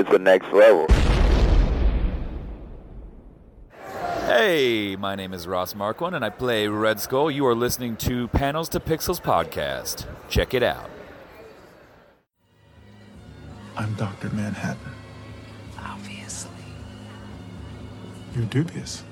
it's 0.00 0.10
the 0.10 0.18
next 0.18 0.50
level. 0.52 0.86
Hey, 4.26 4.96
my 4.96 5.14
name 5.14 5.34
is 5.34 5.46
Ross 5.46 5.74
Marquand 5.74 6.14
and 6.14 6.24
I 6.24 6.30
play 6.30 6.68
Red 6.68 7.00
Skull. 7.00 7.30
You 7.30 7.46
are 7.46 7.54
listening 7.54 7.96
to 7.98 8.28
Panels 8.28 8.68
to 8.70 8.80
Pixels 8.80 9.20
podcast. 9.20 10.06
Check 10.28 10.54
it 10.54 10.62
out. 10.62 10.88
I'm 13.76 13.92
Dr. 13.94 14.30
Manhattan. 14.30 14.80
Obviously. 15.78 16.50
You're 18.34 18.46
dubious. 18.46 19.04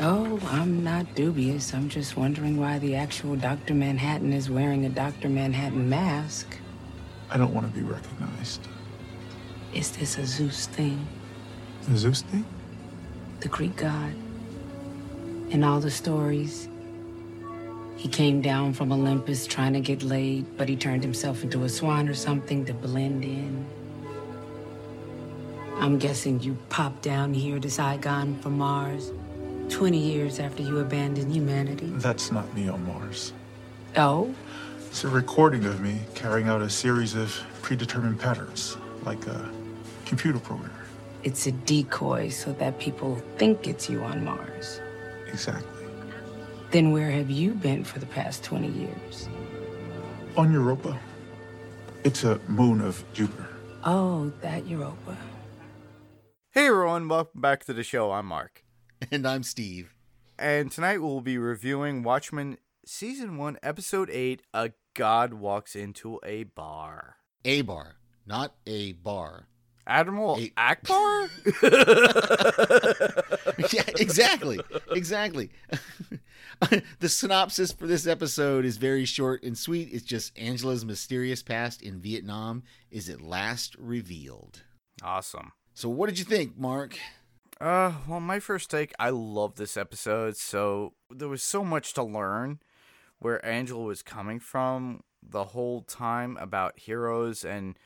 Oh, 0.00 0.40
I'm 0.46 0.82
not 0.84 1.14
dubious. 1.16 1.74
I'm 1.74 1.88
just 1.88 2.16
wondering 2.16 2.56
why 2.56 2.78
the 2.78 2.94
actual 2.94 3.36
Dr. 3.36 3.74
Manhattan 3.74 4.32
is 4.32 4.48
wearing 4.48 4.86
a 4.86 4.88
Dr. 4.88 5.28
Manhattan 5.28 5.88
mask. 5.88 6.56
I 7.30 7.36
don't 7.36 7.52
want 7.52 7.66
to 7.66 7.78
be 7.78 7.84
recognized. 7.84 8.68
Is 9.74 9.90
this 9.92 10.18
a 10.18 10.26
Zeus 10.26 10.66
thing? 10.66 11.06
The 11.88 11.98
Zeus 11.98 12.22
thing? 12.22 12.44
The 13.40 13.48
Greek 13.48 13.76
god? 13.76 14.14
In 15.50 15.62
all 15.62 15.80
the 15.80 15.90
stories, 15.90 16.68
he 17.96 18.08
came 18.08 18.40
down 18.40 18.72
from 18.72 18.92
Olympus 18.92 19.46
trying 19.46 19.72
to 19.74 19.80
get 19.80 20.02
laid, 20.02 20.56
but 20.56 20.68
he 20.68 20.76
turned 20.76 21.02
himself 21.02 21.42
into 21.42 21.64
a 21.64 21.68
swan 21.68 22.08
or 22.08 22.14
something 22.14 22.64
to 22.66 22.72
blend 22.72 23.24
in. 23.24 23.66
I'm 25.76 25.98
guessing 25.98 26.40
you 26.40 26.56
popped 26.68 27.02
down 27.02 27.34
here 27.34 27.58
to 27.58 27.70
Saigon 27.70 28.38
from 28.40 28.58
Mars 28.58 29.12
20 29.68 29.98
years 29.98 30.40
after 30.40 30.62
you 30.62 30.78
abandoned 30.78 31.32
humanity. 31.32 31.86
That's 31.86 32.32
not 32.32 32.52
me 32.54 32.68
on 32.68 32.84
Mars. 32.86 33.32
Oh? 33.96 34.34
It's 34.86 35.04
a 35.04 35.08
recording 35.08 35.64
of 35.66 35.80
me 35.80 36.00
carrying 36.14 36.48
out 36.48 36.62
a 36.62 36.70
series 36.70 37.14
of 37.14 37.38
predetermined 37.62 38.18
patterns, 38.18 38.76
like 39.04 39.26
a 39.26 39.50
computer 40.08 40.38
program. 40.38 40.72
It's 41.22 41.46
a 41.46 41.52
decoy 41.52 42.30
so 42.30 42.52
that 42.54 42.78
people 42.78 43.16
think 43.36 43.68
it's 43.68 43.90
you 43.90 44.02
on 44.02 44.24
Mars. 44.24 44.80
Exactly. 45.26 45.68
Then 46.70 46.92
where 46.92 47.10
have 47.10 47.30
you 47.30 47.52
been 47.52 47.84
for 47.84 47.98
the 47.98 48.06
past 48.06 48.42
20 48.42 48.68
years? 48.68 49.28
On 50.36 50.50
Europa. 50.52 50.98
It's 52.04 52.24
a 52.24 52.40
moon 52.48 52.80
of 52.80 53.04
Jupiter. 53.12 53.48
Oh, 53.84 54.32
that 54.40 54.66
Europa. 54.66 55.16
Hey 56.52 56.66
everyone, 56.66 57.08
welcome 57.08 57.40
back 57.40 57.64
to 57.66 57.72
the 57.72 57.84
show. 57.84 58.10
I'm 58.10 58.26
Mark. 58.26 58.64
And 59.12 59.28
I'm 59.28 59.44
Steve. 59.44 59.94
And 60.38 60.72
tonight 60.72 60.98
we'll 60.98 61.20
be 61.20 61.38
reviewing 61.38 62.02
Watchmen 62.02 62.58
Season 62.84 63.36
1, 63.36 63.58
Episode 63.62 64.10
8 64.10 64.42
A 64.54 64.72
God 64.94 65.34
Walks 65.34 65.76
into 65.76 66.18
a 66.24 66.44
Bar. 66.44 67.16
A 67.44 67.62
bar, 67.62 67.96
not 68.26 68.54
a 68.66 68.92
bar. 68.94 69.46
Admiral 69.88 70.38
A- 70.38 70.50
Ackbar? 70.50 71.30
yeah, 73.72 73.82
exactly. 73.98 74.60
Exactly. 74.92 75.50
the 77.00 77.08
synopsis 77.08 77.72
for 77.72 77.86
this 77.86 78.06
episode 78.06 78.64
is 78.64 78.76
very 78.76 79.04
short 79.04 79.42
and 79.42 79.56
sweet. 79.56 79.88
It's 79.92 80.04
just 80.04 80.38
Angela's 80.38 80.84
mysterious 80.84 81.42
past 81.42 81.82
in 81.82 82.00
Vietnam 82.00 82.62
is 82.90 83.08
at 83.08 83.20
last 83.20 83.74
revealed. 83.78 84.62
awesome. 85.02 85.52
So, 85.74 85.88
what 85.88 86.08
did 86.08 86.18
you 86.18 86.24
think, 86.24 86.58
Mark? 86.58 86.98
Uh, 87.60 87.92
well, 88.06 88.20
my 88.20 88.38
first 88.40 88.70
take, 88.70 88.92
I 88.98 89.10
love 89.10 89.56
this 89.56 89.76
episode. 89.76 90.36
So 90.36 90.94
there 91.10 91.28
was 91.28 91.42
so 91.42 91.64
much 91.64 91.92
to 91.94 92.02
learn 92.04 92.60
where 93.18 93.44
Angela 93.44 93.82
was 93.84 94.02
coming 94.02 94.38
from 94.38 95.02
the 95.22 95.44
whole 95.46 95.82
time 95.82 96.36
about 96.40 96.78
heroes 96.78 97.44
and 97.44 97.76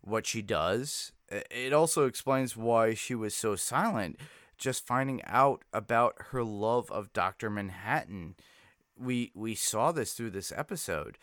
what 0.00 0.26
she 0.26 0.40
does. 0.40 1.12
It 1.30 1.72
also 1.72 2.06
explains 2.06 2.56
why 2.56 2.94
she 2.94 3.14
was 3.14 3.34
so 3.34 3.56
silent, 3.56 4.18
just 4.56 4.86
finding 4.86 5.22
out 5.24 5.62
about 5.72 6.14
her 6.30 6.42
love 6.42 6.90
of 6.90 7.12
Dr. 7.12 7.50
Manhattan. 7.50 8.34
We 8.98 9.30
we 9.34 9.54
saw 9.54 9.92
this 9.92 10.14
through 10.14 10.30
this 10.30 10.52
episode. 10.54 11.18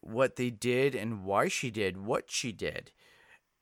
What 0.00 0.36
they 0.36 0.50
did 0.50 0.94
and 0.94 1.24
why 1.24 1.48
she 1.48 1.70
did 1.70 1.98
what 1.98 2.30
she 2.30 2.52
did. 2.52 2.90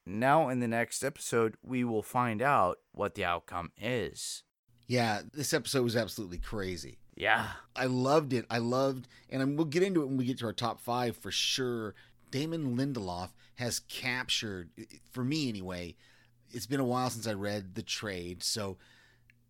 Now, 0.07 0.49
in 0.49 0.61
the 0.61 0.69
next 0.69 1.05
episode, 1.05 1.57
we 1.63 1.85
will 1.85 2.03
find 2.03 2.41
out 2.41 2.79
what 2.93 3.15
the 3.15 3.25
outcome 3.25 3.73
is. 3.77 4.43
Yeah, 4.87 5.21
this 5.35 5.53
episode 5.53 5.83
was 5.83 5.97
absolutely 5.97 6.39
crazy. 6.39 6.99
Yeah. 7.15 7.49
I 7.77 7.87
loved 7.87 8.33
it. 8.33 8.47
I 8.49 8.59
loved, 8.59 9.07
and 9.29 9.57
we'll 9.57 9.67
get 9.67 9.83
into 9.83 10.03
it 10.03 10.07
when 10.07 10.17
we 10.17 10.25
get 10.25 10.39
to 10.39 10.47
our 10.47 10.53
top 10.55 10.81
five 10.81 11.17
for 11.17 11.31
sure. 11.31 11.95
Damon 12.31 12.77
Lindelof 12.77 13.31
has 13.57 13.81
captured, 13.81 14.71
for 15.11 15.25
me 15.25 15.49
anyway, 15.49 15.97
it's 16.51 16.67
been 16.67 16.81
a 16.81 16.85
while 16.85 17.11
since 17.11 17.27
I 17.27 17.35
read 17.35 17.75
The 17.75 17.83
Trade, 17.83 18.43
so 18.43 18.79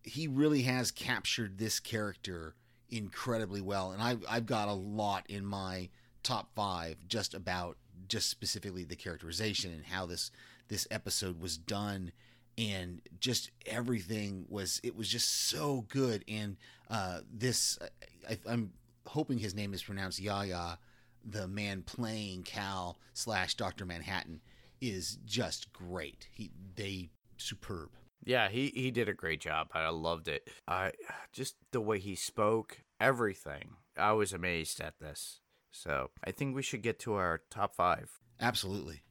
he 0.03 0.27
really 0.27 0.63
has 0.63 0.91
captured 0.91 1.57
this 1.57 1.79
character 1.79 2.55
incredibly 2.89 3.61
well. 3.61 3.91
And 3.91 4.01
I've, 4.01 4.23
I've 4.29 4.45
got 4.45 4.67
a 4.67 4.73
lot 4.73 5.25
in 5.29 5.45
my 5.45 5.89
top 6.23 6.49
five 6.55 6.97
just 7.07 7.33
about, 7.33 7.77
just 8.07 8.29
specifically 8.29 8.83
the 8.83 8.95
characterization 8.95 9.71
and 9.71 9.85
how 9.85 10.05
this 10.05 10.31
this 10.69 10.87
episode 10.91 11.41
was 11.41 11.57
done 11.57 12.11
and 12.57 13.01
just 13.19 13.51
everything 13.65 14.45
was 14.49 14.79
it 14.83 14.95
was 14.95 15.09
just 15.09 15.47
so 15.49 15.85
good 15.89 16.23
and 16.27 16.57
uh 16.89 17.19
this 17.31 17.77
I, 18.29 18.37
i'm 18.47 18.71
hoping 19.07 19.39
his 19.39 19.55
name 19.55 19.73
is 19.73 19.81
pronounced 19.81 20.19
yaya 20.19 20.77
the 21.25 21.47
man 21.47 21.81
playing 21.81 22.43
cal 22.43 22.97
slash 23.13 23.55
dr 23.55 23.83
manhattan 23.85 24.41
is 24.81 25.17
just 25.25 25.71
great 25.73 26.27
he 26.31 26.51
they 26.75 27.09
superb 27.37 27.89
Yeah, 28.25 28.49
he, 28.49 28.71
he 28.75 28.91
did 28.91 29.07
a 29.09 29.13
great 29.13 29.39
job. 29.39 29.67
I 29.73 29.87
loved 29.89 30.27
it. 30.27 30.49
I 30.67 30.91
just 31.31 31.55
the 31.71 31.79
way 31.81 31.99
he 31.99 32.15
spoke, 32.15 32.83
everything. 32.99 33.77
I 33.97 34.11
was 34.11 34.33
amazed 34.33 34.81
at 34.81 34.99
this. 34.99 35.39
So 35.71 36.09
I 36.23 36.31
think 36.31 36.55
we 36.55 36.61
should 36.61 36.81
get 36.81 36.99
to 36.99 37.13
our 37.13 37.41
top 37.49 37.75
five. 37.75 38.19
absolutely 38.41 39.03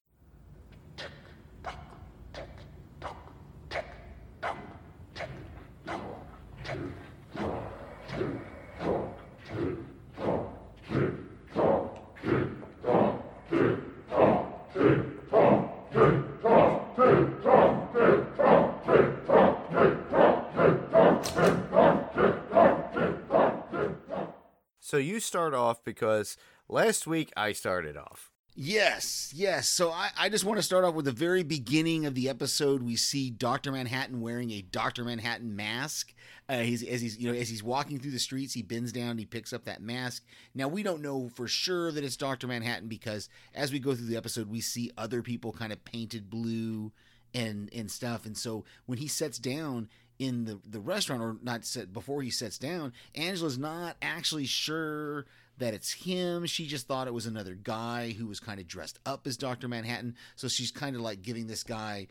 you 25.19 25.21
start 25.21 25.53
off 25.53 25.83
because 25.85 26.37
last 26.69 27.05
week 27.05 27.33
I 27.37 27.51
started 27.51 27.97
off. 27.97 28.31
Yes, 28.55 29.33
yes. 29.35 29.69
So 29.69 29.91
I, 29.91 30.11
I 30.17 30.29
just 30.29 30.45
want 30.45 30.59
to 30.59 30.63
start 30.63 30.85
off 30.85 30.95
with 30.95 31.07
the 31.07 31.13
very 31.13 31.43
beginning 31.43 32.07
of 32.07 32.15
the 32.15 32.29
episode. 32.29 32.85
We 32.85 32.95
see 32.95 33.31
Doctor 33.31 33.73
Manhattan 33.73 34.21
wearing 34.21 34.53
a 34.53 34.63
Doctor 34.63 35.05
Manhattan 35.05 35.57
mask. 35.57 36.15
Uh, 36.49 36.61
he's 36.61 36.85
as 36.85 37.01
he's 37.01 37.19
you 37.19 37.33
know 37.33 37.37
as 37.37 37.49
he's 37.49 37.65
walking 37.65 37.99
through 37.99 38.13
the 38.13 38.19
streets, 38.21 38.55
he 38.55 38.63
bends 38.63 38.93
down, 38.93 39.11
and 39.11 39.19
he 39.19 39.27
picks 39.27 39.53
up 39.53 39.65
that 39.65 39.83
mask. 39.83 40.25
Now 40.55 40.69
we 40.69 40.85
don't 40.85 41.03
know 41.03 41.29
for 41.35 41.49
sure 41.49 41.91
that 41.91 42.05
it's 42.05 42.17
Doctor 42.17 42.47
Manhattan 42.47 42.87
because 42.87 43.29
as 43.55 43.73
we 43.73 43.81
go 43.81 43.95
through 43.95 44.07
the 44.07 44.17
episode, 44.17 44.49
we 44.49 44.61
see 44.61 44.93
other 44.97 45.21
people 45.21 45.53
kind 45.53 45.73
of 45.73 45.85
painted 45.85 46.31
blue 46.31 46.93
and 47.35 47.71
and 47.73 47.91
stuff. 47.91 48.25
And 48.25 48.37
so 48.37 48.65
when 48.87 48.99
he 48.99 49.09
sets 49.09 49.39
down 49.39 49.89
in 50.19 50.45
the 50.45 50.59
the 50.69 50.81
restaurant, 50.81 51.23
or 51.23 51.37
not 51.43 51.65
set 51.65 51.93
before 51.93 52.23
he 52.23 52.31
sets 52.31 52.59
down, 52.59 52.93
Angela's 53.15 53.59
not 53.59 53.97
actually 54.03 54.47
sure 54.47 55.27
that 55.59 55.75
it's 55.75 55.93
him. 55.93 56.47
She 56.47 56.67
just 56.67 56.87
thought 56.87 57.07
it 57.07 57.15
was 57.15 57.27
another 57.27 57.55
guy 57.55 58.13
who 58.13 58.27
was 58.27 58.41
kind 58.41 58.61
of 58.61 58.67
dressed 58.67 58.99
up 59.05 59.27
as 59.27 59.37
Dr. 59.37 59.69
Manhattan. 59.69 60.15
So 60.37 60.49
she's 60.49 60.71
kind 60.71 60.97
of 60.97 61.03
like 61.03 61.23
giving 61.23 61.47
this 61.47 61.63
guy, 61.63 62.09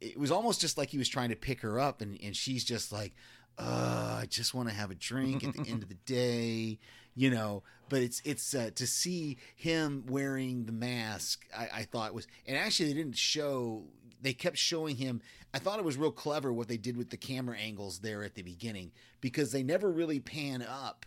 it 0.00 0.18
was 0.18 0.30
almost 0.30 0.60
just 0.60 0.78
like 0.78 0.90
he 0.90 0.98
was 0.98 1.08
trying 1.08 1.30
to 1.30 1.36
pick 1.36 1.60
her 1.62 1.80
up. 1.80 2.00
And, 2.00 2.18
and 2.22 2.36
she's 2.36 2.64
just 2.64 2.92
like, 2.92 3.14
uh, 3.58 4.18
I 4.22 4.26
just 4.28 4.54
want 4.54 4.68
to 4.68 4.74
have 4.74 4.90
a 4.90 4.94
drink 4.94 5.42
at 5.42 5.54
the 5.54 5.70
end 5.70 5.82
of 5.82 5.88
the 5.88 5.94
day, 6.06 6.78
you 7.14 7.30
know. 7.30 7.62
But 7.88 8.02
it's 8.02 8.20
it's 8.24 8.54
uh, 8.54 8.70
to 8.74 8.86
see 8.86 9.38
him 9.54 10.04
wearing 10.08 10.66
the 10.66 10.72
mask. 10.72 11.46
I, 11.56 11.68
I 11.72 11.82
thought 11.84 12.14
was, 12.14 12.26
and 12.46 12.56
actually 12.56 12.88
they 12.88 12.94
didn't 12.94 13.16
show. 13.16 13.84
They 14.20 14.32
kept 14.32 14.58
showing 14.58 14.96
him. 14.96 15.22
I 15.56 15.58
thought 15.58 15.78
it 15.78 15.86
was 15.86 15.96
real 15.96 16.12
clever 16.12 16.52
what 16.52 16.68
they 16.68 16.76
did 16.76 16.98
with 16.98 17.08
the 17.08 17.16
camera 17.16 17.56
angles 17.56 18.00
there 18.00 18.22
at 18.22 18.34
the 18.34 18.42
beginning 18.42 18.92
because 19.22 19.52
they 19.52 19.62
never 19.62 19.90
really 19.90 20.20
pan 20.20 20.60
up 20.60 21.06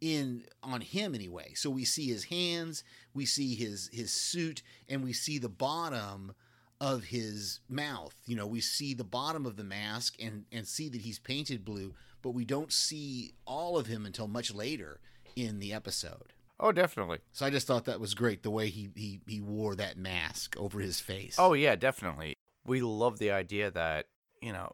in 0.00 0.42
on 0.60 0.80
him 0.80 1.14
anyway. 1.14 1.52
So 1.54 1.70
we 1.70 1.84
see 1.84 2.08
his 2.08 2.24
hands, 2.24 2.82
we 3.14 3.26
see 3.26 3.54
his 3.54 3.88
his 3.92 4.10
suit, 4.10 4.64
and 4.88 5.04
we 5.04 5.12
see 5.12 5.38
the 5.38 5.48
bottom 5.48 6.32
of 6.80 7.04
his 7.04 7.60
mouth. 7.68 8.16
You 8.26 8.34
know, 8.34 8.46
we 8.48 8.60
see 8.60 8.92
the 8.92 9.04
bottom 9.04 9.46
of 9.46 9.54
the 9.54 9.62
mask 9.62 10.16
and 10.20 10.46
and 10.50 10.66
see 10.66 10.88
that 10.88 11.02
he's 11.02 11.20
painted 11.20 11.64
blue, 11.64 11.94
but 12.22 12.30
we 12.30 12.44
don't 12.44 12.72
see 12.72 13.34
all 13.46 13.78
of 13.78 13.86
him 13.86 14.04
until 14.04 14.26
much 14.26 14.52
later 14.52 14.98
in 15.36 15.60
the 15.60 15.72
episode. 15.72 16.32
Oh, 16.58 16.72
definitely. 16.72 17.20
So 17.32 17.46
I 17.46 17.50
just 17.50 17.68
thought 17.68 17.84
that 17.84 18.00
was 18.00 18.14
great 18.14 18.42
the 18.42 18.50
way 18.50 18.68
he 18.68 18.90
he 18.96 19.20
he 19.28 19.40
wore 19.40 19.76
that 19.76 19.96
mask 19.96 20.56
over 20.58 20.80
his 20.80 20.98
face. 20.98 21.36
Oh 21.38 21.52
yeah, 21.52 21.76
definitely. 21.76 22.34
We 22.70 22.80
love 22.80 23.18
the 23.18 23.32
idea 23.32 23.68
that, 23.68 24.06
you 24.40 24.52
know, 24.52 24.70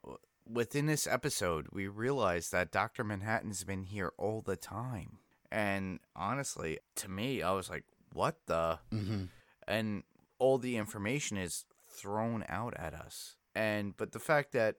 within 0.47 0.85
this 0.85 1.07
episode, 1.07 1.67
we 1.73 1.89
realize 1.89 2.51
that 2.51 2.71
Dr. 2.71 3.03
Manhattan's 3.03 3.65
been 3.65 3.85
here 3.85 4.13
all 4.19 4.43
the 4.43 4.55
time. 4.55 5.21
And 5.51 6.01
honestly, 6.15 6.79
to 6.97 7.11
me, 7.11 7.41
I 7.41 7.53
was 7.53 7.71
like, 7.71 7.85
what 8.13 8.37
the? 8.45 8.81
Mm-hmm. 8.93 9.25
And 9.67 10.03
all 10.39 10.59
the 10.59 10.77
information 10.77 11.39
is 11.39 11.65
thrown 11.89 12.45
out 12.51 12.75
at 12.77 12.93
us. 12.93 13.37
And, 13.55 13.97
but 13.97 14.13
the 14.13 14.19
fact 14.19 14.53
that 14.53 14.77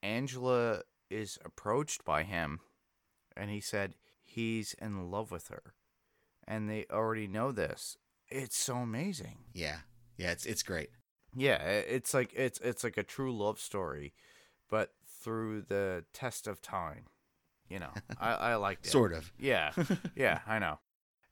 Angela 0.00 0.82
is 1.10 1.40
approached 1.44 2.04
by 2.04 2.22
him 2.22 2.60
and 3.36 3.50
he 3.50 3.60
said 3.60 3.94
he's 4.22 4.74
in 4.74 5.10
love 5.10 5.32
with 5.32 5.48
her 5.48 5.74
and 6.46 6.70
they 6.70 6.86
already 6.88 7.26
know 7.26 7.50
this. 7.50 7.96
It's 8.28 8.56
so 8.56 8.76
amazing. 8.76 9.38
Yeah, 9.52 9.78
yeah, 10.16 10.30
it's 10.30 10.46
it's 10.46 10.62
great. 10.62 10.90
Yeah, 11.34 11.62
it's 11.62 12.12
like 12.14 12.32
it's 12.34 12.58
it's 12.60 12.84
like 12.84 12.96
a 12.96 13.02
true 13.02 13.36
love 13.36 13.60
story, 13.60 14.14
but 14.68 14.92
through 15.06 15.62
the 15.62 16.04
test 16.12 16.46
of 16.46 16.60
time. 16.60 17.04
You 17.68 17.78
know, 17.78 17.92
I 18.18 18.32
I 18.32 18.54
liked 18.56 18.86
it. 18.86 18.90
Sort 18.92 19.12
of. 19.12 19.32
Yeah, 19.38 19.72
yeah, 20.16 20.40
I 20.46 20.58
know. 20.58 20.78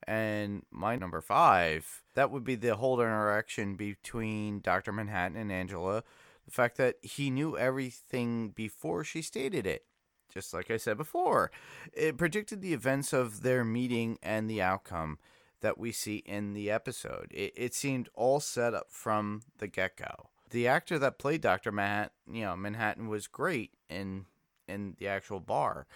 And 0.07 0.63
my 0.71 0.97
number 0.97 1.21
five, 1.21 2.03
that 2.15 2.31
would 2.31 2.45
be 2.45 2.55
the 2.55 2.77
whole 2.77 3.01
interaction 3.01 3.75
between 3.75 4.61
Doctor 4.61 4.93
Manhattan 4.93 5.37
and 5.37 5.53
Angela. 5.53 6.05
The 6.45 6.51
fact 6.51 6.79
that 6.79 6.97
he 7.03 7.29
knew 7.29 7.59
everything 7.59 8.51
before 8.51 9.05
she 9.05 9.21
stated 9.21 9.67
it. 9.67 9.85
Just 10.33 10.55
like 10.55 10.71
I 10.71 10.77
said 10.77 10.97
before, 10.97 11.51
it 11.93 12.17
predicted 12.17 12.63
the 12.63 12.73
events 12.73 13.13
of 13.13 13.43
their 13.43 13.65
meeting 13.65 14.19
and 14.23 14.49
the 14.49 14.63
outcome 14.63 15.19
that 15.61 15.79
we 15.79 15.93
see 15.93 16.17
in 16.19 16.53
the 16.53 16.71
episode. 16.71 17.29
It, 17.31 17.53
it 17.57 17.75
seemed 17.75 18.09
all 18.15 18.41
set 18.41 18.75
up 18.75 18.87
from 18.91 19.43
the 19.59 19.67
get 19.67 19.97
go. 19.97 20.31
The 20.51 20.67
actor 20.67 20.99
that 20.99 21.19
played 21.19 21.43
Doctor 21.43 21.71
Manhattan, 21.71 22.11
you 22.31 22.43
know, 22.43 22.57
Manhattan 22.57 23.09
was 23.09 23.27
great 23.27 23.73
in 23.89 24.27
in 24.67 24.97
the 24.99 25.09
actual 25.09 25.41
bar 25.41 25.87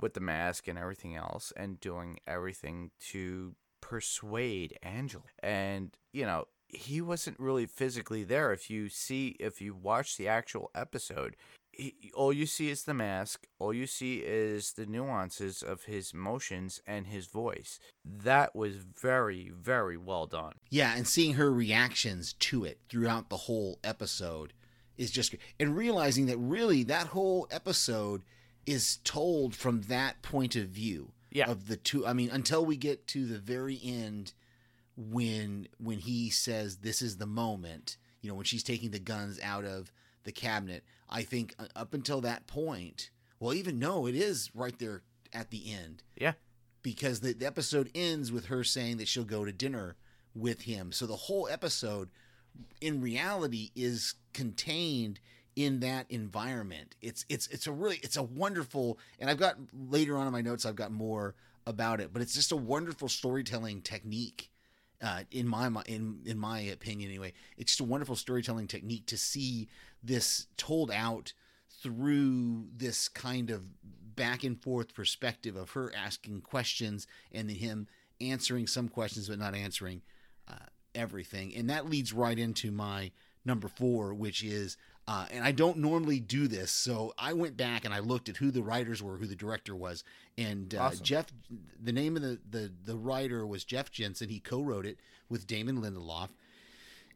with 0.00 0.14
the 0.14 0.20
mask 0.20 0.68
and 0.68 0.78
everything 0.78 1.16
else, 1.16 1.52
and 1.56 1.80
doing 1.80 2.18
everything 2.26 2.90
to 3.08 3.54
persuade 3.80 4.78
Angela. 4.82 5.24
And 5.42 5.96
you 6.12 6.24
know, 6.24 6.46
he 6.68 7.00
wasn't 7.00 7.38
really 7.38 7.66
physically 7.66 8.24
there. 8.24 8.52
If 8.52 8.70
you 8.70 8.88
see, 8.88 9.36
if 9.40 9.60
you 9.60 9.74
watch 9.74 10.16
the 10.16 10.28
actual 10.28 10.70
episode, 10.74 11.36
he, 11.80 12.12
all 12.14 12.32
you 12.32 12.46
see 12.46 12.68
is 12.70 12.84
the 12.84 12.94
mask. 12.94 13.46
All 13.58 13.72
you 13.72 13.86
see 13.86 14.18
is 14.18 14.72
the 14.72 14.86
nuances 14.86 15.62
of 15.62 15.84
his 15.84 16.12
motions 16.14 16.80
and 16.86 17.06
his 17.06 17.26
voice. 17.26 17.78
That 18.04 18.54
was 18.54 18.76
very, 18.76 19.50
very 19.54 19.96
well 19.96 20.26
done. 20.26 20.54
Yeah, 20.68 20.94
and 20.96 21.06
seeing 21.06 21.34
her 21.34 21.50
reactions 21.52 22.32
to 22.34 22.64
it 22.64 22.78
throughout 22.88 23.30
the 23.30 23.36
whole 23.36 23.78
episode 23.82 24.52
is 24.96 25.10
just. 25.10 25.34
And 25.58 25.76
realizing 25.76 26.26
that 26.26 26.38
really 26.38 26.82
that 26.84 27.08
whole 27.08 27.48
episode 27.50 28.22
is 28.66 28.98
told 29.04 29.54
from 29.54 29.82
that 29.82 30.20
point 30.22 30.54
of 30.56 30.68
view 30.68 31.12
Yeah. 31.30 31.50
of 31.50 31.66
the 31.68 31.76
two. 31.76 32.06
I 32.06 32.12
mean, 32.12 32.30
until 32.30 32.64
we 32.64 32.76
get 32.76 33.06
to 33.08 33.26
the 33.26 33.38
very 33.38 33.80
end 33.82 34.34
when 34.96 35.68
when 35.78 35.98
he 36.00 36.30
says 36.30 36.78
this 36.78 37.00
is 37.02 37.16
the 37.16 37.26
moment, 37.26 37.96
you 38.20 38.28
know, 38.28 38.34
when 38.34 38.44
she's 38.44 38.62
taking 38.62 38.90
the 38.90 38.98
guns 38.98 39.40
out 39.42 39.64
of 39.64 39.92
the 40.24 40.32
cabinet, 40.32 40.84
I 41.10 41.22
think 41.22 41.54
up 41.76 41.92
until 41.94 42.20
that 42.22 42.46
point, 42.46 43.10
well, 43.38 43.52
even 43.54 43.78
no, 43.78 44.06
it 44.06 44.14
is 44.14 44.50
right 44.54 44.78
there 44.78 45.02
at 45.32 45.50
the 45.50 45.72
end 45.72 46.02
Yeah. 46.16 46.34
because 46.82 47.20
the, 47.20 47.32
the 47.32 47.46
episode 47.46 47.90
ends 47.94 48.30
with 48.32 48.46
her 48.46 48.62
saying 48.64 48.98
that 48.98 49.08
she'll 49.08 49.24
go 49.24 49.44
to 49.44 49.52
dinner 49.52 49.96
with 50.34 50.62
him. 50.62 50.92
So 50.92 51.06
the 51.06 51.16
whole 51.16 51.48
episode, 51.50 52.10
in 52.80 53.00
reality, 53.00 53.70
is 53.74 54.14
contained 54.32 55.20
in 55.56 55.80
that 55.80 56.06
environment. 56.10 56.94
It's 57.02 57.24
it's 57.28 57.46
it's 57.48 57.66
a 57.66 57.72
really 57.72 57.96
it's 58.02 58.16
a 58.16 58.22
wonderful, 58.22 58.98
and 59.18 59.28
I've 59.28 59.38
got 59.38 59.56
later 59.72 60.16
on 60.16 60.26
in 60.26 60.32
my 60.32 60.40
notes 60.42 60.64
I've 60.64 60.76
got 60.76 60.92
more 60.92 61.34
about 61.66 62.00
it, 62.00 62.12
but 62.12 62.22
it's 62.22 62.34
just 62.34 62.52
a 62.52 62.56
wonderful 62.56 63.08
storytelling 63.08 63.82
technique. 63.82 64.50
Uh, 65.02 65.22
in 65.30 65.48
my 65.48 65.66
in 65.86 66.20
in 66.26 66.38
my 66.38 66.60
opinion, 66.60 67.08
anyway, 67.10 67.32
it's 67.56 67.72
just 67.72 67.80
a 67.80 67.84
wonderful 67.84 68.14
storytelling 68.16 68.66
technique 68.68 69.06
to 69.06 69.16
see 69.16 69.66
this 70.02 70.46
told 70.56 70.90
out 70.90 71.32
through 71.82 72.66
this 72.76 73.08
kind 73.08 73.50
of 73.50 73.62
back 74.16 74.44
and 74.44 74.60
forth 74.60 74.94
perspective 74.94 75.56
of 75.56 75.70
her 75.70 75.92
asking 75.96 76.42
questions 76.42 77.06
and 77.32 77.48
then 77.48 77.56
him 77.56 77.86
answering 78.20 78.66
some 78.66 78.88
questions 78.88 79.28
but 79.28 79.38
not 79.38 79.54
answering 79.54 80.02
uh, 80.48 80.54
everything. 80.94 81.54
And 81.56 81.70
that 81.70 81.88
leads 81.88 82.12
right 82.12 82.38
into 82.38 82.70
my 82.70 83.12
number 83.44 83.68
four, 83.68 84.12
which 84.12 84.42
is, 84.42 84.76
uh, 85.08 85.24
and 85.30 85.42
I 85.42 85.52
don't 85.52 85.78
normally 85.78 86.20
do 86.20 86.46
this, 86.46 86.70
so 86.70 87.14
I 87.18 87.32
went 87.32 87.56
back 87.56 87.84
and 87.84 87.94
I 87.94 88.00
looked 88.00 88.28
at 88.28 88.36
who 88.36 88.50
the 88.50 88.62
writers 88.62 89.02
were, 89.02 89.16
who 89.16 89.26
the 89.26 89.34
director 89.34 89.74
was, 89.74 90.04
and 90.36 90.74
uh, 90.74 90.82
Awesome. 90.82 91.04
Jeff. 91.04 91.26
The 91.82 91.92
name 91.92 92.16
of 92.16 92.22
the, 92.22 92.38
the 92.48 92.70
the 92.84 92.96
writer 92.96 93.46
was 93.46 93.64
Jeff 93.64 93.90
Jensen. 93.90 94.28
He 94.28 94.38
co-wrote 94.38 94.86
it 94.86 94.98
with 95.28 95.46
Damon 95.46 95.80
Lindelof 95.80 96.28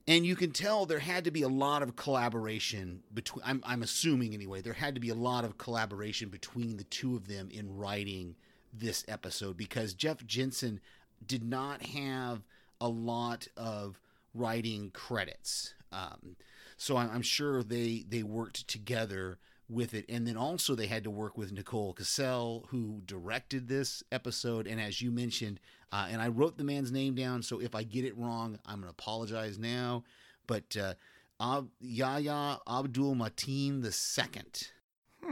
and 0.07 0.27
you 0.27 0.37
can 0.37 0.51
tell 0.51 0.87
there 0.87 0.99
had 0.99 1.25
to 1.25 1.31
be 1.31 1.43
a 1.43 1.49
lot 1.49 1.83
of 1.83 1.97
collaboration 1.97 3.03
between 3.13 3.45
I'm, 3.47 3.63
I'm 3.67 3.83
assuming 3.83 4.35
anyway 4.35 4.61
there 4.61 4.73
had 4.73 4.95
to 4.95 5.01
be 5.01 5.11
a 5.11 5.15
lot 5.15 5.45
of 5.45 5.59
collaboration 5.59 6.29
between 6.29 6.77
the 6.77 6.85
two 6.85 7.17
of 7.17 7.29
them 7.29 7.49
in 7.51 7.77
writing 7.77 8.37
this 8.73 9.05
episode 9.09 9.57
because 9.57 9.95
jeff 9.95 10.25
jensen 10.27 10.81
did 11.27 11.43
not 11.43 11.83
have 11.87 12.43
a 12.81 12.89
lot 12.89 13.49
of 13.57 13.99
writing 14.35 14.91
credits. 14.91 15.75
Um, 15.93 16.37
so 16.77 16.97
I'm, 16.97 17.11
I'm 17.11 17.23
sure 17.23 17.63
they 17.63 18.05
they 18.09 18.23
worked 18.23 18.67
together 18.69 19.39
with 19.69 19.95
it. 19.95 20.05
And 20.09 20.27
then 20.27 20.37
also 20.37 20.75
they 20.75 20.87
had 20.87 21.05
to 21.05 21.11
work 21.11 21.39
with 21.39 21.53
nicole 21.53 21.95
kassell 21.95 22.67
who 22.69 23.01
directed 23.07 23.69
this 23.69 24.03
episode. 24.13 24.67
And 24.67 24.81
as 24.81 25.01
you 25.01 25.11
mentioned 25.11 25.61
uh, 25.93 26.09
and 26.11 26.21
i 26.21 26.29
wrote 26.29 26.59
the 26.59 26.65
man's 26.65 26.93
name 26.93 27.15
down 27.15 27.43
so 27.43 27.61
if 27.61 27.75
i 27.75 27.83
get 27.83 28.05
it 28.05 28.17
wrong 28.17 28.59
i'm 28.67 28.77
going 28.81 28.85
to 28.85 28.91
apologize 28.91 29.59
now. 29.59 30.05
But 30.47 30.77
uh, 30.77 30.95
Ab- 31.41 31.71
yahya 31.81 32.59
abdul 32.69 33.15
mateen 33.17 33.83
the 33.83 33.93
second 33.93 34.69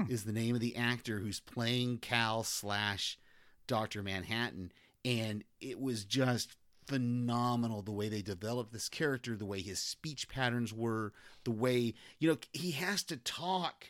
is 0.08 0.25
the 0.25 0.32
name 0.32 0.55
of 0.55 0.61
the 0.62 0.75
actor 0.76 1.19
who's 1.19 1.38
playing 1.40 1.99
cal 1.99 2.43
slash 2.43 3.19
dr 3.67 4.02
manhattan. 4.02 4.73
And 5.05 5.44
it 5.61 5.79
was 5.81 6.05
just 6.05 6.56
phenomenal 6.87 7.82
the 7.82 7.93
way 7.93 8.08
they 8.08 8.23
developed 8.23 8.73
this 8.73 8.88
character 8.88 9.37
the 9.37 9.46
way 9.46 9.61
his 9.61 9.79
speech 9.79 10.29
patterns 10.29 10.73
were 10.73 11.12
the 11.44 11.51
way 11.51 11.94
you 12.19 12.29
know 12.29 12.36
he 12.53 12.72
has 12.72 13.03
to 13.05 13.17
talk 13.17 13.86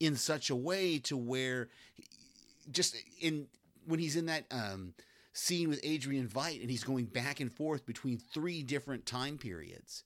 in 0.00 0.16
such 0.16 0.50
a 0.50 0.56
way 0.56 0.98
to 0.98 1.16
where 1.16 1.68
just 2.70 2.96
in 3.20 3.46
when 3.86 4.00
he's 4.00 4.16
in 4.16 4.26
that 4.26 4.44
um 4.50 4.94
scene 5.32 5.68
with 5.68 5.80
Adrian 5.82 6.28
Veidt 6.28 6.60
and 6.60 6.70
he's 6.70 6.84
going 6.84 7.04
back 7.04 7.40
and 7.40 7.52
forth 7.52 7.84
between 7.84 8.18
three 8.18 8.62
different 8.62 9.04
time 9.06 9.36
periods 9.38 10.04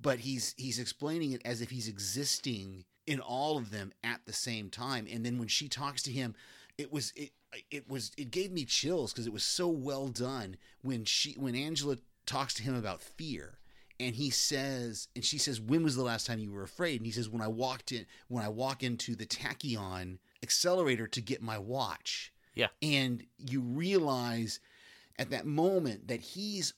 but 0.00 0.20
he's 0.20 0.54
he's 0.56 0.78
explaining 0.78 1.32
it 1.32 1.42
as 1.44 1.60
if 1.60 1.70
he's 1.70 1.88
existing 1.88 2.84
in 3.06 3.20
all 3.20 3.58
of 3.58 3.70
them 3.70 3.92
at 4.04 4.20
the 4.26 4.32
same 4.32 4.70
time. 4.70 5.06
And 5.10 5.24
then 5.24 5.38
when 5.38 5.48
she 5.48 5.68
talks 5.68 6.02
to 6.02 6.12
him 6.12 6.34
it 6.78 6.92
was 6.92 7.12
it 7.16 7.30
it 7.70 7.88
was 7.88 8.12
it 8.16 8.30
gave 8.30 8.52
me 8.52 8.64
chills 8.64 9.12
because 9.12 9.26
it 9.26 9.32
was 9.32 9.44
so 9.44 9.68
well 9.68 10.08
done 10.08 10.56
when 10.82 11.04
she 11.04 11.32
when 11.32 11.54
Angela 11.54 11.96
talks 12.26 12.54
to 12.54 12.62
him 12.62 12.74
about 12.74 13.02
fear 13.02 13.58
and 14.00 14.14
he 14.16 14.30
says 14.30 15.06
and 15.14 15.24
she 15.24 15.38
says 15.38 15.60
when 15.60 15.82
was 15.84 15.94
the 15.94 16.02
last 16.02 16.26
time 16.26 16.38
you 16.40 16.50
were 16.50 16.62
afraid 16.64 16.96
and 16.96 17.06
he 17.06 17.12
says 17.12 17.28
when 17.28 17.42
I 17.42 17.48
walked 17.48 17.92
in 17.92 18.06
when 18.28 18.42
I 18.44 18.48
walk 18.48 18.82
into 18.82 19.14
the 19.14 19.26
tachyon 19.26 20.18
accelerator 20.42 21.06
to 21.06 21.20
get 21.20 21.42
my 21.42 21.58
watch 21.58 22.32
Yeah. 22.54 22.68
and 22.82 23.22
you 23.38 23.60
realize 23.60 24.58
at 25.18 25.30
that 25.30 25.46
moment 25.46 26.08
that 26.08 26.20
he's 26.20 26.72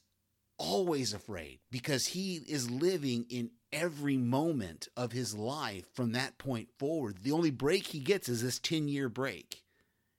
always 0.59 1.13
afraid 1.13 1.59
because 1.71 2.07
he 2.07 2.35
is 2.47 2.69
living 2.69 3.25
in 3.29 3.49
every 3.71 4.17
moment 4.17 4.87
of 4.95 5.11
his 5.11 5.35
life 5.35 5.85
from 5.93 6.11
that 6.11 6.37
point 6.37 6.69
forward. 6.77 7.17
The 7.23 7.31
only 7.31 7.49
break 7.49 7.87
he 7.87 7.99
gets 7.99 8.29
is 8.29 8.43
this 8.43 8.59
10 8.59 8.87
year 8.87 9.09
break 9.09 9.63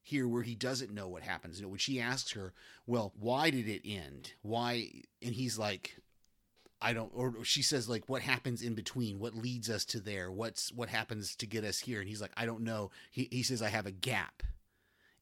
here 0.03 0.27
where 0.27 0.43
he 0.43 0.55
doesn't 0.57 0.93
know 0.93 1.09
what 1.09 1.23
happens. 1.23 1.59
You 1.59 1.63
know, 1.65 1.69
when 1.71 1.79
she 1.79 2.01
asks 2.01 2.33
her, 2.33 2.53
well, 2.87 3.13
why 3.19 3.51
did 3.51 3.69
it 3.69 3.83
end? 3.89 4.33
Why? 4.43 4.91
And 5.23 5.35
he's 5.35 5.57
like, 5.59 5.97
I 6.85 6.93
don't, 6.93 7.11
or 7.15 7.43
she 7.45 7.63
says 7.63 7.89
like, 7.89 8.09
what 8.09 8.23
happens 8.23 8.63
in 8.63 8.75
between? 8.75 9.19
What 9.19 9.35
leads 9.35 9.69
us 9.71 9.85
to 9.87 10.01
there? 10.01 10.31
What's, 10.31 10.71
what 10.73 10.89
happens 10.89 11.35
to 11.37 11.47
get 11.47 11.65
us 11.65 11.81
here? 11.81 11.99
And 12.01 12.09
he's 12.09 12.21
like, 12.21 12.33
I 12.37 12.45
don't 12.47 12.61
know. 12.63 12.91
He, 13.11 13.29
he 13.31 13.43
says, 13.43 13.63
I 13.63 13.69
have 13.71 13.87
a 13.87 13.91
gap. 13.91 14.43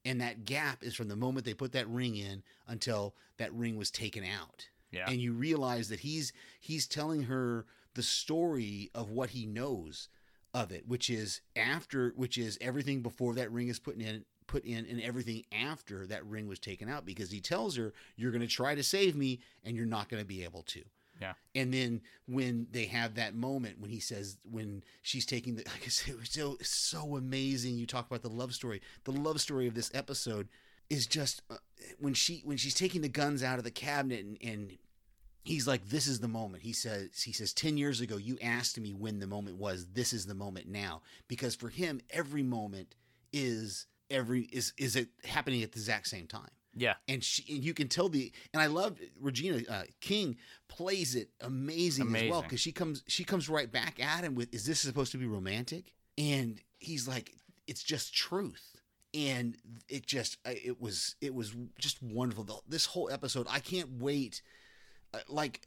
And 0.05 0.19
that 0.19 0.43
gap 0.45 0.83
is 0.83 0.93
from 0.93 1.07
the 1.07 1.15
moment 1.15 1.45
they 1.45 1.53
put 1.53 1.71
that 1.71 1.87
ring 1.87 2.15
in 2.17 2.43
until 2.67 3.15
that 3.37 3.53
ring 3.53 3.77
was 3.77 3.89
taken 3.89 4.23
out 4.25 4.67
Yeah. 4.91 5.05
and 5.09 5.21
you 5.21 5.31
realize 5.33 5.87
that 5.89 6.01
he's 6.01 6.33
he's 6.59 6.85
telling 6.87 7.23
her 7.23 7.65
the 7.95 8.03
story 8.03 8.91
of 8.93 9.09
what 9.11 9.29
he 9.31 9.45
knows 9.45 10.09
of 10.53 10.71
it 10.71 10.87
which 10.87 11.09
is 11.09 11.41
after 11.55 12.11
which 12.17 12.37
is 12.37 12.57
everything 12.61 13.01
before 13.01 13.33
that 13.35 13.51
ring 13.51 13.69
is 13.69 13.79
put 13.79 13.95
in 13.97 14.25
put 14.45 14.65
in 14.65 14.85
and 14.85 15.01
everything 15.01 15.43
after 15.51 16.05
that 16.05 16.25
ring 16.25 16.47
was 16.47 16.59
taken 16.59 16.89
out 16.89 17.05
because 17.05 17.31
he 17.31 17.39
tells 17.39 17.75
her 17.77 17.93
you're 18.17 18.31
going 18.31 18.41
to 18.41 18.47
try 18.47 18.75
to 18.75 18.83
save 18.83 19.15
me 19.15 19.39
and 19.63 19.75
you're 19.77 19.85
not 19.85 20.09
going 20.09 20.21
to 20.21 20.27
be 20.27 20.43
able 20.43 20.63
to 20.63 20.81
Yeah. 21.23 21.33
And 21.55 21.73
then 21.73 22.01
when 22.27 22.67
they 22.71 22.85
have 22.85 23.15
that 23.15 23.33
moment 23.33 23.79
when 23.79 23.89
he 23.89 23.99
says 23.99 24.37
when 24.49 24.83
she's 25.01 25.25
taking 25.25 25.55
the 25.55 25.63
like 25.67 25.83
I 25.85 25.89
said, 25.89 26.15
it 26.15 26.19
was 26.19 26.29
so 26.29 26.57
so 26.61 27.15
amazing. 27.15 27.77
You 27.77 27.85
talk 27.85 28.07
about 28.07 28.21
the 28.21 28.29
love 28.29 28.53
story. 28.53 28.81
The 29.05 29.11
love 29.11 29.39
story 29.39 29.67
of 29.67 29.73
this 29.73 29.89
episode 29.93 30.49
is 30.89 31.07
just 31.07 31.41
uh, 31.49 31.55
when 31.99 32.13
she 32.13 32.41
when 32.43 32.57
she's 32.57 32.75
taking 32.75 33.01
the 33.01 33.09
guns 33.09 33.41
out 33.41 33.57
of 33.57 33.63
the 33.63 33.71
cabinet 33.71 34.25
and, 34.25 34.37
and 34.43 34.77
he's 35.43 35.67
like 35.67 35.89
this 35.89 36.07
is 36.07 36.19
the 36.19 36.27
moment 36.27 36.63
he 36.63 36.73
says 36.73 37.23
he 37.23 37.31
says 37.31 37.53
10 37.53 37.77
years 37.77 38.01
ago 38.01 38.17
you 38.17 38.37
asked 38.41 38.79
me 38.79 38.93
when 38.93 39.19
the 39.19 39.27
moment 39.27 39.57
was 39.57 39.87
this 39.93 40.13
is 40.13 40.25
the 40.25 40.35
moment 40.35 40.67
now 40.67 41.01
because 41.27 41.55
for 41.55 41.69
him 41.69 42.01
every 42.09 42.43
moment 42.43 42.95
is 43.31 43.87
every 44.09 44.41
is 44.51 44.73
is 44.77 44.95
it 44.95 45.07
happening 45.25 45.63
at 45.63 45.71
the 45.71 45.79
exact 45.79 46.07
same 46.07 46.27
time 46.27 46.51
Yeah. 46.75 46.95
and 47.07 47.23
she 47.23 47.43
and 47.53 47.63
you 47.63 47.73
can 47.73 47.87
tell 47.87 48.09
the 48.09 48.31
and 48.53 48.61
I 48.61 48.67
love 48.67 48.97
Regina 49.19 49.61
uh, 49.69 49.83
King 50.01 50.37
plays 50.67 51.15
it 51.15 51.29
amazing, 51.41 52.15
as 52.15 52.29
well 52.29 52.41
because 52.41 52.59
she 52.59 52.71
comes 52.71 53.03
she 53.07 53.23
comes 53.23 53.47
right 53.49 53.71
back 53.71 53.99
at 54.03 54.23
him 54.23 54.35
with 54.35 54.53
is 54.53 54.65
this 54.65 54.79
supposed 54.79 55.11
to 55.11 55.17
be 55.17 55.25
romantic? 55.27 55.93
And 56.17 56.59
he's 56.79 57.07
like 57.07 57.35
it's 57.67 57.83
just 57.83 58.13
truth. 58.15 58.81
And 59.15 59.55
it 59.87 60.07
just 60.07 60.37
uh, 60.45 60.51
it 60.51 60.81
was 60.81 61.15
it 61.21 61.35
was 61.35 61.53
just 61.77 62.01
wonderful. 62.01 62.63
This 62.67 62.87
whole 62.87 63.09
episode 63.11 63.47
I 63.49 63.59
can't 63.59 63.99
wait. 63.99 64.41
Uh, 65.13 65.19
like 65.27 65.61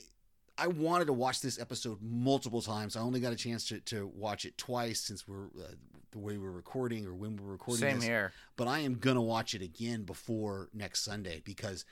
I 0.59 0.69
wanted 0.69 1.07
to 1.07 1.13
watch 1.13 1.41
this 1.41 1.61
episode 1.61 1.99
multiple 2.01 2.63
times 2.63 2.97
I 2.97 3.01
only 3.01 3.21
got 3.21 3.33
a 3.33 3.37
chance 3.37 3.69
to, 3.69 3.81
to 3.81 4.07
watch 4.15 4.45
it 4.45 4.57
twice 4.57 5.01
since 5.01 5.27
we're 5.29 5.47
uh, 5.47 5.75
the 6.13 6.19
way 6.19 6.39
we're 6.39 6.51
recording 6.51 7.07
or 7.07 7.15
when 7.15 7.37
we're 7.37 7.53
recording 7.53 7.81
Same 7.81 7.97
this 7.97 8.05
here. 8.05 8.33
but 8.57 8.67
I 8.69 8.81
am 8.81 8.95
gonna 8.95 9.23
watch 9.23 9.55
it 9.55 9.63
again 9.63 10.05
before 10.05 10.69
next 10.73 11.03
Sunday 11.05 11.43
because 11.45 11.85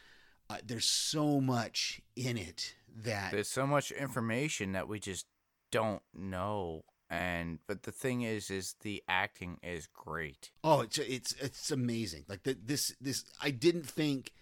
uh, 0.50 0.58
there's 0.64 0.84
so 0.86 1.40
much 1.40 2.00
in 2.16 2.36
it 2.36 2.74
that 3.02 3.32
There's 3.32 3.48
so 3.48 3.66
much 3.66 3.90
information 3.90 4.72
that 4.72 4.88
we 4.88 5.00
just 5.00 5.26
don't 5.70 6.02
know. 6.14 6.84
And 7.10 7.58
but 7.66 7.82
the 7.82 7.92
thing 7.92 8.22
is, 8.22 8.50
is 8.50 8.76
the 8.80 9.02
acting 9.08 9.58
is 9.62 9.86
great. 9.92 10.50
oh 10.64 10.80
it's 10.80 10.98
it's 10.98 11.32
it's 11.40 11.70
amazing. 11.70 12.24
Like 12.28 12.44
the, 12.44 12.56
this 12.64 12.94
this 13.00 13.24
I 13.42 13.50
didn't 13.50 13.86
think 13.86 14.32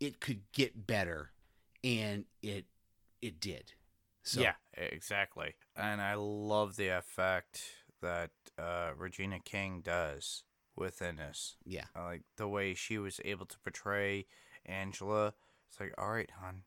it 0.00 0.20
could 0.20 0.40
get 0.52 0.86
better, 0.86 1.30
and 1.84 2.24
it 2.42 2.64
it 3.22 3.40
did. 3.40 3.72
So 4.22 4.40
Yeah, 4.40 4.54
exactly. 4.74 5.54
And 5.76 6.00
I 6.00 6.14
love 6.14 6.76
the 6.76 6.88
effect 6.88 7.62
that 8.02 8.30
uh, 8.58 8.90
Regina 8.96 9.38
King 9.40 9.80
does 9.82 10.42
within 10.76 11.16
this. 11.16 11.56
yeah, 11.64 11.86
I 11.96 12.04
like 12.04 12.22
the 12.36 12.48
way 12.48 12.74
she 12.74 12.98
was 12.98 13.20
able 13.24 13.46
to 13.46 13.58
portray 13.60 14.26
Angela. 14.66 15.34
It's 15.68 15.80
like, 15.80 15.94
all 15.98 16.10
right, 16.12 16.30
hon, 16.40 16.62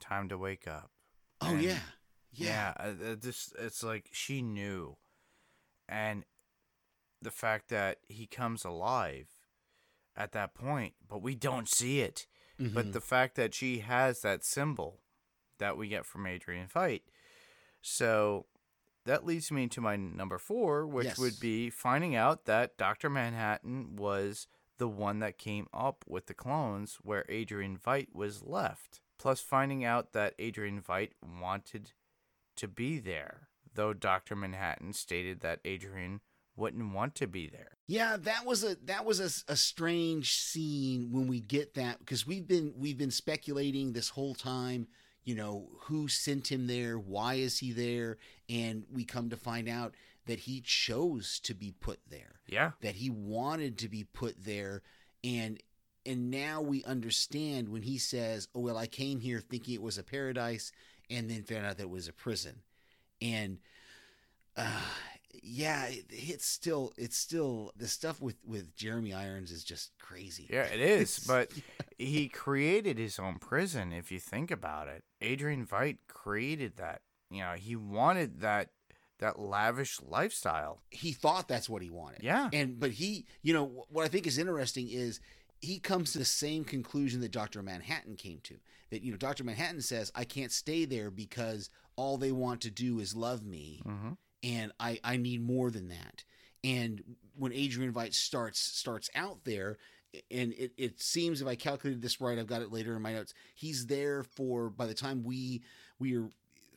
time 0.00 0.28
to 0.28 0.38
wake 0.38 0.68
up. 0.68 0.90
oh 1.40 1.48
And- 1.54 1.62
yeah, 1.62 1.78
Yeah, 2.32 2.72
yeah, 2.78 2.88
uh, 2.88 3.12
uh, 3.12 3.16
this 3.18 3.52
it's 3.58 3.82
like 3.82 4.10
she 4.12 4.42
knew, 4.42 4.96
and 5.88 6.24
the 7.22 7.30
fact 7.30 7.68
that 7.70 7.98
he 8.08 8.26
comes 8.26 8.64
alive 8.64 9.28
at 10.14 10.32
that 10.32 10.54
point, 10.54 10.94
but 11.08 11.22
we 11.22 11.34
don't 11.34 11.68
see 11.68 12.00
it. 12.00 12.26
Mm-hmm. 12.60 12.74
But 12.74 12.92
the 12.92 13.00
fact 13.00 13.36
that 13.36 13.54
she 13.54 13.78
has 13.80 14.20
that 14.22 14.44
symbol 14.44 15.00
that 15.58 15.76
we 15.76 15.88
get 15.88 16.04
from 16.06 16.26
Adrian 16.26 16.68
Veidt, 16.68 17.02
so 17.80 18.46
that 19.04 19.24
leads 19.24 19.50
me 19.52 19.68
to 19.68 19.80
my 19.80 19.96
number 19.96 20.38
four, 20.38 20.86
which 20.86 21.06
Yes. 21.06 21.18
would 21.18 21.38
be 21.40 21.70
finding 21.70 22.14
out 22.16 22.44
that 22.46 22.76
Doctor 22.76 23.08
Manhattan 23.08 23.96
was 23.96 24.48
the 24.78 24.88
one 24.88 25.20
that 25.20 25.38
came 25.38 25.68
up 25.72 26.04
with 26.08 26.26
the 26.26 26.34
clones 26.34 26.98
where 27.02 27.24
Adrian 27.28 27.78
Veidt 27.78 28.12
was 28.14 28.42
left. 28.42 29.00
Plus, 29.18 29.40
finding 29.40 29.84
out 29.84 30.12
that 30.12 30.34
Adrian 30.38 30.82
Veidt 30.82 31.12
wanted 31.22 31.92
to 32.56 32.68
be 32.68 32.98
there, 32.98 33.48
though 33.72 33.94
Dr. 33.94 34.36
Manhattan 34.36 34.92
stated 34.92 35.40
that 35.40 35.60
Adrian 35.64 36.20
wouldn't 36.54 36.92
want 36.92 37.14
to 37.14 37.26
be 37.26 37.48
there. 37.48 37.76
Yeah, 37.86 38.16
that 38.18 38.44
was 38.44 38.64
a 38.64 38.74
that 38.84 39.04
was 39.04 39.20
a, 39.20 39.52
a 39.52 39.56
strange 39.56 40.34
scene 40.34 41.12
when 41.12 41.26
we 41.28 41.40
get 41.40 41.74
that 41.74 41.98
because 42.00 42.26
we've 42.26 42.46
been 42.46 42.74
we've 42.76 42.98
been 42.98 43.10
speculating 43.10 43.92
this 43.92 44.08
whole 44.10 44.34
time. 44.34 44.88
You 45.26 45.34
know 45.34 45.68
who 45.80 46.06
sent 46.06 46.50
him 46.50 46.68
there? 46.68 46.98
Why 46.98 47.34
is 47.34 47.58
he 47.58 47.72
there? 47.72 48.16
And 48.48 48.84
we 48.90 49.04
come 49.04 49.28
to 49.30 49.36
find 49.36 49.68
out 49.68 49.96
that 50.26 50.38
he 50.40 50.60
chose 50.60 51.40
to 51.40 51.52
be 51.52 51.72
put 51.72 51.98
there. 52.08 52.40
Yeah. 52.46 52.70
That 52.80 52.94
he 52.94 53.10
wanted 53.10 53.76
to 53.78 53.88
be 53.88 54.04
put 54.04 54.44
there, 54.44 54.82
and 55.24 55.60
and 56.06 56.30
now 56.30 56.60
we 56.62 56.84
understand 56.84 57.68
when 57.68 57.82
he 57.82 57.98
says, 57.98 58.46
"Oh 58.54 58.60
well, 58.60 58.78
I 58.78 58.86
came 58.86 59.18
here 59.18 59.40
thinking 59.40 59.74
it 59.74 59.82
was 59.82 59.98
a 59.98 60.04
paradise, 60.04 60.70
and 61.10 61.28
then 61.28 61.42
found 61.42 61.66
out 61.66 61.76
that 61.78 61.84
it 61.84 61.90
was 61.90 62.06
a 62.06 62.12
prison," 62.12 62.62
and 63.20 63.58
uh, 64.56 64.80
yeah, 65.42 65.86
it, 65.86 66.04
it's 66.10 66.46
still 66.46 66.92
it's 66.96 67.16
still 67.16 67.72
the 67.76 67.88
stuff 67.88 68.20
with 68.20 68.36
with 68.44 68.74
Jeremy 68.76 69.12
Irons 69.12 69.50
is 69.50 69.64
just 69.64 69.90
crazy. 69.98 70.48
Yeah, 70.50 70.64
it 70.64 70.80
is. 70.80 71.18
But 71.26 71.50
he 71.98 72.28
created 72.28 72.98
his 72.98 73.18
own 73.18 73.36
prison, 73.38 73.92
if 73.92 74.10
you 74.10 74.18
think 74.18 74.50
about 74.50 74.88
it. 74.88 75.04
Adrian 75.20 75.66
Veidt 75.66 75.98
created 76.08 76.76
that. 76.76 77.02
You 77.30 77.40
know, 77.42 77.52
he 77.56 77.76
wanted 77.76 78.40
that 78.40 78.70
that 79.18 79.38
lavish 79.38 79.98
lifestyle. 80.02 80.82
he 80.90 81.12
thought 81.12 81.48
that's 81.48 81.68
what 81.68 81.82
he 81.82 81.90
wanted. 81.90 82.22
Yeah. 82.22 82.50
And 82.52 82.78
but 82.78 82.92
he, 82.92 83.26
you 83.42 83.52
know, 83.54 83.86
what 83.88 84.04
I 84.04 84.08
think 84.08 84.26
is 84.26 84.36
interesting 84.38 84.88
is 84.90 85.20
he 85.60 85.78
comes 85.78 86.12
to 86.12 86.18
the 86.18 86.24
same 86.24 86.64
conclusion 86.64 87.20
that 87.22 87.30
Dr. 87.32 87.62
Manhattan 87.62 88.16
came 88.16 88.40
to. 88.44 88.56
That 88.90 89.02
you 89.02 89.10
know, 89.10 89.16
Dr. 89.16 89.42
Manhattan 89.42 89.80
says, 89.80 90.12
"I 90.14 90.24
can't 90.24 90.52
stay 90.52 90.84
there 90.84 91.10
because 91.10 91.70
all 91.96 92.18
they 92.18 92.30
want 92.30 92.60
to 92.60 92.70
do 92.70 93.00
is 93.00 93.16
love 93.16 93.42
me, 93.42 93.80
Mm-hmm. 93.86 94.12
And 94.42 94.72
I 94.78 94.98
I 95.04 95.16
need 95.16 95.42
more 95.42 95.70
than 95.70 95.88
that." 95.88 96.24
And 96.64 97.02
when 97.36 97.52
Adrian 97.52 97.92
Veidt 97.92 98.14
starts 98.14 98.58
starts 98.60 99.08
out 99.14 99.44
there, 99.44 99.78
and 100.30 100.52
it, 100.54 100.72
it 100.76 101.00
seems 101.00 101.40
if 101.40 101.48
I 101.48 101.54
calculated 101.54 102.02
this 102.02 102.20
right, 102.20 102.38
I've 102.38 102.46
got 102.46 102.62
it 102.62 102.72
later 102.72 102.96
in 102.96 103.02
my 103.02 103.12
notes. 103.12 103.34
He's 103.54 103.86
there 103.86 104.22
for 104.22 104.70
by 104.70 104.86
the 104.86 104.94
time 104.94 105.22
we 105.22 105.62
we 105.98 106.16
are 106.16 106.28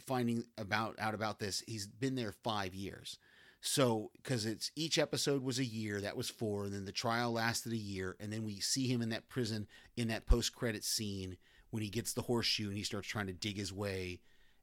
finding 0.06 0.44
about 0.58 0.96
out 1.00 1.14
about 1.14 1.40
this, 1.40 1.64
he's 1.68 1.88
been 1.88 2.16
there 2.16 2.32
five 2.32 2.74
years. 2.74 3.18
So, 3.62 4.12
because 4.16 4.46
it's 4.46 4.72
each 4.76 4.98
episode 4.98 5.44
was 5.44 5.60
a 5.60 5.66
year, 5.66 6.00
that 6.00 6.16
was 6.16 6.30
four, 6.30 6.64
and 6.64 6.74
then 6.74 6.86
the 6.86 6.94
trial 6.94 7.34
lasted 7.34 7.74
a 7.74 7.78
year, 7.78 8.16
and 8.20 8.32
then 8.32 8.46
we 8.46 8.62
see 8.62 8.88
him 8.88 9.02
in 9.02 9.10
that 9.10 9.28
prison 9.28 9.68
in 9.98 10.08
that 10.08 10.26
post 10.26 10.56
credit 10.56 10.84
scene 10.84 11.38
when 11.70 11.84
he 11.84 11.90
gets 11.90 12.14
the 12.14 12.22
horseshoe 12.22 12.70
and 12.70 12.78
he 12.78 12.84
starts 12.84 13.08
trying 13.08 13.28
to 13.28 13.34
dig 13.34 13.58
his 13.58 13.74
way 13.74 14.20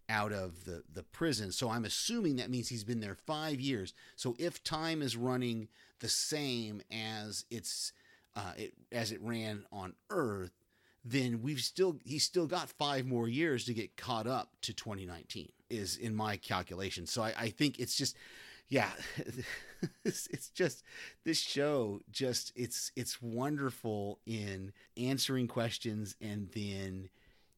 out 0.08 0.32
of 0.32 0.64
the 0.64 0.82
the 0.92 1.02
prison. 1.02 1.52
So 1.52 1.70
I'm 1.70 1.84
assuming 1.84 2.36
that 2.36 2.50
means 2.50 2.68
he's 2.68 2.84
been 2.84 3.00
there 3.00 3.16
five 3.26 3.60
years. 3.60 3.94
So 4.14 4.36
if 4.38 4.62
time 4.62 5.02
is 5.02 5.16
running 5.16 5.68
the 6.00 6.08
same 6.08 6.82
as 6.90 7.44
it's 7.50 7.92
uh, 8.34 8.52
it 8.56 8.74
as 8.92 9.12
it 9.12 9.20
ran 9.22 9.64
on 9.72 9.94
Earth, 10.10 10.52
then 11.04 11.42
we've 11.42 11.60
still 11.60 11.96
he's 12.04 12.24
still 12.24 12.46
got 12.46 12.68
five 12.68 13.06
more 13.06 13.28
years 13.28 13.64
to 13.64 13.74
get 13.74 13.96
caught 13.96 14.26
up 14.26 14.50
to 14.62 14.72
2019 14.72 15.50
is 15.70 15.96
in 15.96 16.14
my 16.14 16.36
calculation. 16.36 17.06
So 17.06 17.22
I, 17.22 17.34
I 17.38 17.48
think 17.48 17.78
it's 17.78 17.96
just 17.96 18.16
yeah 18.68 18.90
it's, 20.04 20.26
it's 20.28 20.48
just 20.50 20.82
this 21.24 21.38
show 21.38 22.00
just 22.10 22.52
it's 22.56 22.92
it's 22.96 23.22
wonderful 23.22 24.18
in 24.26 24.72
answering 24.96 25.48
questions 25.48 26.16
and 26.20 26.48
then 26.54 27.08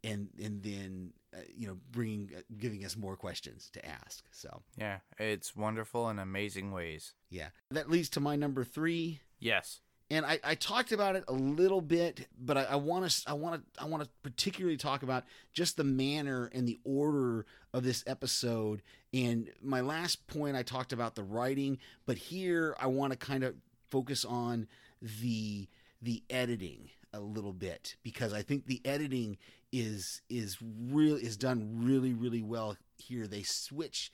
and 0.04 0.28
and 0.42 0.62
then 0.62 1.12
uh, 1.36 1.40
you 1.56 1.66
know 1.66 1.76
bringing 1.90 2.30
uh, 2.36 2.40
giving 2.58 2.84
us 2.84 2.96
more 2.96 3.16
questions 3.16 3.70
to 3.72 3.84
ask 3.86 4.24
so 4.30 4.62
Yeah, 4.76 4.98
it's 5.18 5.54
wonderful 5.56 6.08
in 6.10 6.18
amazing 6.18 6.72
ways. 6.72 7.14
yeah 7.30 7.48
that 7.70 7.90
leads 7.90 8.08
to 8.10 8.20
my 8.20 8.36
number 8.36 8.64
three 8.64 9.20
Yes. 9.40 9.80
and 10.10 10.24
I, 10.26 10.40
I 10.42 10.54
talked 10.54 10.90
about 10.90 11.14
it 11.16 11.24
a 11.28 11.32
little 11.32 11.80
bit, 11.82 12.26
but 12.38 12.56
I 12.56 12.76
want 12.76 13.08
to 13.10 13.30
I 13.30 13.34
want 13.34 13.62
to 13.74 13.82
I 13.82 13.84
want 13.86 14.02
to 14.02 14.08
particularly 14.22 14.76
talk 14.78 15.02
about 15.02 15.24
just 15.52 15.76
the 15.76 15.84
manner 15.84 16.50
and 16.54 16.66
the 16.66 16.78
order 16.84 17.44
of 17.74 17.84
this 17.84 18.02
episode. 18.06 18.82
And 19.12 19.50
my 19.62 19.80
last 19.82 20.26
point, 20.26 20.56
I 20.56 20.62
talked 20.62 20.92
about 20.92 21.14
the 21.14 21.22
writing, 21.22 21.78
but 22.06 22.16
here 22.18 22.74
I 22.80 22.86
want 22.88 23.12
to 23.12 23.18
kind 23.18 23.44
of 23.44 23.54
focus 23.90 24.24
on 24.24 24.66
the 25.00 25.68
the 26.02 26.22
editing 26.30 26.90
a 27.12 27.20
little 27.20 27.52
bit 27.52 27.96
because 28.02 28.32
I 28.32 28.42
think 28.42 28.66
the 28.66 28.80
editing 28.84 29.36
is 29.72 30.22
is 30.28 30.56
real 30.62 31.16
is 31.16 31.36
done 31.36 31.82
really 31.84 32.12
really 32.12 32.42
well 32.42 32.76
here. 32.96 33.26
They 33.26 33.42
switch 33.42 34.12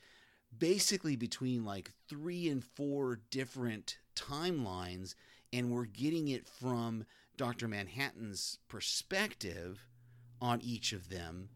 basically 0.57 1.15
between 1.15 1.65
like 1.65 1.91
three 2.07 2.47
and 2.49 2.63
four 2.63 3.19
different 3.29 3.97
timelines, 4.15 5.15
and 5.51 5.71
we're 5.71 5.85
getting 5.85 6.27
it 6.27 6.47
from 6.47 7.05
Dr. 7.37 7.67
Manhattan's 7.67 8.59
perspective 8.67 9.85
on 10.41 10.61
each 10.61 10.93
of 10.93 11.09
them. 11.09 11.49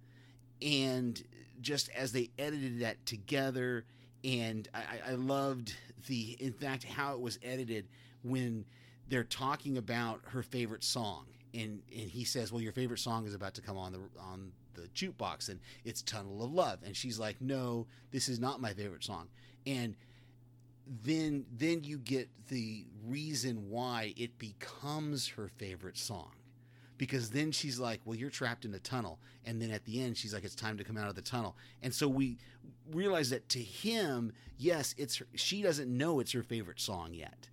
And 0.62 1.22
just 1.62 1.90
as 1.90 2.12
they 2.12 2.32
edited 2.38 2.80
that 2.80 3.06
together, 3.06 3.86
and 4.24 4.68
I- 4.74 5.00
I 5.06 5.12
loved 5.16 5.76
the, 6.08 6.32
in 6.40 6.52
fact, 6.54 6.84
how 6.84 7.14
it 7.14 7.22
was 7.22 7.40
edited 7.42 7.88
when 8.22 8.66
they're 9.08 9.24
talking 9.24 9.78
about 9.78 10.22
her 10.30 10.44
favorite 10.44 10.84
song. 10.84 11.28
And, 11.54 11.82
and 11.92 12.10
he 12.10 12.24
says, 12.24 12.52
"Well, 12.52 12.62
your 12.62 12.72
favorite 12.74 13.00
song 13.00 13.26
is 13.26 13.34
about 13.34 13.54
to 13.56 13.62
come 13.62 13.78
on 13.78 13.92
the 13.94 14.00
on 14.20 14.52
the 14.76 14.88
jukebox 14.90 15.50
and 15.50 15.60
it's 15.84 16.02
Tunnel 16.02 16.44
of 16.44 16.52
Love. 16.54 16.80
And 16.86 16.96
she's 16.96 17.20
like 17.20 17.42
no 17.42 17.88
this 18.12 18.30
is 18.30 18.40
not 18.40 18.62
my 18.62 18.74
favorite 18.74 19.04
song. 19.04 19.28
And 19.66 19.96
then 21.04 21.46
then 21.52 21.84
you 21.84 21.98
get 21.98 22.30
the 22.48 22.86
reason 23.06 23.70
why 23.70 24.14
it 24.18 24.38
becomes 24.40 25.28
her 25.30 25.50
favorite 25.58 25.98
song. 25.98 26.32
Because 26.98 27.30
then 27.30 27.52
she's 27.52 27.80
like 27.80 28.02
well 28.06 28.16
you're 28.16 28.30
trapped 28.30 28.66
in 28.66 28.74
a 28.74 28.80
tunnel. 28.80 29.20
And 29.46 29.62
then 29.62 29.72
at 29.72 29.86
the 29.86 30.02
end 30.02 30.18
she's 30.18 30.34
like 30.34 30.44
it's 30.44 30.56
time 30.56 30.78
to 30.78 30.84
come 30.84 30.98
out 30.98 31.10
of 31.10 31.16
the 31.16 31.22
tunnel. 31.22 31.56
And 31.82 31.94
so 31.94 32.08
we 32.08 32.38
realize 32.92 33.30
that 33.32 33.50
to 33.50 33.60
him 33.60 34.34
yes 34.58 34.96
it's 34.98 35.18
her, 35.18 35.26
she 35.36 35.62
doesn't 35.62 35.90
know 35.96 36.20
it's 36.20 36.32
her 36.32 36.44
favorite 36.44 36.80
song 36.80 37.14
yet 37.14 37.50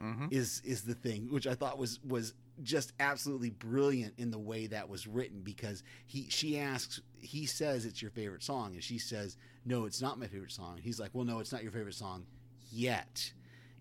Mm-hmm. 0.00 0.26
is 0.30 0.62
is 0.64 0.82
the 0.82 0.94
thing 0.94 1.26
which 1.28 1.48
i 1.48 1.56
thought 1.56 1.76
was 1.76 1.98
was 2.06 2.32
just 2.62 2.92
absolutely 3.00 3.50
brilliant 3.50 4.14
in 4.18 4.30
the 4.30 4.38
way 4.38 4.66
that 4.66 4.88
was 4.88 5.06
written 5.06 5.40
because 5.42 5.82
he 6.06 6.26
she 6.28 6.58
asks 6.58 7.00
he 7.20 7.46
says 7.46 7.84
it's 7.84 8.02
your 8.02 8.10
favorite 8.10 8.42
song 8.42 8.74
and 8.74 8.82
she 8.82 8.98
says 8.98 9.36
no 9.64 9.84
it's 9.84 10.02
not 10.02 10.18
my 10.18 10.26
favorite 10.26 10.52
song. 10.52 10.78
He's 10.82 10.98
like 10.98 11.10
well 11.12 11.24
no 11.24 11.38
it's 11.38 11.52
not 11.52 11.62
your 11.62 11.72
favorite 11.72 11.94
song 11.94 12.26
yet. 12.70 13.32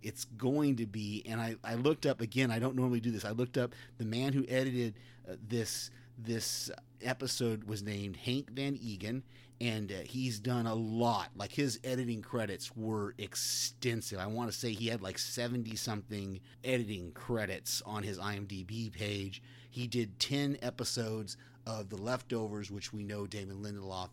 It's 0.03 0.25
going 0.25 0.75
to 0.77 0.85
be 0.85 1.23
and 1.27 1.41
i 1.41 1.55
i 1.63 1.73
looked 1.73 2.05
up 2.05 2.21
again 2.21 2.51
i 2.51 2.59
don't 2.59 2.75
normally 2.75 2.99
do 2.99 3.09
this 3.09 3.25
i 3.25 3.31
looked 3.31 3.57
up 3.57 3.73
the 3.97 4.05
man 4.05 4.31
who 4.31 4.45
edited 4.47 4.93
uh, 5.29 5.33
this 5.49 5.89
this 6.17 6.71
episode 7.01 7.65
was 7.65 7.83
named 7.83 8.17
Henk 8.25 8.49
Van 8.49 8.75
Eeghen 8.75 9.21
and 9.59 9.91
uh, 9.91 9.95
he's 10.03 10.39
done 10.39 10.67
a 10.67 10.73
lot. 10.73 11.29
Like 11.35 11.51
his 11.51 11.79
editing 11.83 12.21
credits 12.21 12.75
were 12.75 13.15
extensive. 13.17 14.19
I 14.19 14.27
want 14.27 14.51
to 14.51 14.57
say 14.57 14.73
he 14.73 14.87
had 14.87 15.01
like 15.01 15.17
70 15.17 15.75
something 15.75 16.39
editing 16.63 17.11
credits 17.11 17.81
on 17.85 18.03
his 18.03 18.19
imdb 18.19 18.91
page. 18.91 19.41
He 19.69 19.87
did 19.87 20.19
10 20.19 20.57
episodes 20.61 21.37
of 21.65 21.89
the 21.89 21.97
leftovers 21.97 22.71
which 22.71 22.93
we 22.93 23.03
know 23.03 23.27
damon 23.27 23.61
lindelof 23.61 24.09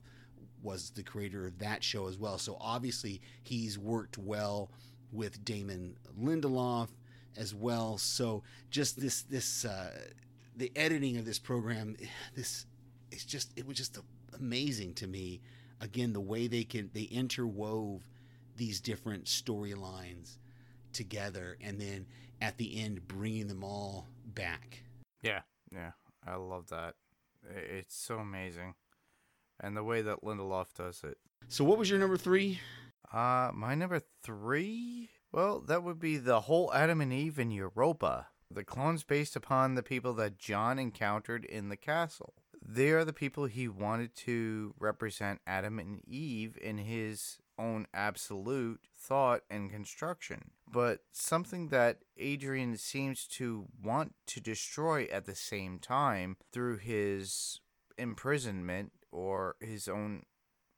was 0.62 0.90
the 0.90 1.02
creator 1.02 1.46
of 1.46 1.58
that 1.58 1.84
show 1.84 2.08
as 2.08 2.18
well. 2.18 2.38
So 2.38 2.56
obviously 2.61 3.20
he's 3.42 3.78
worked 3.78 4.16
well 4.18 4.70
with 5.12 5.44
damon 5.44 5.96
lindelof 6.20 6.88
as 7.37 7.54
well. 7.54 7.99
So 7.99 8.42
just 8.70 8.99
this 9.00 9.23
this 9.23 9.64
uh 9.64 9.90
the 10.56 10.70
editing 10.76 11.16
of 11.16 11.25
this 11.25 11.38
program 11.38 11.96
this 12.34 12.66
it's 13.11 13.25
just 13.25 13.52
it 13.56 13.66
was 13.66 13.76
just 13.76 13.99
amazing 14.38 14.94
to 14.94 15.06
me 15.06 15.40
again 15.80 16.12
the 16.12 16.20
way 16.20 16.46
they 16.46 16.64
can 16.64 16.90
they 16.94 17.06
interwove 17.06 18.02
these 18.56 18.80
different 18.80 19.25
storylines 19.25 20.38
together 20.92 21.56
and 21.61 21.80
then 21.80 22.06
at 22.40 22.56
the 22.56 22.80
end 22.80 23.06
bringing 23.08 23.46
them 23.49 23.64
all 23.64 24.06
back 24.26 24.82
Yeah, 25.23 25.40
yeah, 25.73 25.92
I 26.26 26.37
love 26.37 26.68
that. 26.68 26.94
It's 27.54 27.96
so 27.96 28.16
amazing, 28.18 28.75
and 29.61 29.76
the 29.76 29.84
way 29.84 30.02
that 30.02 30.23
Lindelof 30.23 30.73
does 30.75 31.02
it. 31.04 31.18
so 31.49 31.64
what 31.64 31.78
was 31.78 31.90
your 31.90 31.99
number 31.99 32.16
three 32.16 32.61
Uh, 33.12 33.50
my 33.54 33.75
number 33.75 34.00
three. 34.23 35.11
Well, 35.30 35.61
that 35.61 35.82
would 35.82 35.99
be 36.00 36.16
the 36.16 36.42
whole 36.42 36.73
Adam 36.73 37.00
and 37.00 37.12
Eve 37.12 37.38
in 37.38 37.50
Europa. 37.50 38.28
The 38.54 38.64
clones 38.64 39.02
based 39.02 39.34
upon 39.34 39.75
the 39.75 39.82
people 39.82 40.12
that 40.14 40.38
John 40.38 40.78
encountered 40.78 41.44
in 41.44 41.70
the 41.70 41.76
castle. 41.76 42.34
They 42.66 42.90
are 42.90 43.04
the 43.04 43.12
people 43.12 43.46
he 43.46 43.66
wanted 43.66 44.14
to 44.16 44.75
represent 44.78 45.40
Adam 45.44 45.80
and 45.80 46.00
Eve 46.06 46.56
in 46.62 46.78
his 46.78 47.38
own 47.58 47.87
absolute 47.92 48.80
thought 48.96 49.42
and 49.50 49.70
construction. 49.70 50.52
But 50.70 51.00
something 51.12 51.68
that 51.68 51.99
Adrian 52.16 52.76
seems 52.76 53.26
to 53.28 53.66
want 53.82 54.14
to 54.28 54.40
destroy 54.40 55.04
at 55.06 55.26
the 55.26 55.34
same 55.34 55.78
time 55.80 56.37
through 56.52 56.78
his 56.78 57.61
imprisonment 57.99 58.92
or 59.11 59.56
his 59.61 59.88
own 59.88 60.23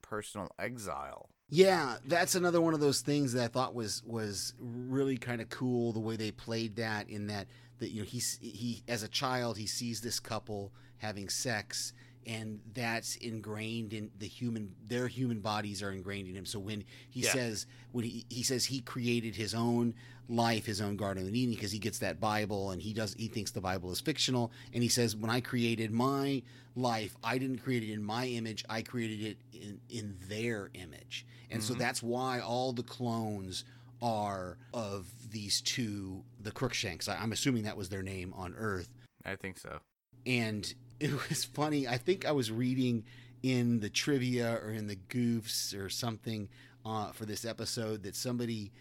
personal 0.03 0.51
exile. 0.59 1.31
Yeah, 1.49 1.97
that's 2.05 2.35
another 2.35 2.61
one 2.61 2.75
of 2.75 2.81
those 2.81 3.03
things 3.03 3.33
that 3.35 3.45
I 3.45 3.49
thought 3.49 3.75
was 3.75 4.03
was 4.05 4.55
really 4.59 5.17
kind 5.17 5.41
of 5.41 5.49
cool 5.49 5.93
the 5.93 6.01
way 6.01 6.17
they 6.17 6.33
played 6.33 6.77
that 6.77 7.09
in 7.09 7.29
that 7.29 7.47
that 7.79 7.91
you 7.91 8.01
know 8.01 8.07
he's 8.07 8.39
he 8.43 8.83
as 8.89 9.03
a 9.03 9.09
child 9.09 9.57
he 9.57 9.67
sees 9.67 10.01
this 10.01 10.19
couple 10.19 10.73
having 10.99 11.29
sex 11.29 11.93
and 12.27 12.61
that's 12.75 13.17
ingrained 13.17 13.93
in 13.93 14.11
the 14.19 14.27
human 14.27 14.75
their 14.87 15.07
human 15.07 15.41
bodies 15.41 15.83
are 15.83 15.93
ingrained 15.93 16.29
in 16.29 16.35
him. 16.35 16.45
So 16.47 16.59
when 16.59 16.85
he 17.09 17.21
Yeah. 17.21 17.33
says 17.33 17.67
when 17.93 18.05
he, 18.05 18.27
he 18.29 18.43
says 18.43 18.65
he 18.67 18.81
created 18.81 19.37
his 19.37 19.55
own 19.55 19.95
life 20.29 20.67
his 20.67 20.81
own 20.81 20.97
garden 20.97 21.25
of 21.27 21.33
eden 21.33 21.55
because 21.55 21.71
he 21.71 21.79
gets 21.79 22.01
that 22.01 22.19
bible 22.19 22.73
and 22.73 22.83
he 22.83 22.93
does 22.93 23.15
he 23.15 23.29
thinks 23.29 23.53
the 23.53 23.61
bible 23.61 23.93
is 23.93 24.01
fictional. 24.01 24.51
And 24.73 24.83
he 24.83 24.89
says 24.89 25.15
when 25.15 25.31
i 25.31 25.41
created 25.41 25.93
my 25.93 26.43
life 26.75 27.17
i 27.23 27.39
didn't 27.39 27.59
create 27.59 27.85
it 27.85 27.93
in 27.93 28.03
my 28.03 28.27
image 28.27 28.65
i 28.69 28.83
created 28.83 29.23
it 29.25 29.39
in 29.53 29.81
in 29.89 30.17
their 30.29 30.71
image. 30.75 31.27
And 31.51 31.63
so 31.63 31.73
mm-hmm. 31.75 31.81
that's 31.83 32.03
why 32.03 32.41
all 32.41 32.73
the 32.73 32.83
clones 32.83 33.65
are 34.03 34.59
of 34.75 35.07
these 35.31 35.61
two 35.61 36.25
the 36.41 36.51
crookshanks. 36.51 37.09
I, 37.09 37.17
i'm 37.17 37.31
assuming 37.33 37.63
that 37.63 37.77
was 37.77 37.89
their 37.89 38.03
name 38.03 38.35
on 38.37 38.55
earth. 38.59 38.89
I 39.25 39.37
think 39.37 39.59
so. 39.59 39.79
and 40.27 40.75
it 41.01 41.29
was 41.29 41.45
funny. 41.45 41.87
I 41.87 41.97
think 41.97 42.27
I 42.27 42.33
was 42.33 42.51
reading 42.51 43.05
in 43.43 43.81
the 43.81 43.91
trivia 43.91 44.59
or 44.63 44.71
in 44.71 44.87
the 44.87 44.97
goofs 44.97 45.79
or 45.79 45.89
something 45.89 46.49
uh, 46.85 47.13
for 47.13 47.27
this 47.27 47.45
episode 47.45 48.03
that 48.05 48.17
somebody 48.17 48.73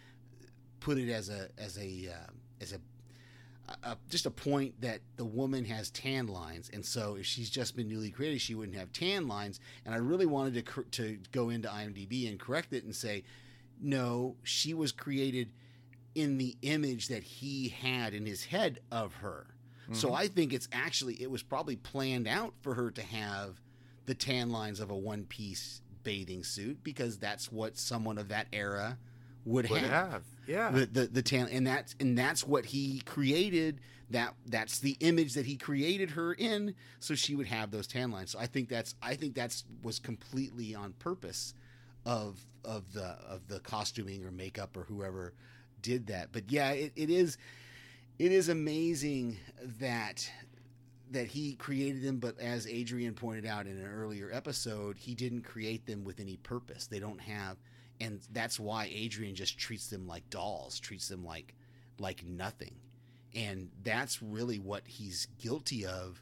put 0.79 0.97
it 0.97 1.11
as 1.11 1.29
a 1.29 1.49
as 1.57 1.77
a 1.77 2.09
uh, 2.11 2.31
as 2.61 2.73
a, 2.73 3.97
just 4.09 4.27
a 4.27 4.31
point 4.31 4.79
that 4.81 5.01
the 5.17 5.25
woman 5.25 5.65
has 5.65 5.89
tan 5.89 6.27
lines, 6.27 6.69
and 6.71 6.85
so 6.85 7.15
if 7.15 7.25
she's 7.25 7.49
just 7.49 7.75
been 7.75 7.89
newly 7.89 8.11
created, 8.11 8.39
she 8.39 8.55
wouldn't 8.55 8.77
have 8.77 8.93
tan 8.93 9.27
lines. 9.27 9.59
And 9.85 9.93
I 9.93 9.97
really 9.97 10.27
wanted 10.27 10.53
to 10.53 10.61
cor- 10.61 10.83
to 10.91 11.17
go 11.31 11.49
into 11.49 11.67
IMDb 11.67 12.29
and 12.29 12.39
correct 12.39 12.73
it 12.73 12.83
and 12.83 12.95
say, 12.95 13.23
no, 13.81 14.35
she 14.43 14.73
was 14.73 14.91
created 14.91 15.51
in 16.13 16.37
the 16.37 16.55
image 16.61 17.07
that 17.07 17.23
he 17.23 17.69
had 17.69 18.13
in 18.13 18.25
his 18.25 18.45
head 18.45 18.79
of 18.91 19.15
her. 19.15 19.47
So 19.91 20.07
mm-hmm. 20.07 20.17
I 20.17 20.27
think 20.27 20.53
it's 20.53 20.67
actually 20.71 21.21
it 21.21 21.29
was 21.29 21.43
probably 21.43 21.75
planned 21.75 22.27
out 22.27 22.53
for 22.61 22.73
her 22.73 22.91
to 22.91 23.01
have 23.01 23.61
the 24.05 24.15
tan 24.15 24.49
lines 24.51 24.79
of 24.79 24.89
a 24.89 24.95
one 24.95 25.25
piece 25.25 25.81
bathing 26.03 26.43
suit 26.43 26.83
because 26.83 27.17
that's 27.17 27.51
what 27.51 27.77
someone 27.77 28.17
of 28.17 28.29
that 28.29 28.47
era 28.53 28.97
would, 29.45 29.69
Would 29.69 29.81
have. 29.81 30.11
have, 30.11 30.23
yeah. 30.47 30.71
The, 30.71 30.85
the 30.87 31.05
the 31.07 31.21
tan 31.21 31.47
and 31.51 31.67
that's 31.67 31.95
and 31.99 32.17
that's 32.17 32.45
what 32.45 32.65
he 32.65 33.01
created 33.05 33.79
that 34.09 34.33
that's 34.47 34.79
the 34.79 34.97
image 34.99 35.33
that 35.33 35.45
he 35.45 35.55
created 35.55 36.11
her 36.11 36.33
in 36.33 36.75
so 36.99 37.15
she 37.15 37.35
would 37.35 37.47
have 37.47 37.71
those 37.71 37.85
tan 37.87 38.11
lines. 38.11 38.31
So 38.31 38.39
I 38.39 38.47
think 38.47 38.69
that's 38.69 38.95
I 39.03 39.15
think 39.15 39.35
that's 39.35 39.63
was 39.83 39.99
completely 39.99 40.73
on 40.73 40.93
purpose 40.93 41.53
of 42.05 42.39
of 42.63 42.91
the 42.93 43.17
of 43.27 43.47
the 43.47 43.59
costuming 43.59 44.25
or 44.25 44.31
makeup 44.31 44.75
or 44.75 44.83
whoever 44.83 45.33
did 45.81 46.07
that. 46.07 46.29
But 46.31 46.51
yeah, 46.51 46.71
it, 46.71 46.93
it 46.95 47.11
is 47.11 47.37
it 48.19 48.31
is 48.31 48.49
amazing 48.49 49.37
that 49.79 50.29
that 51.11 51.27
he 51.27 51.53
created 51.55 52.03
them 52.03 52.17
but 52.17 52.39
as 52.39 52.67
adrian 52.67 53.13
pointed 53.13 53.45
out 53.45 53.67
in 53.67 53.77
an 53.77 53.85
earlier 53.85 54.29
episode 54.33 54.97
he 54.97 55.13
didn't 55.13 55.43
create 55.43 55.85
them 55.85 56.03
with 56.03 56.19
any 56.19 56.37
purpose. 56.37 56.87
They 56.87 56.99
don't 56.99 57.21
have 57.21 57.57
and 57.99 58.21
that's 58.31 58.59
why 58.59 58.89
adrian 58.93 59.35
just 59.35 59.57
treats 59.57 59.87
them 59.87 60.07
like 60.07 60.29
dolls 60.29 60.79
treats 60.79 61.07
them 61.07 61.23
like 61.23 61.55
like 61.99 62.25
nothing. 62.25 62.75
And 63.33 63.69
that's 63.83 64.21
really 64.21 64.59
what 64.59 64.83
he's 64.87 65.27
guilty 65.37 65.85
of 65.85 66.21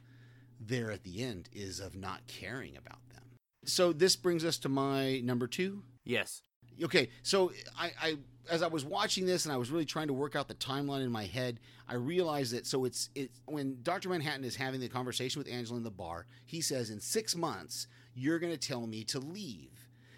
there 0.59 0.91
at 0.91 1.03
the 1.03 1.23
end 1.23 1.49
is 1.53 1.79
of 1.79 1.95
not 1.95 2.25
caring 2.27 2.75
about 2.75 3.07
them. 3.09 3.23
So 3.65 3.93
this 3.93 4.15
brings 4.15 4.43
us 4.43 4.57
to 4.59 4.69
my 4.69 5.19
number 5.19 5.47
two. 5.47 5.83
Yes. 6.03 6.41
Okay 6.81 7.09
so 7.21 7.51
I, 7.77 7.91
I 8.01 8.17
as 8.49 8.61
i 8.61 8.67
was 8.67 8.83
watching 8.83 9.25
this 9.25 9.45
and 9.45 9.53
i 9.53 9.57
was 9.57 9.69
really 9.71 9.85
trying 9.85 10.07
to 10.07 10.13
work 10.13 10.35
out 10.35 10.47
the 10.47 10.55
timeline 10.55 11.03
in 11.03 11.11
my 11.11 11.25
head 11.25 11.59
i 11.87 11.95
realized 11.95 12.53
that 12.53 12.65
so 12.65 12.85
it's 12.85 13.09
it's 13.15 13.41
when 13.45 13.77
dr 13.83 14.07
manhattan 14.07 14.43
is 14.43 14.55
having 14.55 14.79
the 14.79 14.89
conversation 14.89 15.39
with 15.39 15.47
angela 15.47 15.77
in 15.77 15.83
the 15.83 15.91
bar 15.91 16.25
he 16.45 16.61
says 16.61 16.89
in 16.89 16.99
six 16.99 17.35
months 17.35 17.87
you're 18.15 18.39
going 18.39 18.53
to 18.53 18.59
tell 18.59 18.85
me 18.85 19.03
to 19.05 19.19
leave. 19.19 19.69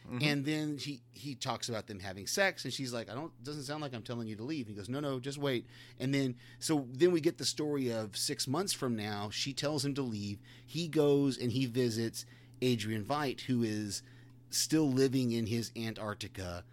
Mm-hmm. 0.05 0.27
And 0.27 0.45
then 0.45 0.77
he 0.77 1.01
he 1.11 1.33
talks 1.33 1.67
about 1.67 1.87
them 1.87 1.99
having 1.99 2.27
sex 2.27 2.63
and 2.63 2.71
she's 2.71 2.93
like 2.93 3.09
i 3.09 3.15
don't 3.15 3.31
doesn't 3.43 3.63
sound 3.63 3.81
like 3.81 3.95
i'm 3.95 4.03
telling 4.03 4.27
you 4.27 4.35
to 4.35 4.43
leave. 4.43 4.67
He 4.67 4.73
goes 4.73 4.87
no 4.87 4.99
no 4.99 5.19
just 5.19 5.39
wait. 5.39 5.65
And 5.99 6.13
then 6.13 6.35
so 6.59 6.85
then 6.91 7.11
we 7.11 7.21
get 7.21 7.39
the 7.39 7.45
story 7.45 7.91
of 7.91 8.15
six 8.15 8.47
months 8.47 8.71
from 8.71 8.95
now 8.95 9.29
she 9.31 9.51
tells 9.51 9.83
him 9.83 9.95
to 9.95 10.03
leave. 10.03 10.37
He 10.67 10.87
goes 10.87 11.39
and 11.39 11.51
he 11.51 11.65
visits 11.65 12.25
adrian 12.61 13.03
veidt 13.03 13.41
who 13.41 13.63
is 13.63 14.01
still 14.55 14.89
living 14.89 15.31
in 15.31 15.45
his 15.45 15.71
antarctica 15.75 16.63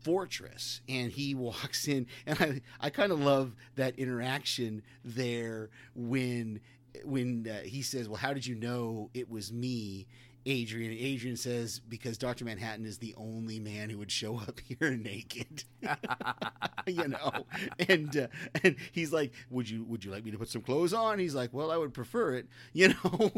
fortress. 0.00 0.80
And 0.88 1.10
he 1.12 1.34
walks 1.42 1.88
in 1.88 2.06
and 2.26 2.40
i 2.40 2.60
i 2.80 2.90
kind 2.90 3.12
of 3.12 3.20
love 3.20 3.54
that 3.76 3.98
interaction 3.98 4.82
there 5.04 5.70
when 5.94 6.60
when 7.04 7.48
uh, 7.48 7.62
he 7.64 7.82
says 7.82 8.08
well 8.08 8.18
how 8.18 8.34
did 8.34 8.46
you 8.46 8.54
know 8.54 9.08
it 9.14 9.30
was 9.30 9.52
me 9.52 10.06
Adrian. 10.46 10.92
Adrian 10.92 11.36
says 11.36 11.80
because 11.80 12.18
Doctor 12.18 12.44
Manhattan 12.44 12.84
is 12.84 12.98
the 12.98 13.14
only 13.16 13.58
man 13.58 13.90
who 13.90 13.98
would 13.98 14.10
show 14.10 14.38
up 14.38 14.60
here 14.66 14.96
naked. 14.96 15.64
you 16.86 17.08
know, 17.08 17.46
and 17.88 18.16
uh, 18.16 18.26
and 18.62 18.76
he's 18.92 19.12
like, 19.12 19.32
"Would 19.50 19.68
you 19.68 19.84
would 19.84 20.04
you 20.04 20.10
like 20.10 20.24
me 20.24 20.30
to 20.30 20.38
put 20.38 20.48
some 20.48 20.62
clothes 20.62 20.92
on?" 20.92 21.18
He's 21.18 21.34
like, 21.34 21.52
"Well, 21.52 21.70
I 21.70 21.76
would 21.76 21.94
prefer 21.94 22.34
it." 22.34 22.46
You 22.74 22.88
know, 22.88 23.30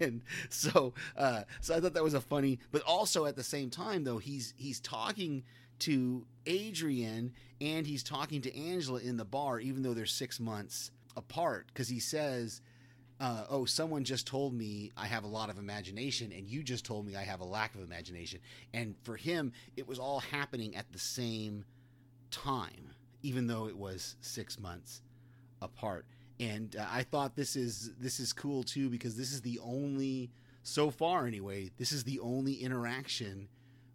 and 0.00 0.22
so 0.50 0.92
uh, 1.16 1.42
so 1.60 1.74
I 1.74 1.80
thought 1.80 1.94
that 1.94 2.04
was 2.04 2.14
a 2.14 2.20
funny, 2.20 2.58
but 2.70 2.82
also 2.82 3.24
at 3.26 3.36
the 3.36 3.42
same 3.42 3.70
time 3.70 4.04
though 4.04 4.18
he's 4.18 4.52
he's 4.56 4.80
talking 4.80 5.44
to 5.80 6.24
Adrian 6.46 7.32
and 7.60 7.86
he's 7.86 8.02
talking 8.02 8.40
to 8.42 8.56
Angela 8.56 9.00
in 9.00 9.16
the 9.16 9.24
bar, 9.24 9.58
even 9.60 9.82
though 9.82 9.94
they're 9.94 10.06
six 10.06 10.38
months 10.38 10.90
apart, 11.16 11.66
because 11.68 11.88
he 11.88 11.98
says 11.98 12.60
uh, 13.22 13.44
oh, 13.48 13.64
someone 13.64 14.02
just 14.02 14.26
told 14.26 14.52
me 14.52 14.90
I 14.96 15.06
have 15.06 15.22
a 15.22 15.28
lot 15.28 15.48
of 15.48 15.56
imagination, 15.56 16.32
and 16.32 16.48
you 16.48 16.60
just 16.64 16.84
told 16.84 17.06
me 17.06 17.14
I 17.14 17.22
have 17.22 17.38
a 17.38 17.44
lack 17.44 17.72
of 17.76 17.80
imagination. 17.80 18.40
And 18.74 18.96
for 19.04 19.16
him, 19.16 19.52
it 19.76 19.86
was 19.86 20.00
all 20.00 20.18
happening 20.18 20.74
at 20.74 20.90
the 20.90 20.98
same 20.98 21.64
time, 22.32 22.90
even 23.22 23.46
though 23.46 23.68
it 23.68 23.76
was 23.76 24.16
six 24.22 24.58
months 24.58 25.02
apart. 25.60 26.04
And 26.40 26.74
uh, 26.74 26.84
I 26.90 27.04
thought 27.04 27.36
this 27.36 27.54
is 27.54 27.92
this 27.96 28.18
is 28.18 28.32
cool 28.32 28.64
too 28.64 28.90
because 28.90 29.16
this 29.16 29.32
is 29.32 29.40
the 29.40 29.60
only, 29.62 30.32
so 30.64 30.90
far 30.90 31.24
anyway, 31.24 31.70
this 31.78 31.92
is 31.92 32.02
the 32.02 32.18
only 32.18 32.54
interaction 32.54 33.46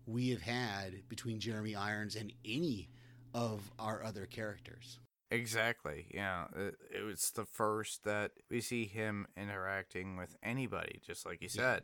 we 0.06 0.30
have 0.30 0.42
had 0.42 1.10
between 1.10 1.42
Jeremy 1.42 1.76
Irons 1.76 2.16
and 2.16 2.32
any 2.46 2.88
of 3.34 3.70
our 3.78 4.06
other 4.06 4.26
characters. 4.26 5.00
Exactly. 5.30 6.08
Yeah, 6.13 6.46
it, 6.56 6.76
it 6.94 7.02
was 7.04 7.32
the 7.32 7.46
first 7.46 8.04
that 8.06 8.32
we 8.50 8.62
see 8.62 8.86
him 8.86 9.28
interacting 9.36 10.16
with 10.18 10.36
anybody, 10.42 11.02
just 11.06 11.26
like 11.26 11.42
you 11.42 11.50
said, 11.50 11.84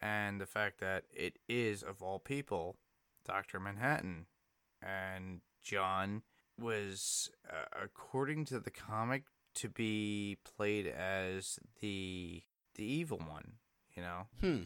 and 0.00 0.40
the 0.40 0.46
fact 0.46 0.80
that 0.80 1.04
it 1.12 1.38
is 1.48 1.82
of 1.82 2.02
all 2.02 2.18
people, 2.18 2.76
Doctor 3.26 3.60
Manhattan, 3.60 4.26
and 4.82 5.42
John 5.62 6.22
was, 6.58 7.30
uh, 7.48 7.84
according 7.84 8.46
to 8.46 8.58
the 8.58 8.70
comic, 8.70 9.24
to 9.54 9.68
be 9.68 10.38
played 10.56 10.86
as 10.86 11.58
the 11.80 12.42
the 12.74 12.84
evil 12.84 13.18
one. 13.18 13.52
You 13.94 14.02
know. 14.02 14.26
Hmm. 14.40 14.62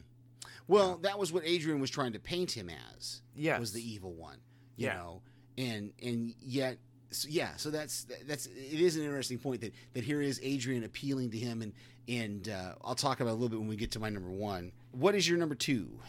Well, 0.68 0.96
that 0.98 1.18
was 1.18 1.32
what 1.32 1.42
Adrian 1.44 1.80
was 1.80 1.90
trying 1.90 2.12
to 2.12 2.20
paint 2.20 2.52
him 2.52 2.70
as. 2.94 3.20
Yeah. 3.34 3.58
was 3.58 3.72
the 3.72 3.82
evil 3.86 4.14
one. 4.14 4.38
You 4.76 4.86
Yeah. 4.86 4.94
know, 4.94 5.22
and 5.58 5.92
and 6.02 6.34
yet, 6.40 6.78
so 7.16 7.28
yeah. 7.30 7.50
So 7.56 7.70
that's 7.70 8.06
that's 8.26 8.46
it 8.46 8.80
is 8.80 8.96
an 8.96 9.02
interesting 9.02 9.38
point 9.38 9.60
that 9.62 9.72
that 9.94 10.04
here 10.04 10.20
is 10.20 10.40
Adrian 10.42 10.84
appealing 10.84 11.30
to 11.30 11.38
him, 11.38 11.62
and 11.62 11.72
and 12.08 12.48
uh, 12.48 12.74
I'll 12.84 12.94
talk 12.94 13.20
about 13.20 13.30
a 13.30 13.34
little 13.34 13.48
bit 13.48 13.58
when 13.58 13.68
we 13.68 13.76
get 13.76 13.92
to 13.92 14.00
my 14.00 14.08
number 14.08 14.30
one. 14.30 14.72
What 14.92 15.14
is 15.14 15.28
your 15.28 15.38
number 15.38 15.54
two? 15.54 16.00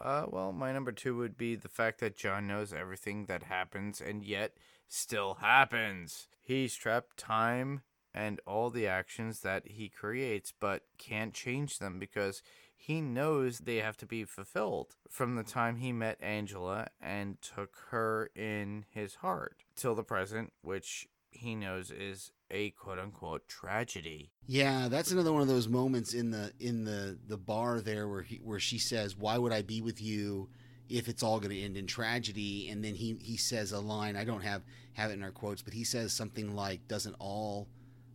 Uh, 0.00 0.26
well, 0.28 0.52
my 0.52 0.72
number 0.72 0.92
two 0.92 1.16
would 1.16 1.36
be 1.36 1.56
the 1.56 1.68
fact 1.68 2.00
that 2.00 2.16
John 2.16 2.46
knows 2.46 2.72
everything 2.72 3.26
that 3.26 3.44
happens 3.44 4.00
and 4.00 4.22
yet 4.22 4.52
still 4.88 5.34
happens. 5.40 6.28
He's 6.40 6.74
trapped 6.74 7.16
time 7.16 7.82
and 8.14 8.40
all 8.46 8.70
the 8.70 8.86
actions 8.86 9.40
that 9.40 9.66
he 9.66 9.88
creates, 9.88 10.52
but 10.58 10.82
can't 10.98 11.34
change 11.34 11.78
them 11.78 11.98
because 11.98 12.42
he 12.80 13.00
knows 13.00 13.58
they 13.58 13.76
have 13.76 13.96
to 13.98 14.06
be 14.06 14.24
fulfilled 14.24 14.94
from 15.10 15.34
the 15.34 15.42
time 15.42 15.76
he 15.76 15.92
met 15.92 16.16
Angela 16.22 16.86
and 17.02 17.36
took 17.42 17.76
her 17.90 18.30
in 18.34 18.86
his 18.88 19.16
heart 19.16 19.64
till 19.74 19.94
the 19.94 20.04
present, 20.04 20.52
which 20.62 21.08
he 21.30 21.54
knows 21.54 21.90
is 21.90 22.32
a 22.50 22.70
quote 22.70 22.98
unquote 22.98 23.46
tragedy. 23.48 24.30
Yeah, 24.46 24.88
that's 24.88 25.10
another 25.10 25.32
one 25.32 25.42
of 25.42 25.48
those 25.48 25.68
moments 25.68 26.14
in 26.14 26.30
the 26.30 26.52
in 26.60 26.84
the 26.84 27.18
the 27.26 27.36
bar 27.36 27.80
there 27.80 28.08
where 28.08 28.22
he 28.22 28.36
where 28.36 28.60
she 28.60 28.78
says, 28.78 29.16
"Why 29.16 29.36
would 29.36 29.52
I 29.52 29.62
be 29.62 29.82
with 29.82 30.00
you 30.00 30.48
if 30.88 31.08
it's 31.08 31.22
all 31.22 31.40
going 31.40 31.54
to 31.54 31.60
end 31.60 31.76
in 31.76 31.86
tragedy?" 31.86 32.68
And 32.70 32.82
then 32.82 32.94
he 32.94 33.16
he 33.20 33.36
says 33.36 33.72
a 33.72 33.80
line 33.80 34.16
I 34.16 34.24
don't 34.24 34.42
have 34.42 34.62
have 34.94 35.10
it 35.10 35.14
in 35.14 35.22
our 35.24 35.32
quotes, 35.32 35.62
but 35.62 35.74
he 35.74 35.84
says 35.84 36.12
something 36.12 36.54
like, 36.54 36.86
"Doesn't 36.88 37.16
all 37.18 37.68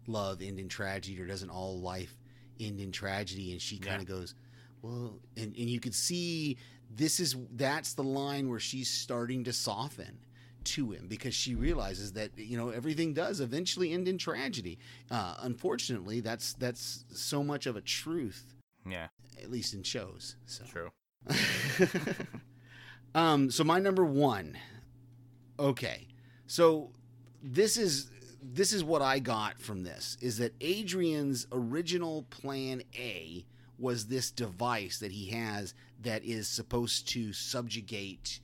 love 0.07 0.41
end 0.41 0.57
in 0.57 0.69
tragedy, 0.69 1.21
or 1.21 1.27
doesn't 1.27 1.49
all 1.49 1.79
life 1.79 2.17
end 2.59 2.79
in 2.79 2.91
tragedy?" 2.93 3.51
And 3.51 3.61
she 3.61 3.77
kind 3.77 4.01
of 4.01 4.07
goes, 4.07 4.33
"Well," 4.83 5.19
and 5.35 5.55
and 5.55 5.69
you 5.69 5.79
could 5.79 5.95
see 5.95 6.57
this 6.95 7.19
is 7.19 7.35
that's 7.55 7.93
the 7.93 8.03
line 8.03 8.49
where 8.49 8.59
she's 8.59 8.89
starting 8.89 9.43
to 9.45 9.53
soften 9.53 10.19
to 10.65 10.91
him 10.91 11.07
because 11.07 11.33
she 11.33 11.55
realizes 11.55 12.13
that 12.13 12.37
you 12.37 12.55
know 12.55 12.69
everything 12.69 13.13
does 13.13 13.39
eventually 13.41 13.91
end 13.91 14.07
in 14.07 14.17
tragedy. 14.19 14.77
Uh, 15.09 15.35
unfortunately, 15.39 16.19
that's 16.19 16.53
that's 16.53 17.03
so 17.11 17.43
much 17.43 17.65
of 17.65 17.75
a 17.75 17.81
truth, 17.81 18.53
Yeah, 18.87 19.07
at 19.41 19.49
least 19.49 19.73
in 19.73 19.81
shows. 19.83 20.35
So. 20.45 20.63
true. 20.65 20.91
Um, 23.15 23.51
so 23.51 23.63
my 23.63 23.79
number 23.79 24.03
one. 24.03 24.57
Okay, 25.59 26.07
so 26.47 26.91
this 27.43 27.77
is 27.77 28.09
this 28.41 28.73
is 28.73 28.83
what 28.83 29.01
I 29.01 29.19
got 29.19 29.59
from 29.59 29.83
this 29.83 30.17
is 30.19 30.39
that 30.39 30.53
Adrian's 30.61 31.45
original 31.51 32.23
plan 32.23 32.81
A 32.95 33.45
was 33.83 34.07
this 34.07 34.31
device 34.31 34.97
that 34.99 35.11
he 35.11 35.27
has 35.27 35.75
that 36.01 36.23
is 36.23 36.47
supposed 36.47 37.07
to 37.09 37.33
subjugate 37.33 38.39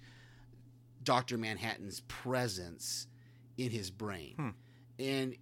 Dr. 1.04 1.38
Manhattan's 1.38 2.02
presence 2.02 3.08
in 3.58 3.72
his 3.72 3.90
brain. 3.90 4.36
And 5.00 5.36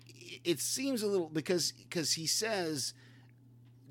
it 0.45 0.59
seems 0.59 1.01
a 1.01 1.07
little 1.07 1.29
because 1.29 1.71
because 1.71 2.13
he 2.13 2.27
says 2.27 2.93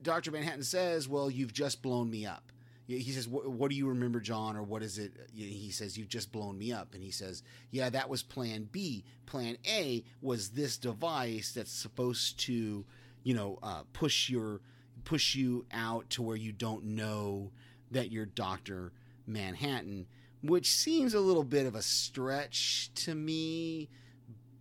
Dr. 0.02 0.30
Manhattan 0.30 0.62
says, 0.62 1.08
"Well, 1.08 1.28
you've 1.28 1.52
just 1.52 1.82
blown 1.82 2.08
me 2.08 2.24
up." 2.24 2.52
He 2.86 3.10
says, 3.10 3.26
"What 3.26 3.50
what 3.50 3.70
do 3.70 3.76
you 3.76 3.88
remember, 3.88 4.20
John, 4.20 4.56
or 4.56 4.62
what 4.62 4.84
is 4.84 4.96
it?" 4.98 5.12
He 5.34 5.72
says, 5.72 5.98
"You've 5.98 6.08
just 6.08 6.30
blown 6.30 6.56
me 6.56 6.70
up," 6.72 6.94
and 6.94 7.02
he 7.02 7.10
says, 7.10 7.42
"Yeah, 7.72 7.90
that 7.90 8.08
was 8.08 8.22
Plan 8.22 8.68
B. 8.70 9.04
Plan 9.26 9.58
A 9.66 10.04
was 10.22 10.50
this 10.50 10.78
device 10.78 11.50
that's 11.52 11.72
supposed 11.72 12.38
to, 12.46 12.86
you 13.24 13.34
know, 13.34 13.58
uh, 13.60 13.82
push 13.92 14.30
your 14.30 14.60
push 15.06 15.34
you 15.34 15.64
out 15.72 16.10
to 16.10 16.22
where 16.22 16.36
you 16.36 16.52
don't 16.52 16.84
know 16.84 17.52
that 17.90 18.12
you're 18.12 18.26
Doctor 18.26 18.92
Manhattan." 19.26 20.06
Which 20.42 20.70
seems 20.70 21.14
a 21.14 21.20
little 21.20 21.44
bit 21.44 21.66
of 21.66 21.74
a 21.74 21.82
stretch 21.82 22.90
to 22.96 23.14
me 23.14 23.88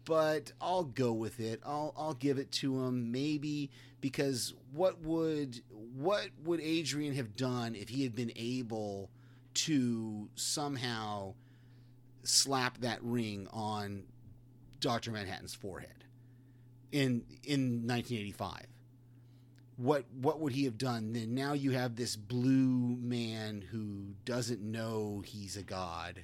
but 0.05 0.51
I'll 0.61 0.83
go 0.83 1.11
with 1.11 1.39
it. 1.39 1.59
I'll 1.65 1.93
I'll 1.97 2.13
give 2.13 2.37
it 2.37 2.51
to 2.53 2.83
him 2.83 3.11
maybe 3.11 3.71
because 3.99 4.53
what 4.71 5.01
would 5.01 5.61
what 5.95 6.29
would 6.43 6.61
Adrian 6.61 7.15
have 7.15 7.35
done 7.35 7.75
if 7.75 7.89
he 7.89 8.03
had 8.03 8.15
been 8.15 8.31
able 8.35 9.09
to 9.55 10.29
somehow 10.35 11.33
slap 12.23 12.79
that 12.79 13.01
ring 13.01 13.47
on 13.51 14.03
Dr. 14.79 15.11
Manhattan's 15.11 15.55
forehead 15.55 16.05
in 16.91 17.23
in 17.43 17.87
1985? 17.87 18.67
What 19.77 20.05
what 20.13 20.39
would 20.39 20.53
he 20.53 20.65
have 20.65 20.77
done? 20.77 21.13
Then 21.13 21.35
now 21.35 21.53
you 21.53 21.71
have 21.71 21.95
this 21.95 22.15
blue 22.15 22.97
man 23.01 23.61
who 23.61 24.13
doesn't 24.23 24.61
know 24.61 25.21
he's 25.25 25.57
a 25.57 25.63
god 25.63 26.23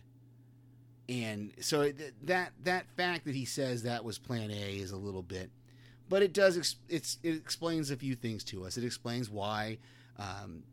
and 1.12 1.52
so 1.60 1.92
th- 1.92 2.14
that 2.24 2.54
that 2.64 2.86
fact 2.96 3.26
that 3.26 3.36
he 3.36 3.44
says 3.44 3.84
that 3.84 4.06
was 4.06 4.18
plan 4.18 4.50
A 4.50 4.78
is 4.78 4.92
a 4.92 4.98
little 4.98 5.22
bit, 5.22 5.50
but 6.08 6.22
it 6.22 6.34
does 6.34 6.58
ex- 6.58 6.78
it's 6.88 7.18
it 7.22 7.36
explains 7.36 7.92
a 7.92 7.98
few 7.98 8.16
things 8.16 8.46
to 8.46 8.64
us. 8.64 8.78
It 8.78 8.86
explains 8.86 9.30
why 9.30 9.80
um, 10.18 10.64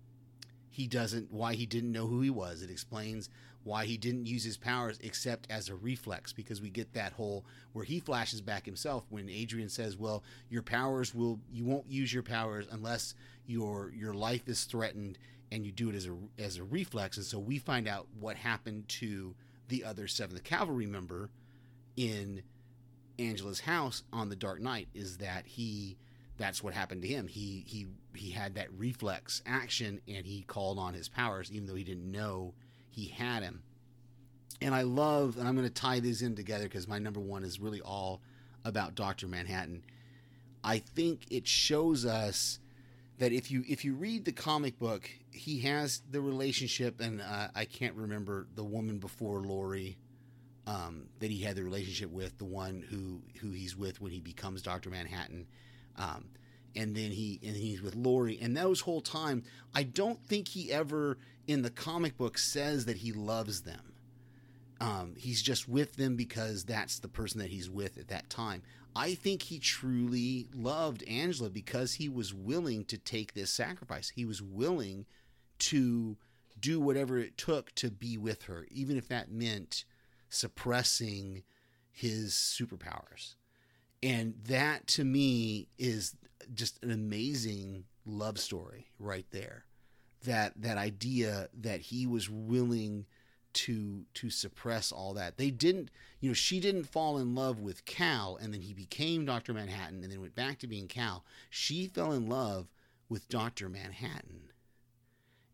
he 0.71 0.87
doesn't 0.87 1.33
why 1.33 1.55
he 1.55 1.67
didn't 1.67 1.91
know 1.91 2.07
who 2.07 2.21
he 2.21 2.31
was. 2.31 2.63
It 2.63 2.71
explains 2.71 3.29
why 3.69 3.85
he 3.85 3.97
didn't 3.97 4.27
use 4.27 4.43
his 4.43 4.57
powers 4.57 4.99
except 5.03 5.47
as 5.51 5.69
a 5.69 5.75
reflex 5.75 6.33
because 6.33 6.61
we 6.61 6.71
get 6.71 6.95
that 6.95 7.13
whole 7.13 7.45
where 7.73 7.85
he 7.85 8.01
flashes 8.01 8.41
back 8.41 8.65
himself 8.65 9.05
when 9.11 9.29
Adrian 9.29 9.69
says, 9.69 9.97
"Well, 9.97 10.25
your 10.49 10.63
powers 10.63 11.15
will 11.15 11.39
you 11.53 11.65
won't 11.65 11.91
use 11.91 12.13
your 12.13 12.23
powers 12.23 12.67
unless 12.71 13.15
your 13.47 13.93
your 13.95 14.15
life 14.15 14.49
is 14.49 14.65
threatened 14.65 15.19
and 15.53 15.65
you 15.65 15.71
do 15.71 15.91
it 15.91 15.95
as 15.95 16.07
a 16.07 16.17
as 16.39 16.57
a 16.57 16.65
reflex." 16.65 17.19
And 17.19 17.27
so 17.27 17.39
we 17.39 17.59
find 17.59 17.87
out 17.87 18.09
what 18.19 18.37
happened 18.37 18.89
to 18.89 19.37
the 19.69 19.85
other 19.85 20.07
7th 20.07 20.43
Cavalry 20.45 20.87
member 20.87 21.31
in 21.95 22.43
Angela's 23.19 23.61
house 23.61 24.03
on 24.13 24.31
the 24.31 24.37
Dark 24.37 24.61
Knight 24.61 24.89
is 24.95 25.19
that 25.19 25.47
he 25.47 25.99
that's 26.39 26.63
what 26.63 26.73
happened 26.73 27.03
to 27.03 27.09
him. 27.09 27.29
He 27.29 27.65
he 27.67 27.89
he 28.15 28.31
had 28.31 28.55
that 28.55 28.73
reflex 28.73 29.43
action 29.45 30.01
and 30.09 30.25
he 30.25 30.43
called 30.43 30.79
on 30.79 30.95
his 30.95 31.09
powers 31.09 31.53
even 31.53 31.67
though 31.67 31.75
he 31.75 31.85
didn't 31.85 32.11
know 32.11 32.55
he 32.99 33.07
had 33.07 33.45
him. 33.45 33.63
And 34.61 34.75
I 34.75 34.83
love 34.83 35.37
and 35.39 35.47
I'm 35.47 35.55
going 35.55 35.69
to 35.69 35.73
tie 35.73 36.01
these 36.01 36.21
in 36.21 36.35
together 36.35 36.65
because 36.65 36.89
my 36.89 36.99
number 36.99 37.21
1 37.21 37.45
is 37.45 37.61
really 37.61 37.81
all 37.81 38.21
about 38.65 38.97
Dr. 38.97 39.29
Manhattan. 39.29 39.85
I 40.65 40.79
think 40.79 41.27
it 41.31 41.47
shows 41.47 42.05
us 42.05 42.59
that 43.19 43.33
if 43.33 43.53
you 43.53 43.63
if 43.69 43.85
you 43.85 43.95
read 43.95 44.25
the 44.25 44.33
comic 44.33 44.81
book, 44.81 45.09
he 45.31 45.61
has 45.61 46.03
the 46.11 46.21
relationship, 46.21 47.01
and 47.01 47.21
uh, 47.21 47.49
I 47.55 47.65
can't 47.65 47.95
remember 47.95 48.49
the 48.57 48.65
woman 48.65 48.99
before 48.99 49.41
Laurie 49.43 49.97
um, 50.67 51.07
that 51.21 51.31
he 51.31 51.43
had 51.43 51.55
the 51.55 51.63
relationship 51.63 52.11
with, 52.11 52.37
the 52.39 52.45
one 52.45 52.85
who 52.91 53.23
who 53.41 53.53
he's 53.53 53.77
with 53.77 54.01
when 54.01 54.11
he 54.11 54.21
becomes 54.21 54.61
Doctor 54.61 54.91
Manhattan, 54.91 55.47
um, 55.97 56.27
and 56.75 56.97
then 56.97 57.13
he 57.13 57.41
and 57.45 57.57
he's 57.57 57.81
with 57.81 57.95
Laurie, 57.95 58.39
and 58.41 58.57
those 58.57 58.81
whole 58.81 59.01
time, 59.01 59.45
I 59.73 59.85
don't 59.85 60.21
think 60.25 60.49
he 60.49 60.73
ever 60.73 61.19
in 61.49 61.63
the 61.63 61.71
comic 61.71 62.17
book 62.17 62.39
says 62.39 62.85
that 62.85 62.99
he 62.99 63.11
loves 63.11 63.63
them. 63.63 63.95
Um, 64.81 65.15
he's 65.17 65.43
just 65.43 65.69
with 65.69 65.97
them 65.97 66.15
because 66.15 66.65
that's 66.65 67.01
the 67.01 67.09
person 67.09 67.41
that 67.41 67.51
he's 67.51 67.69
with 67.69 67.99
at 67.99 68.09
that 68.09 68.31
time. 68.31 68.63
I 68.95 69.15
think 69.15 69.43
he 69.43 69.59
truly 69.59 70.49
loved 70.55 71.03
Angela 71.09 71.51
because 71.51 71.95
he 71.95 72.09
was 72.09 72.33
willing 72.33 72.85
to 72.85 72.99
take 72.99 73.35
this 73.35 73.51
sacrifice. 73.51 74.11
He 74.11 74.25
was 74.25 74.41
willing 74.41 75.07
to 75.61 76.17
do 76.61 76.81
whatever 76.81 77.19
it 77.19 77.37
took 77.37 77.75
to 77.77 77.91
be 77.91 78.19
with 78.19 78.45
her, 78.45 78.67
even 78.71 78.97
if 78.97 79.09
that 79.09 79.31
meant 79.31 79.85
suppressing 80.29 81.43
his 81.91 82.33
superpowers. 82.33 83.35
And 84.03 84.35
that 84.47 84.87
to 84.89 85.05
me 85.05 85.69
is 85.79 86.15
just 86.55 86.83
an 86.85 86.91
amazing 86.91 87.85
love 88.05 88.39
story 88.39 88.89
right 88.99 89.27
there. 89.31 89.65
That 90.29 90.53
that 90.61 90.77
idea 90.77 91.49
that 91.61 91.81
he 91.81 92.07
was 92.07 92.29
willing 92.29 93.07
to 93.55 94.05
to 94.15 94.31
suppress 94.31 94.93
all 94.93 95.15
that. 95.15 95.37
They 95.37 95.51
didn't, 95.51 95.91
you 96.21 96.31
know, 96.31 96.35
she 96.35 96.61
didn't 96.61 96.85
fall 96.85 97.19
in 97.19 97.35
love 97.35 97.59
with 97.59 97.85
Cal 97.85 98.39
and 98.41 98.53
then 98.53 98.61
he 98.61 98.75
became 98.75 99.25
Dr. 99.25 99.53
Manhattan 99.55 100.03
and 100.03 100.13
then 100.13 100.21
went 100.21 100.35
back 100.35 100.59
to 100.61 100.67
being 100.67 100.87
Cal. 100.87 101.25
She 101.51 101.87
fell 101.87 102.13
in 102.13 102.29
love 102.29 102.69
with 103.09 103.29
Dr. 103.29 103.69
Manhattan. 103.69 104.53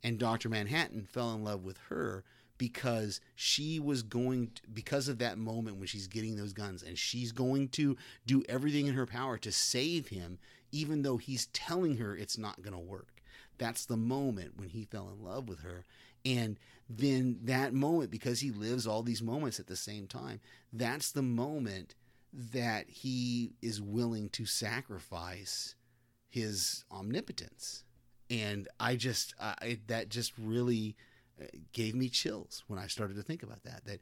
And 0.03 0.19
Dr. 0.19 0.49
Manhattan 0.49 1.07
fell 1.07 1.33
in 1.33 1.45
love 1.45 1.65
with 1.65 1.79
her 1.89 2.25
because 2.59 3.21
she 3.35 3.81
was 3.81 4.03
going 4.03 4.51
to, 4.55 4.63
because 4.73 5.09
of 5.09 5.19
that 5.19 5.39
moment 5.39 5.79
when 5.79 5.87
she's 5.87 6.07
getting 6.07 6.37
those 6.37 6.53
guns 6.53 6.83
and 6.83 6.99
she's 6.99 7.33
going 7.33 7.69
to 7.69 7.97
do 8.27 8.45
everything 8.49 8.87
in 8.87 8.95
her 8.95 9.07
power 9.07 9.39
to 9.39 9.51
save 9.51 10.09
him 10.09 10.39
even 10.73 11.03
though 11.03 11.17
he's 11.17 11.47
telling 11.47 11.97
her 11.97 12.17
it's 12.17 12.37
not 12.37 12.61
going 12.61 12.75
to 12.75 12.79
work. 12.79 13.13
That's 13.59 13.87
the 13.87 13.97
moment 13.97 14.59
when 14.59 14.71
he 14.71 14.85
fell 14.85 15.09
in 15.09 15.25
love 15.25 15.49
with 15.49 15.61
her. 15.61 15.85
And 16.25 16.59
then 16.88 17.38
that 17.45 17.75
moment 17.75 18.11
because 18.11 18.40
he 18.40 18.51
lives 18.51 18.87
all 18.87 19.03
these 19.03 19.23
moments 19.23 19.61
at 19.61 19.67
the 19.67 19.77
same 19.77 20.07
time 20.07 20.40
that's 20.73 21.12
the 21.12 21.23
moment 21.23 21.95
that 22.33 22.88
he 22.88 23.53
is 23.62 23.81
willing 23.81 24.29
to 24.31 24.45
sacrifice 24.45 25.75
his 26.29 26.85
omnipotence. 26.90 27.85
And 28.31 28.69
i 28.81 28.97
just 28.97 29.35
that 29.87 30.09
just 30.09 30.33
really 30.38 30.97
uh, 31.40 31.47
gave 31.73 31.95
me 31.95 32.09
chills 32.09 32.64
when 32.69 32.79
i 32.79 32.87
started 32.87 33.17
to 33.17 33.23
think 33.23 33.43
about 33.43 33.64
that 33.64 33.85
that 33.85 34.01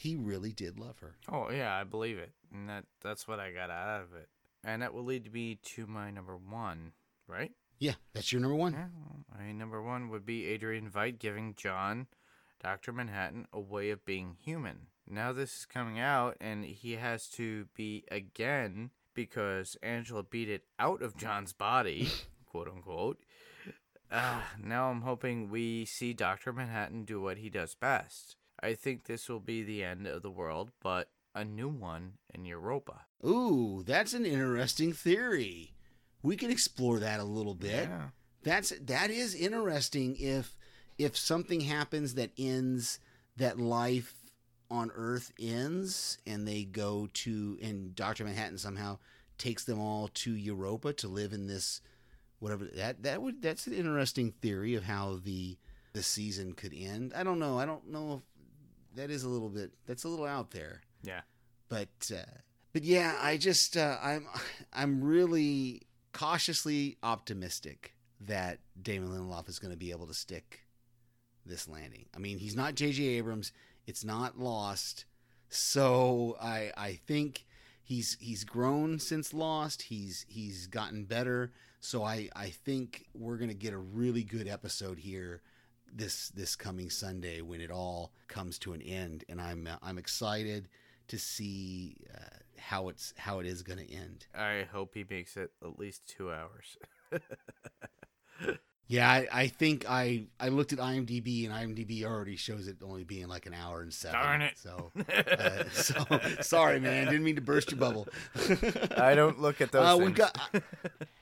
he 0.00 0.16
really 0.16 0.52
did 0.52 0.78
love 0.78 0.98
her. 1.00 1.16
Oh 1.30 1.50
yeah, 1.50 1.74
I 1.76 1.84
believe 1.84 2.16
it, 2.16 2.32
and 2.54 2.68
that 2.70 2.84
that's 3.02 3.28
what 3.28 3.38
I 3.38 3.52
got 3.52 3.70
out 3.70 4.00
of 4.00 4.14
it, 4.14 4.28
and 4.64 4.80
that 4.80 4.94
will 4.94 5.04
lead 5.04 5.30
me 5.32 5.58
to 5.74 5.86
my 5.86 6.10
number 6.10 6.36
one, 6.38 6.92
right? 7.26 7.52
Yeah 7.80 7.94
that's 8.14 8.30
your 8.30 8.40
number 8.40 8.54
one 8.54 8.76
my 9.40 9.52
number 9.52 9.82
one 9.82 10.10
would 10.10 10.26
be 10.26 10.46
Adrian 10.46 10.90
Veidt 10.90 11.18
giving 11.18 11.54
John, 11.56 12.08
Doctor 12.62 12.92
Manhattan, 12.92 13.46
a 13.52 13.60
way 13.60 13.88
of 13.90 14.04
being 14.04 14.36
human. 14.38 14.88
Now 15.08 15.32
this 15.32 15.60
is 15.60 15.64
coming 15.64 15.98
out, 15.98 16.36
and 16.40 16.64
he 16.64 16.92
has 16.96 17.26
to 17.30 17.66
be 17.74 18.04
again 18.10 18.90
because 19.14 19.76
Angela 19.82 20.22
beat 20.22 20.50
it 20.50 20.64
out 20.78 21.00
of 21.00 21.16
John's 21.16 21.54
body, 21.54 22.08
quote 22.46 22.68
unquote. 22.68 23.18
Uh, 24.10 24.40
now 24.62 24.90
I'm 24.90 25.02
hoping 25.02 25.48
we 25.48 25.86
see 25.86 26.12
Doctor 26.12 26.52
Manhattan 26.52 27.04
do 27.04 27.20
what 27.20 27.38
he 27.38 27.48
does 27.48 27.74
best. 27.74 28.36
I 28.62 28.74
think 28.74 29.04
this 29.04 29.28
will 29.28 29.40
be 29.40 29.62
the 29.62 29.82
end 29.82 30.06
of 30.06 30.20
the 30.20 30.30
world, 30.30 30.70
but 30.82 31.08
a 31.34 31.44
new 31.44 31.68
one 31.68 32.14
in 32.34 32.44
Europa. 32.44 33.06
ooh 33.24 33.84
that's 33.86 34.12
an 34.12 34.26
interesting 34.26 34.92
theory 34.92 35.72
we 36.22 36.36
can 36.36 36.50
explore 36.50 36.98
that 37.00 37.20
a 37.20 37.24
little 37.24 37.54
bit 37.54 37.88
Yeah. 37.88 38.08
that's 38.42 38.70
that 38.80 39.10
is 39.10 39.34
interesting 39.34 40.16
if 40.18 40.56
if 40.98 41.16
something 41.16 41.60
happens 41.62 42.14
that 42.14 42.30
ends 42.38 42.98
that 43.36 43.58
life 43.58 44.14
on 44.70 44.90
earth 44.94 45.32
ends 45.40 46.18
and 46.26 46.46
they 46.46 46.64
go 46.64 47.08
to 47.12 47.58
and 47.62 47.94
dr 47.94 48.22
manhattan 48.24 48.58
somehow 48.58 48.98
takes 49.38 49.64
them 49.64 49.80
all 49.80 50.08
to 50.08 50.32
europa 50.34 50.92
to 50.92 51.08
live 51.08 51.32
in 51.32 51.46
this 51.46 51.80
whatever 52.38 52.64
that 52.66 53.02
that 53.02 53.20
would 53.22 53.40
that's 53.42 53.66
an 53.66 53.72
interesting 53.72 54.32
theory 54.42 54.74
of 54.74 54.84
how 54.84 55.18
the 55.24 55.56
the 55.92 56.02
season 56.02 56.52
could 56.52 56.72
end 56.74 57.12
i 57.16 57.22
don't 57.22 57.38
know 57.38 57.58
i 57.58 57.64
don't 57.66 57.88
know 57.90 58.14
if 58.14 58.96
that 58.96 59.10
is 59.10 59.22
a 59.24 59.28
little 59.28 59.48
bit 59.48 59.72
that's 59.86 60.04
a 60.04 60.08
little 60.08 60.26
out 60.26 60.50
there 60.50 60.80
Yeah. 61.02 61.20
but 61.68 62.10
uh, 62.14 62.22
but 62.72 62.84
yeah, 62.84 63.18
I 63.20 63.36
just 63.36 63.76
uh, 63.76 63.96
I'm 64.00 64.26
I'm 64.72 65.02
really 65.02 65.82
cautiously 66.12 66.96
optimistic 67.02 67.94
that 68.20 68.58
Damon 68.80 69.10
Lindelof 69.10 69.48
is 69.48 69.58
going 69.58 69.72
to 69.72 69.78
be 69.78 69.90
able 69.90 70.06
to 70.06 70.14
stick 70.14 70.60
this 71.46 71.68
landing. 71.68 72.06
I 72.14 72.18
mean, 72.18 72.38
he's 72.38 72.56
not 72.56 72.74
J.J. 72.74 73.02
Abrams. 73.02 73.52
It's 73.86 74.04
not 74.04 74.38
Lost, 74.38 75.04
so 75.48 76.36
I 76.40 76.70
I 76.76 77.00
think 77.06 77.46
he's 77.82 78.16
he's 78.20 78.44
grown 78.44 78.98
since 78.98 79.34
Lost. 79.34 79.82
He's 79.82 80.26
he's 80.28 80.66
gotten 80.66 81.04
better. 81.04 81.52
So 81.80 82.04
I 82.04 82.28
I 82.36 82.50
think 82.50 83.06
we're 83.14 83.36
going 83.36 83.48
to 83.48 83.54
get 83.54 83.72
a 83.72 83.78
really 83.78 84.22
good 84.22 84.46
episode 84.46 84.98
here 84.98 85.40
this 85.92 86.28
this 86.28 86.54
coming 86.56 86.90
Sunday 86.90 87.40
when 87.40 87.60
it 87.60 87.70
all 87.70 88.12
comes 88.28 88.58
to 88.60 88.74
an 88.74 88.82
end, 88.82 89.24
and 89.28 89.40
I'm 89.40 89.68
I'm 89.82 89.98
excited 89.98 90.68
to 91.08 91.18
see 91.18 91.96
uh, 92.14 92.36
how 92.60 92.88
it's 92.88 93.14
how 93.16 93.40
it 93.40 93.46
is 93.46 93.62
going 93.62 93.78
to 93.78 93.92
end. 93.92 94.26
I 94.34 94.66
hope 94.70 94.94
he 94.94 95.04
makes 95.08 95.36
it 95.36 95.50
at 95.62 95.78
least 95.78 96.06
two 96.08 96.30
hours. 96.32 96.76
Yeah, 98.90 99.08
I, 99.08 99.28
I 99.32 99.46
think 99.46 99.84
I 99.88 100.24
I 100.40 100.48
looked 100.48 100.72
at 100.72 100.80
IMDb 100.80 101.48
and 101.48 101.54
IMDb 101.54 102.02
already 102.02 102.34
shows 102.34 102.66
it 102.66 102.78
only 102.84 103.04
being 103.04 103.28
like 103.28 103.46
an 103.46 103.54
hour 103.54 103.82
and 103.82 103.92
seven. 103.94 104.18
Darn 104.20 104.42
it. 104.42 104.58
So, 104.58 104.90
uh, 105.08 105.62
so 105.72 105.94
sorry, 106.40 106.80
man. 106.80 107.04
Didn't 107.06 107.22
mean 107.22 107.36
to 107.36 107.40
burst 107.40 107.70
your 107.70 107.78
bubble. 107.78 108.08
I 108.96 109.14
don't 109.14 109.40
look 109.40 109.60
at 109.60 109.70
those 109.70 109.86
Uh, 109.86 109.94
things. 109.96 110.06
we've 110.06 110.14
got. 110.16 110.36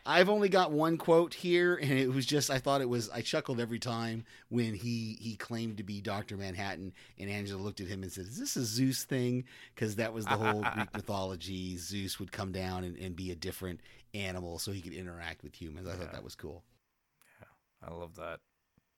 I've 0.06 0.30
only 0.30 0.48
got 0.48 0.70
one 0.72 0.96
quote 0.96 1.34
here, 1.34 1.74
and 1.74 1.92
it 1.92 2.08
was 2.10 2.24
just 2.24 2.50
I 2.50 2.58
thought 2.58 2.80
it 2.80 2.88
was 2.88 3.10
I 3.10 3.20
chuckled 3.20 3.60
every 3.60 3.78
time 3.78 4.24
when 4.48 4.72
he 4.72 5.18
he 5.20 5.36
claimed 5.36 5.76
to 5.76 5.82
be 5.82 6.00
Doctor 6.00 6.38
Manhattan, 6.38 6.94
and 7.18 7.28
Angela 7.28 7.60
looked 7.60 7.82
at 7.82 7.86
him 7.88 8.02
and 8.02 8.10
said, 8.10 8.24
"Is 8.28 8.38
this 8.38 8.56
a 8.56 8.64
Zeus 8.64 9.04
thing?" 9.04 9.44
Because 9.74 9.96
that 9.96 10.14
was 10.14 10.24
the 10.24 10.38
whole 10.38 10.62
Greek 10.74 10.94
mythology. 10.94 11.76
Zeus 11.76 12.18
would 12.18 12.32
come 12.32 12.50
down 12.50 12.84
and, 12.84 12.96
and 12.96 13.14
be 13.14 13.30
a 13.30 13.34
different 13.34 13.80
animal 14.14 14.58
so 14.58 14.72
he 14.72 14.80
could 14.80 14.94
interact 14.94 15.42
with 15.42 15.54
humans. 15.60 15.86
I 15.86 15.96
thought 15.96 16.12
that 16.12 16.24
was 16.24 16.34
cool. 16.34 16.62
I 17.82 17.92
love 17.92 18.16
that. 18.16 18.40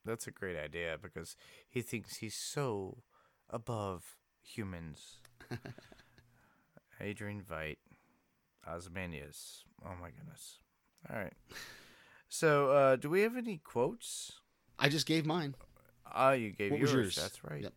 That's 0.04 0.26
a 0.26 0.30
great 0.30 0.56
idea 0.56 0.96
because 1.00 1.36
he 1.68 1.82
thinks 1.82 2.16
he's 2.16 2.34
so 2.34 2.98
above 3.48 4.16
humans. 4.42 5.18
Adrian 7.00 7.42
Veidt, 7.42 7.76
Ozymandias. 8.66 9.64
Oh 9.84 9.94
my 10.00 10.10
goodness. 10.10 10.58
All 11.10 11.18
right. 11.18 11.32
So, 12.28 12.70
uh, 12.70 12.96
do 12.96 13.10
we 13.10 13.22
have 13.22 13.36
any 13.36 13.58
quotes? 13.58 14.40
I 14.78 14.88
just 14.88 15.06
gave 15.06 15.26
mine. 15.26 15.54
Ah, 16.06 16.32
you 16.32 16.50
gave 16.50 16.72
yours. 16.72 16.92
yours? 16.92 17.16
That's 17.16 17.44
right. 17.44 17.62
Yep. 17.62 17.72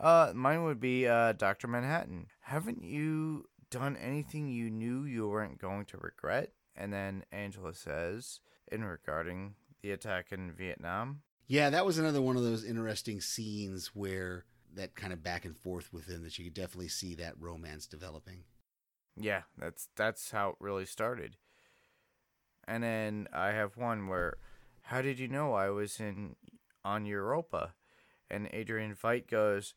Uh, 0.00 0.32
mine 0.34 0.64
would 0.64 0.80
be 0.80 1.06
uh, 1.06 1.32
Doctor 1.32 1.66
Manhattan. 1.68 2.26
Haven't 2.40 2.82
you 2.82 3.46
done 3.70 3.96
anything 3.96 4.48
you 4.48 4.70
knew 4.70 5.04
you 5.04 5.28
weren't 5.28 5.60
going 5.60 5.84
to 5.86 5.98
regret? 5.98 6.52
And 6.76 6.92
then 6.92 7.24
Angela 7.32 7.74
says, 7.74 8.40
in 8.70 8.84
regarding 8.84 9.54
the 9.84 9.92
attack 9.92 10.32
in 10.32 10.50
Vietnam, 10.50 11.20
Yeah, 11.46 11.68
that 11.70 11.84
was 11.84 11.98
another 11.98 12.22
one 12.22 12.38
of 12.38 12.42
those 12.42 12.64
interesting 12.64 13.20
scenes 13.20 13.88
where 13.88 14.46
that 14.74 14.94
kind 14.94 15.12
of 15.12 15.22
back 15.22 15.44
and 15.44 15.56
forth 15.56 15.92
within 15.92 16.22
that 16.24 16.38
you 16.38 16.44
could 16.46 16.54
definitely 16.54 16.88
see 16.88 17.14
that 17.16 17.34
romance 17.38 17.86
developing. 17.86 18.44
Yeah, 19.14 19.42
that's 19.58 19.88
that's 19.94 20.30
how 20.30 20.50
it 20.50 20.56
really 20.58 20.86
started. 20.86 21.36
And 22.66 22.82
then 22.82 23.28
I 23.32 23.48
have 23.48 23.76
one 23.76 24.08
where, 24.08 24.38
how 24.84 25.02
did 25.02 25.18
you 25.18 25.28
know 25.28 25.52
I 25.52 25.68
was 25.68 26.00
in 26.00 26.36
on 26.82 27.04
Europa? 27.04 27.74
And 28.30 28.48
Adrian 28.52 28.94
Veidt 28.94 29.28
goes, 29.28 29.74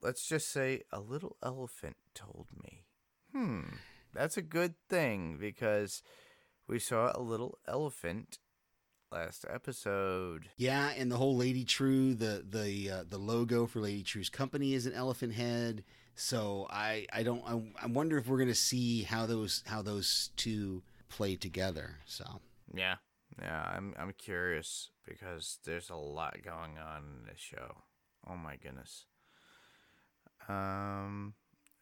let's 0.00 0.26
just 0.26 0.50
say 0.50 0.84
a 0.90 1.00
little 1.00 1.36
elephant 1.42 1.96
told 2.14 2.46
me. 2.64 2.86
Hmm, 3.32 3.74
that's 4.14 4.38
a 4.38 4.42
good 4.42 4.74
thing 4.88 5.36
because 5.38 6.02
we 6.66 6.78
saw 6.78 7.12
a 7.14 7.20
little 7.20 7.58
elephant 7.68 8.38
last 9.12 9.44
episode. 9.48 10.48
Yeah, 10.56 10.90
and 10.96 11.10
the 11.10 11.16
whole 11.16 11.36
Lady 11.36 11.64
Trieu, 11.64 12.14
the 12.14 12.44
the 12.48 12.90
uh, 12.90 13.04
the 13.08 13.18
logo 13.18 13.66
for 13.66 13.80
Lady 13.80 14.02
Trieu's 14.02 14.30
company 14.30 14.74
is 14.74 14.86
an 14.86 14.92
elephant 14.92 15.34
head. 15.34 15.84
So 16.14 16.66
I 16.70 17.06
I 17.12 17.22
don't 17.22 17.42
I, 17.46 17.84
I 17.84 17.86
wonder 17.86 18.18
if 18.18 18.28
we're 18.28 18.38
gonna 18.38 18.54
see 18.54 19.02
how 19.02 19.26
those 19.26 19.62
how 19.66 19.82
those 19.82 20.30
two 20.36 20.82
play 21.08 21.36
together. 21.36 21.96
So 22.06 22.24
Yeah, 22.74 22.96
yeah, 23.40 23.72
I'm 23.74 23.94
I'm 23.98 24.12
curious 24.16 24.90
because 25.06 25.58
there's 25.64 25.90
a 25.90 25.96
lot 25.96 26.36
going 26.44 26.78
on 26.78 27.02
in 27.04 27.26
this 27.26 27.40
show. 27.40 27.76
Oh 28.28 28.36
my 28.36 28.56
goodness. 28.56 29.06
Um, 30.48 31.34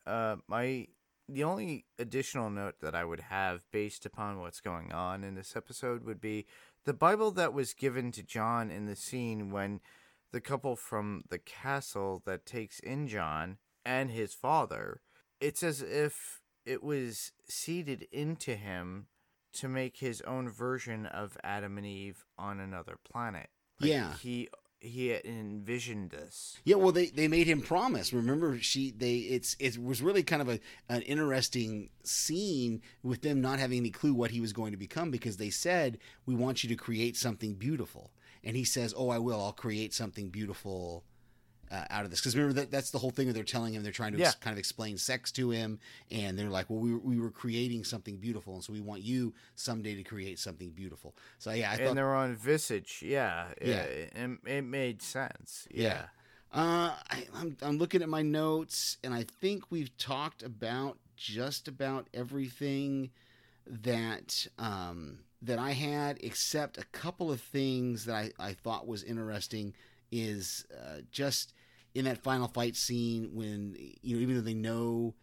uh, 0.07 0.37
my 0.47 0.87
the 1.29 1.45
only 1.45 1.85
additional 1.99 2.49
note 2.49 2.77
that 2.81 2.95
I 2.95 3.05
would 3.05 3.21
have 3.21 3.63
based 3.71 4.07
upon 4.07 4.41
what's 4.41 4.61
going 4.61 4.93
on 4.93 5.25
in 5.25 5.35
this 5.35 5.55
episode 5.57 6.05
would 6.05 6.21
be 6.21 6.47
the 6.89 6.95
Bible 6.95 7.31
that 7.33 7.53
was 7.53 7.75
given 7.75 8.11
to 8.13 8.23
John 8.23 8.71
in 8.71 8.87
the 8.87 8.97
scene 8.97 9.51
when 9.51 9.81
the 10.33 10.41
couple 10.41 10.75
from 10.75 11.23
the 11.29 11.39
castle 11.39 12.23
that 12.25 12.47
takes 12.47 12.81
in 12.81 13.09
John 13.09 13.59
and 13.85 14.11
his 14.11 14.33
father, 14.33 15.03
it's 15.39 15.63
as 15.63 15.83
if 15.83 16.41
it 16.65 16.83
was 16.83 17.33
seeded 17.47 18.09
into 18.11 18.57
him 18.57 19.09
to 19.53 19.69
make 19.69 19.99
his 19.99 20.23
own 20.23 20.49
version 20.49 21.05
of 21.05 21.37
Adam 21.45 21.77
and 21.77 21.87
Eve 21.87 22.25
on 22.39 22.59
another 22.59 22.99
planet. 23.05 23.51
Like, 23.79 23.91
Yeah. 23.91 24.15
he 24.15 24.49
he 24.81 25.09
had 25.09 25.25
envisioned 25.25 26.11
this. 26.11 26.59
Yeah, 26.65 26.77
well, 26.77 26.93
they, 26.93 27.07
they 27.07 27.29
made 27.29 27.47
him 27.47 27.61
promise. 27.61 28.13
Remember, 28.13 28.59
she 28.59 28.91
they 28.91 29.17
it's 29.17 29.57
it 29.59 29.83
was 29.83 30.03
really 30.03 30.23
kind 30.23 30.43
of 30.43 30.49
a 30.49 30.61
an 30.89 31.03
interesting 31.03 31.91
scene 32.05 32.83
with 33.03 33.23
them 33.23 33.41
not 33.41 33.59
having 33.59 33.79
any 33.79 33.91
clue 33.91 34.15
what 34.15 34.31
he 34.31 34.41
was 34.41 34.53
going 34.53 34.73
to 34.73 34.79
become 34.79 35.11
because 35.11 35.37
they 35.37 35.51
said 35.51 35.99
we 36.27 36.35
want 36.35 36.63
you 36.63 36.69
to 36.69 36.77
create 36.77 37.17
something 37.17 37.55
beautiful, 37.55 38.13
and 38.45 38.57
he 38.57 38.65
says, 38.65 38.95
"Oh, 38.97 39.09
I 39.11 39.19
will. 39.19 39.43
I'll 39.43 39.53
create 39.53 39.95
something 39.95 40.29
beautiful." 40.29 41.05
Uh, 41.71 41.85
out 41.91 42.05
of 42.05 42.11
this 42.11 42.21
because 42.21 42.35
remember 42.35 42.55
that 42.61 42.71
that's 42.71 42.91
the 42.91 42.99
whole 42.99 43.11
thing 43.11 43.27
that 43.27 43.35
they're 43.35 43.43
telling 43.45 43.75
him 43.75 43.83
they're 43.83 43.93
trying 43.93 44.13
to 44.13 44.23
ex- 44.23 44.35
kind 44.37 44.53
of 44.55 44.59
explain 44.59 44.97
sex 44.97 45.31
to 45.31 45.51
him 45.51 45.79
and 46.11 46.39
they're 46.39 46.49
like 46.49 46.71
well 46.71 46.79
we 46.79 46.93
were, 46.93 46.99
we 47.01 47.21
were 47.21 47.31
creating 47.31 47.85
something 47.85 48.17
beautiful 48.17 48.55
and 48.55 48.65
so 48.65 48.73
we 48.73 48.81
want 48.81 49.03
you 49.03 49.35
someday 49.55 49.95
to 49.95 50.03
create 50.03 50.39
something 50.39 50.71
beautiful 50.71 51.15
so 51.39 51.51
yeah 51.51 51.71
i 51.71 51.77
thought 51.77 51.89
and 51.89 51.99
they're 51.99 52.15
on 52.15 52.35
Visage, 52.37 53.03
yeah, 53.05 53.49
Yeah. 53.61 53.83
it, 53.83 54.13
it, 54.17 54.39
it 54.47 54.63
made 54.63 55.03
sense. 55.03 55.69
Yeah. 55.71 56.05
Uh, 56.51 56.95
I, 57.11 57.27
I'm 57.35 57.57
I'm 57.61 57.77
looking 57.77 58.01
at 58.01 58.09
my 58.09 58.23
notes, 58.23 58.97
and 59.05 59.13
I 59.13 59.25
think 59.43 59.65
we've 59.71 59.95
talked 59.99 60.43
about 60.43 60.97
just 61.17 61.69
about 61.69 62.07
everything 62.15 63.11
that 63.67 64.47
um, 64.59 65.19
that 65.43 65.59
I 65.59 65.73
had, 65.73 66.19
except 66.23 66.79
a 66.79 66.85
couple 66.87 67.31
of 67.31 67.41
things 67.43 68.07
that 68.07 68.15
I, 68.17 68.31
I 68.39 68.53
thought 68.55 68.87
was 68.87 69.03
interesting. 69.03 69.75
Is 70.11 70.65
uh, 70.75 71.01
just 71.13 71.53
in 71.99 72.05
that 72.05 72.23
final 72.23 72.47
fight 72.47 72.77
scene 72.77 73.31
when 73.33 73.77
you 74.03 74.17
know 74.17 74.23
even 74.23 74.37
though 74.37 74.41
they 74.41 74.55
know 74.55 75.15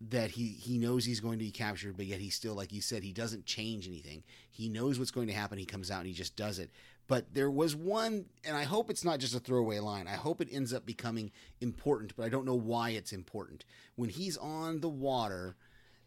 that 0.00 0.30
he 0.32 0.48
he 0.48 0.76
knows 0.76 1.04
he's 1.04 1.20
going 1.20 1.38
to 1.38 1.44
be 1.44 1.50
captured, 1.50 1.96
but 1.96 2.06
yet 2.06 2.20
he 2.20 2.30
still, 2.30 2.54
like 2.54 2.72
you 2.72 2.80
said, 2.80 3.02
he 3.02 3.12
doesn't 3.12 3.46
change 3.46 3.86
anything. 3.86 4.24
He 4.50 4.68
knows 4.68 4.98
what's 4.98 5.10
going 5.10 5.28
to 5.28 5.32
happen. 5.32 5.56
He 5.56 5.64
comes 5.64 5.90
out 5.90 6.00
and 6.00 6.08
he 6.08 6.12
just 6.12 6.36
does 6.36 6.58
it. 6.58 6.70
But 7.08 7.32
there 7.32 7.50
was 7.50 7.76
one, 7.76 8.26
and 8.44 8.56
I 8.56 8.64
hope 8.64 8.90
it's 8.90 9.04
not 9.04 9.20
just 9.20 9.34
a 9.34 9.38
throwaway 9.38 9.78
line. 9.78 10.08
I 10.08 10.14
hope 10.14 10.40
it 10.40 10.48
ends 10.50 10.74
up 10.74 10.84
becoming 10.84 11.30
important, 11.60 12.16
but 12.16 12.26
I 12.26 12.28
don't 12.28 12.44
know 12.44 12.56
why 12.56 12.90
it's 12.90 13.12
important. 13.12 13.64
When 13.94 14.08
he's 14.08 14.36
on 14.36 14.80
the 14.80 14.88
water, 14.88 15.56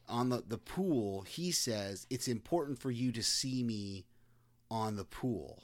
on 0.09 0.27
the, 0.27 0.43
the 0.45 0.57
pool, 0.57 1.21
he 1.21 1.51
says, 1.51 2.05
It's 2.09 2.27
important 2.27 2.79
for 2.79 2.91
you 2.91 3.13
to 3.13 3.23
see 3.23 3.63
me 3.63 4.05
on 4.69 4.97
the 4.97 5.05
pool. 5.05 5.63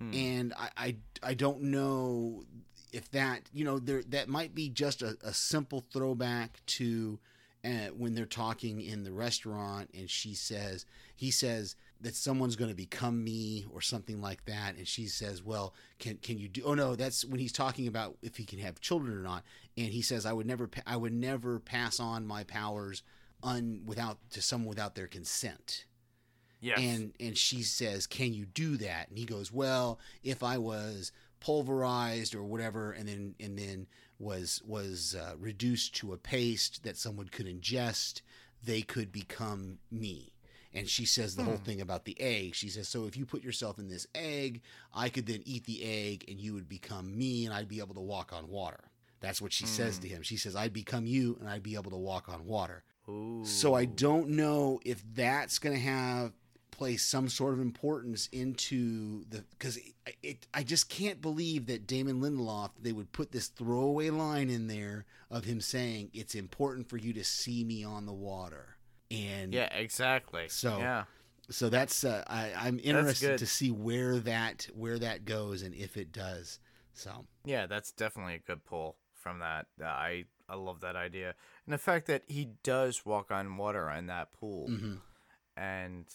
Hmm. 0.00 0.14
And 0.14 0.54
I, 0.58 0.68
I, 0.76 0.96
I 1.22 1.34
don't 1.34 1.62
know 1.62 2.42
if 2.92 3.10
that, 3.12 3.42
you 3.52 3.64
know, 3.64 3.78
there 3.78 4.02
that 4.08 4.28
might 4.28 4.54
be 4.54 4.68
just 4.68 5.02
a, 5.02 5.16
a 5.22 5.32
simple 5.32 5.84
throwback 5.92 6.60
to 6.66 7.18
uh, 7.64 7.88
when 7.96 8.14
they're 8.14 8.24
talking 8.24 8.80
in 8.80 9.04
the 9.04 9.12
restaurant 9.12 9.90
and 9.94 10.08
she 10.08 10.34
says, 10.34 10.86
he 11.14 11.30
says 11.30 11.76
that 12.00 12.14
someone's 12.14 12.56
going 12.56 12.70
to 12.70 12.76
become 12.76 13.22
me 13.22 13.66
or 13.72 13.82
something 13.82 14.20
like 14.20 14.44
that. 14.46 14.76
And 14.76 14.88
she 14.88 15.06
says, 15.06 15.42
well, 15.42 15.74
can, 15.98 16.16
can 16.16 16.38
you 16.38 16.48
do, 16.48 16.62
oh 16.64 16.74
no, 16.74 16.96
that's 16.96 17.24
when 17.24 17.38
he's 17.38 17.52
talking 17.52 17.86
about 17.86 18.16
if 18.22 18.36
he 18.36 18.44
can 18.44 18.58
have 18.60 18.80
children 18.80 19.16
or 19.16 19.22
not. 19.22 19.42
And 19.76 19.88
he 19.88 20.00
says, 20.00 20.24
I 20.24 20.32
would 20.32 20.46
never, 20.46 20.68
pa- 20.68 20.82
I 20.86 20.96
would 20.96 21.12
never 21.12 21.58
pass 21.58 22.00
on 22.00 22.26
my 22.26 22.44
powers 22.44 23.02
un, 23.42 23.82
without, 23.84 24.18
to 24.30 24.40
someone 24.40 24.68
without 24.68 24.94
their 24.94 25.06
consent. 25.06 25.84
Yes. 26.62 26.78
And 26.78 27.14
and 27.18 27.38
she 27.38 27.62
says, 27.62 28.06
"Can 28.06 28.34
you 28.34 28.44
do 28.44 28.76
that?" 28.76 29.08
And 29.08 29.16
he 29.16 29.24
goes, 29.24 29.50
"Well, 29.50 29.98
if 30.22 30.42
I 30.42 30.58
was 30.58 31.10
pulverized 31.40 32.34
or 32.34 32.44
whatever, 32.44 32.92
and 32.92 33.08
then 33.08 33.34
and 33.40 33.58
then 33.58 33.86
was 34.18 34.62
was 34.66 35.14
uh, 35.14 35.34
reduced 35.38 35.94
to 35.96 36.12
a 36.12 36.16
paste 36.16 36.84
that 36.84 36.96
someone 36.96 37.28
could 37.28 37.46
ingest, 37.46 38.20
they 38.62 38.82
could 38.82 39.10
become 39.10 39.78
me." 39.90 40.32
And 40.72 40.88
she 40.88 41.04
says 41.04 41.34
the 41.34 41.42
whole 41.42 41.56
thing 41.56 41.80
about 41.80 42.04
the 42.04 42.20
egg. 42.20 42.54
She 42.54 42.68
says, 42.68 42.86
"So 42.88 43.06
if 43.06 43.16
you 43.16 43.26
put 43.26 43.42
yourself 43.42 43.78
in 43.78 43.88
this 43.88 44.06
egg, 44.14 44.62
I 44.94 45.08
could 45.08 45.26
then 45.26 45.42
eat 45.44 45.64
the 45.64 45.82
egg, 45.82 46.24
and 46.28 46.40
you 46.40 46.54
would 46.54 46.68
become 46.68 47.16
me, 47.18 47.44
and 47.44 47.52
I'd 47.52 47.68
be 47.68 47.80
able 47.80 47.94
to 47.94 48.00
walk 48.00 48.32
on 48.32 48.48
water." 48.48 48.90
That's 49.18 49.42
what 49.42 49.52
she 49.52 49.66
says 49.66 49.98
to 49.98 50.08
him. 50.08 50.22
She 50.22 50.36
says, 50.36 50.54
"I'd 50.54 50.72
become 50.72 51.06
you, 51.06 51.36
and 51.40 51.48
I'd 51.48 51.62
be 51.62 51.74
able 51.74 51.90
to 51.90 51.96
walk 51.96 52.28
on 52.28 52.46
water." 52.46 52.84
Ooh. 53.08 53.44
So 53.44 53.74
I 53.74 53.84
don't 53.84 54.30
know 54.30 54.80
if 54.84 55.02
that's 55.14 55.58
going 55.58 55.74
to 55.74 55.82
have 55.82 56.32
play 56.80 56.96
some 56.96 57.28
sort 57.28 57.52
of 57.52 57.60
importance 57.60 58.26
into 58.32 59.22
the 59.28 59.44
because 59.50 59.76
it, 59.76 60.16
it 60.22 60.46
I 60.54 60.62
just 60.62 60.88
can't 60.88 61.20
believe 61.20 61.66
that 61.66 61.86
Damon 61.86 62.22
Lindelof 62.22 62.70
they 62.80 62.92
would 62.92 63.12
put 63.12 63.32
this 63.32 63.48
throwaway 63.48 64.08
line 64.08 64.48
in 64.48 64.66
there 64.66 65.04
of 65.30 65.44
him 65.44 65.60
saying 65.60 66.08
it's 66.14 66.34
important 66.34 66.88
for 66.88 66.96
you 66.96 67.12
to 67.12 67.22
see 67.22 67.64
me 67.64 67.84
on 67.84 68.06
the 68.06 68.14
water 68.14 68.76
and 69.10 69.52
Yeah, 69.52 69.66
exactly. 69.74 70.48
So- 70.48 70.78
yeah, 70.78 71.04
so 71.50 71.68
that's 71.68 72.02
uh, 72.02 72.24
I, 72.26 72.54
I'm 72.56 72.80
interested 72.82 73.36
to 73.36 73.46
see 73.46 73.70
where 73.70 74.18
that 74.20 74.66
where 74.74 74.98
that 75.00 75.26
goes 75.26 75.60
and 75.60 75.74
if 75.74 75.98
it 75.98 76.12
does 76.12 76.60
so 76.94 77.26
yeah, 77.44 77.66
that's 77.66 77.92
definitely 77.92 78.36
a 78.36 78.38
good 78.38 78.64
pull 78.64 78.96
from 79.12 79.40
that. 79.40 79.66
Uh, 79.78 79.84
I 79.84 80.24
I 80.48 80.54
love 80.54 80.80
that 80.80 80.96
idea, 80.96 81.34
and 81.66 81.74
the 81.74 81.78
fact 81.78 82.06
that 82.06 82.22
he 82.26 82.48
does 82.62 83.04
walk 83.04 83.30
on 83.30 83.58
water 83.58 83.90
in 83.90 84.06
that 84.06 84.32
pool, 84.32 84.68
mhm. 84.68 84.98
and 85.58 86.06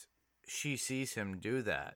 she 0.47 0.77
sees 0.77 1.13
him 1.13 1.38
do 1.39 1.62
that, 1.63 1.95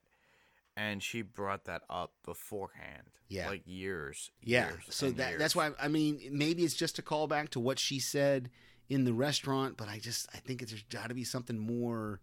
and 0.78 1.02
she 1.04 1.22
brought 1.22 1.66
that 1.66 1.82
up 1.90 2.14
beforehand. 2.26 3.04
Yeah. 3.28 3.48
like 3.50 3.62
years. 3.68 4.32
Yeah. 4.42 4.70
years 4.70 4.84
So 4.90 5.12
that 5.12 5.30
years. 5.30 5.40
that's 5.40 5.56
why 5.56 5.70
I 5.80 5.88
mean 5.88 6.20
maybe 6.32 6.64
it's 6.64 6.74
just 6.74 6.98
a 6.98 7.04
callback 7.04 7.50
to 7.50 7.60
what 7.60 7.78
she 7.78 8.00
said 8.00 8.50
in 8.90 9.04
the 9.04 9.14
restaurant, 9.14 9.78
but 9.78 9.88
I 9.88 10.00
just 10.00 10.28
I 10.34 10.40
think 10.40 10.64
it's, 10.64 10.72
there's 10.72 10.82
got 10.90 11.10
to 11.10 11.14
be 11.14 11.24
something 11.24 11.60
more 11.60 12.22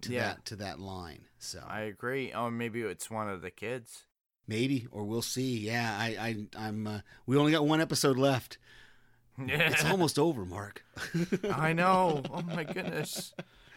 to 0.00 0.12
Yeah. 0.12 0.20
that 0.34 0.44
to 0.46 0.56
that 0.56 0.80
line. 0.80 1.26
So 1.38 1.62
I 1.64 1.82
agree. 1.82 2.32
Oh, 2.32 2.50
maybe 2.50 2.80
it's 2.82 3.08
one 3.08 3.28
of 3.28 3.40
the 3.40 3.52
kids. 3.52 4.02
maybe 4.48 4.88
or 4.90 5.04
we'll 5.04 5.22
see. 5.22 5.58
Yeah, 5.58 5.96
I 5.96 6.16
I 6.56 6.66
I'm 6.66 6.88
uh, 6.88 7.00
we 7.26 7.36
only 7.36 7.52
got 7.52 7.64
one 7.64 7.80
episode 7.80 8.16
left. 8.18 8.58
Yeah. 9.38 9.68
It's 9.70 9.84
almost 9.84 10.18
over, 10.18 10.44
Mark. 10.44 10.82
I 11.52 11.72
know. 11.72 12.22
Oh 12.32 12.42
my 12.42 12.64
goodness. 12.64 13.32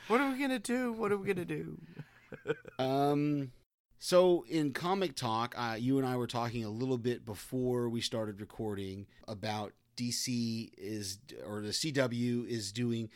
What 0.07 0.21
are 0.21 0.31
we 0.31 0.39
gonna 0.39 0.59
do? 0.59 0.93
What 0.93 1.11
are 1.11 1.17
we 1.17 1.27
gonna 1.27 1.45
do? 1.45 1.77
Um, 2.79 3.51
so 3.99 4.45
in 4.49 4.71
comic 4.71 5.15
talk, 5.15 5.53
uh, 5.57 5.75
you 5.77 5.97
and 5.97 6.07
I 6.07 6.15
were 6.15 6.27
talking 6.27 6.63
a 6.63 6.69
little 6.69 6.97
bit 6.97 7.25
before 7.25 7.89
we 7.89 8.01
started 8.01 8.39
recording 8.39 9.05
about 9.27 9.73
DC 9.97 10.71
is 10.77 11.19
or 11.45 11.61
the 11.61 11.69
CW 11.69 12.47
is 12.47 12.71
doing 12.71 13.09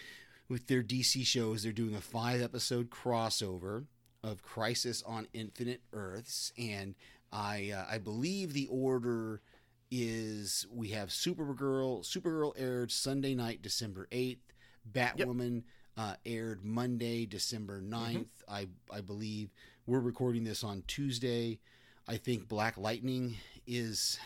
with 0.48 0.68
their 0.68 0.84
DC 0.84 1.26
shows. 1.26 1.64
They're 1.64 1.72
doing 1.72 1.96
a 1.96 2.02
five 2.02 2.42
episode 2.42 2.90
crossover 2.90 3.86
of 4.24 4.44
Crisis 4.44 5.02
on 5.04 5.28
Infinite 5.34 5.82
Earths, 5.94 6.52
and 6.58 6.94
I 7.32 7.72
uh, 7.76 7.86
I 7.90 7.98
believe 7.98 8.54
the 8.54 8.68
order 8.68 9.42
is 9.90 10.68
we 10.72 10.90
have 10.90 11.10
Supergirl. 11.10 12.06
Supergirl 12.06 12.54
aired 12.58 12.92
Sunday 12.92 13.34
night, 13.34 13.62
December 13.62 14.08
eighth. 14.12 14.54
Batwoman 14.92 15.64
uh, 15.98 16.16
aired 16.26 16.64
Monday, 16.64 17.26
December 17.26 17.82
9th. 17.82 18.28
I 18.50 18.68
I 18.92 19.02
believe 19.02 19.50
we're 19.86 20.00
recording 20.00 20.44
this 20.44 20.64
on 20.64 20.84
Tuesday. 20.88 21.60
I 22.08 22.18
think 22.18 22.48
Black 22.48 22.78
Lightning 22.78 23.38
is 23.66 24.20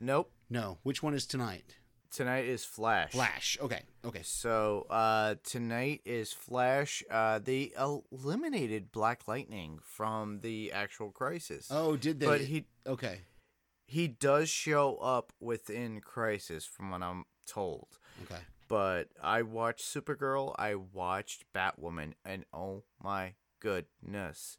Nope. 0.00 0.30
no. 0.50 0.78
Which 0.82 1.02
one 1.02 1.14
is 1.14 1.26
tonight? 1.26 1.76
Tonight 2.10 2.46
is 2.46 2.64
Flash. 2.64 3.12
Flash. 3.12 3.58
Okay. 3.60 3.82
Okay. 4.04 4.22
So 4.22 4.86
uh, 4.90 5.34
tonight 5.44 6.00
is 6.04 6.32
Flash. 6.32 7.02
Uh, 7.10 7.38
they 7.40 7.72
eliminated 7.78 8.90
Black 8.92 9.26
Lightning 9.28 9.78
from 9.82 10.40
the 10.40 10.72
actual 10.72 11.10
Crisis. 11.10 11.68
Oh, 11.70 11.96
did 11.96 12.20
they? 12.20 12.26
but 12.26 12.40
he 12.42 12.66
Okay. 12.86 13.20
he 13.86 14.08
does 14.08 14.48
show 14.48 14.96
up 14.96 15.32
within 15.40 16.00
Crisis, 16.00 16.64
from 16.64 16.90
what 16.90 17.02
I'm 17.02 17.24
told. 17.46 17.98
Okay. 18.24 18.40
But 18.68 19.08
I 19.22 19.42
watched 19.42 19.84
Supergirl. 19.84 20.54
I 20.58 20.74
watched 20.74 21.44
Batwoman, 21.54 22.14
and 22.24 22.44
oh 22.52 22.82
my 23.02 23.34
goodness, 23.60 24.58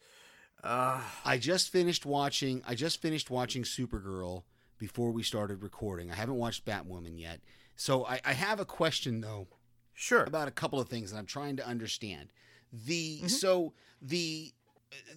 uh, 0.64 1.02
I 1.26 1.38
just 1.38 1.70
finished 1.70 2.06
watching. 2.06 2.62
I 2.66 2.76
just 2.76 3.02
finished 3.02 3.30
watching 3.30 3.64
Supergirl 3.64 4.44
before 4.78 5.12
we 5.12 5.24
started 5.24 5.62
recording. 5.62 6.12
I 6.12 6.16
haven't 6.16 6.36
watched 6.36 6.66
Batwoman 6.66 7.20
yet. 7.20 7.42
So 7.76 8.06
I, 8.06 8.20
I 8.26 8.34
have 8.34 8.60
a 8.60 8.66
question 8.66 9.22
though. 9.22 9.48
sure. 9.94 10.24
about 10.24 10.48
a 10.48 10.52
couple 10.52 10.80
of 10.80 10.90
things 10.90 11.12
that 11.12 11.18
I'm 11.18 11.26
trying 11.26 11.58
to 11.58 11.68
understand. 11.68 12.30
The 12.72 13.28
so 13.28 13.74
the 14.02 14.52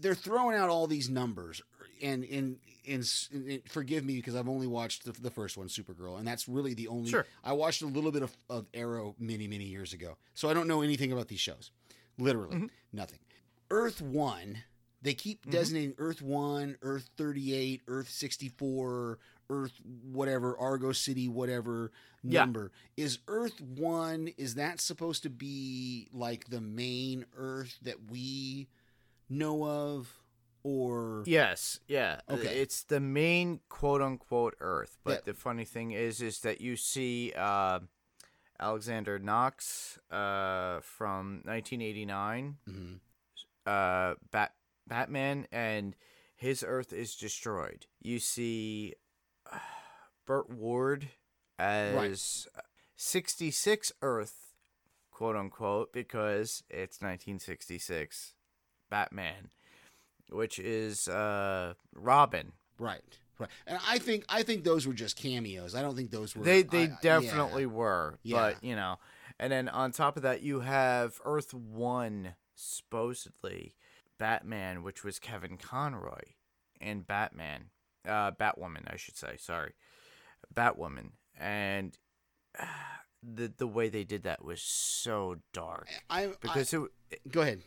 they're 0.01 0.15
throwing 0.15 0.57
out 0.57 0.69
all 0.69 0.87
these 0.87 1.09
numbers 1.09 1.63
and 2.03 2.25
in 2.25 2.59
in, 2.85 3.03
forgive 3.69 4.05
me 4.05 4.17
because 4.17 4.35
I've 4.35 4.49
only 4.49 4.67
watched 4.67 5.05
the, 5.05 5.13
the 5.13 5.31
first 5.31 5.57
one 5.57 5.69
Supergirl 5.69 6.19
and 6.19 6.27
that's 6.27 6.49
really 6.49 6.75
the 6.75 6.89
only 6.89 7.11
Sure. 7.11 7.27
I 7.45 7.53
watched 7.53 7.83
a 7.83 7.87
little 7.87 8.11
bit 8.11 8.23
of, 8.23 8.37
of 8.49 8.67
Arrow 8.75 9.15
many 9.19 9.47
many 9.47 9.65
years 9.65 9.93
ago. 9.93 10.17
So 10.35 10.49
I 10.49 10.55
don't 10.55 10.67
know 10.67 10.83
anything 10.83 11.13
about 11.13 11.29
these 11.29 11.41
shows. 11.41 11.71
Literally 12.19 12.57
mm-hmm. 12.57 12.67
nothing. 12.93 13.19
Earth 13.71 14.01
1 14.01 14.59
they 15.03 15.15
keep 15.15 15.43
mm-hmm. 15.43 15.51
designating 15.51 15.95
Earth 15.99 16.21
1, 16.21 16.77
Earth 16.83 17.09
38, 17.17 17.83
Earth 17.89 18.11
64, 18.11 19.19
Earth 19.49 19.73
whatever 20.13 20.57
Argo 20.59 20.93
City 20.93 21.29
whatever 21.29 21.91
Yeah. 22.23 22.41
number 22.41 22.71
is 22.97 23.19
Earth 23.27 23.61
one. 23.61 24.29
Is 24.37 24.55
that 24.55 24.81
supposed 24.81 25.23
to 25.25 25.31
be 25.31 26.09
like 26.13 26.49
the 26.49 26.61
main 26.61 27.25
Earth 27.37 27.79
that 27.83 28.11
we 28.11 28.69
know 29.29 29.65
of, 29.65 30.20
or 30.63 31.23
Yes, 31.27 31.81
yeah. 31.87 32.21
uh, 32.29 32.35
Okay. 32.35 32.61
It's 32.61 32.83
the 32.83 33.01
main 33.01 33.61
quote 33.69 34.03
unquote 34.03 34.55
Earth. 34.61 34.99
But 35.05 35.11
Yeah. 35.27 35.33
the 35.33 35.35
funny 35.35 35.65
thing 35.65 35.91
is 35.93 36.21
is 36.21 36.41
that 36.41 36.61
you 36.61 36.77
see 36.77 37.33
uh, 37.37 37.81
Alexander 38.59 39.19
Knox 39.19 39.99
uh, 40.11 40.81
from 40.81 41.43
1989, 41.45 42.59
Mhm. 42.69 43.01
uh, 43.67 44.15
Bat 44.31 44.55
Batman, 44.87 45.47
and 45.53 45.97
his 46.37 46.63
Earth 46.67 46.93
is 46.93 47.15
destroyed. 47.17 47.87
You 48.01 48.19
see 48.19 48.95
uh, 49.51 49.59
Burt 50.27 50.51
Ward 50.51 51.11
as 51.59 52.47
66 52.97 53.93
Earth, 54.03 54.55
quote 55.11 55.37
unquote, 55.37 55.93
because 55.93 56.63
it's 56.69 57.01
1966 57.01 58.35
Batman, 58.91 59.51
which 60.31 60.59
is 60.59 61.09
uh, 61.09 61.75
Robin. 61.95 62.53
right? 62.79 63.03
Right, 63.39 63.49
and 63.67 63.79
I 63.89 63.99
think 63.99 64.25
I 64.29 64.43
think 64.43 64.65
those 64.65 64.87
were 64.87 64.93
just 64.93 65.17
cameos. 65.17 65.75
I 65.75 65.81
don't 65.81 65.97
think 65.97 66.11
those 66.11 66.37
were. 66.37 66.45
They 66.45 66.63
they 66.63 66.85
I- 66.85 66.99
definitely 67.01 67.63
yeah. 67.63 67.69
were, 67.69 68.19
Yeah. 68.23 68.37
but 68.37 68.63
you 68.63 68.77
know, 68.77 68.97
and 69.39 69.51
then 69.51 69.69
on 69.71 69.93
top 69.93 70.17
of 70.19 70.23
that, 70.25 70.43
you 70.43 70.61
have 70.61 71.19
Earth 71.25 71.55
One, 71.55 72.35
supposedly 72.55 73.75
Batman, 74.19 74.83
which 74.83 75.03
was 75.05 75.19
Kevin 75.19 75.57
Conroy, 75.57 76.21
and 76.83 77.07
Batman, 77.07 77.71
uh, 78.07 78.33
Batwoman, 78.33 78.93
I 78.93 78.97
should 78.97 79.17
say. 79.17 79.37
Sorry, 79.39 79.73
Batwoman, 80.55 81.13
and 81.39 81.97
the 83.23 83.53
the 83.57 83.67
way 83.67 83.89
they 83.89 84.05
did 84.05 84.23
that 84.25 84.45
was 84.45 84.61
so 84.63 85.37
dark 85.55 85.89
I, 86.09 86.33
because 86.41 86.73
it, 86.75 86.81
I, 87.13 87.17
go 87.31 87.41
ahead. 87.43 87.63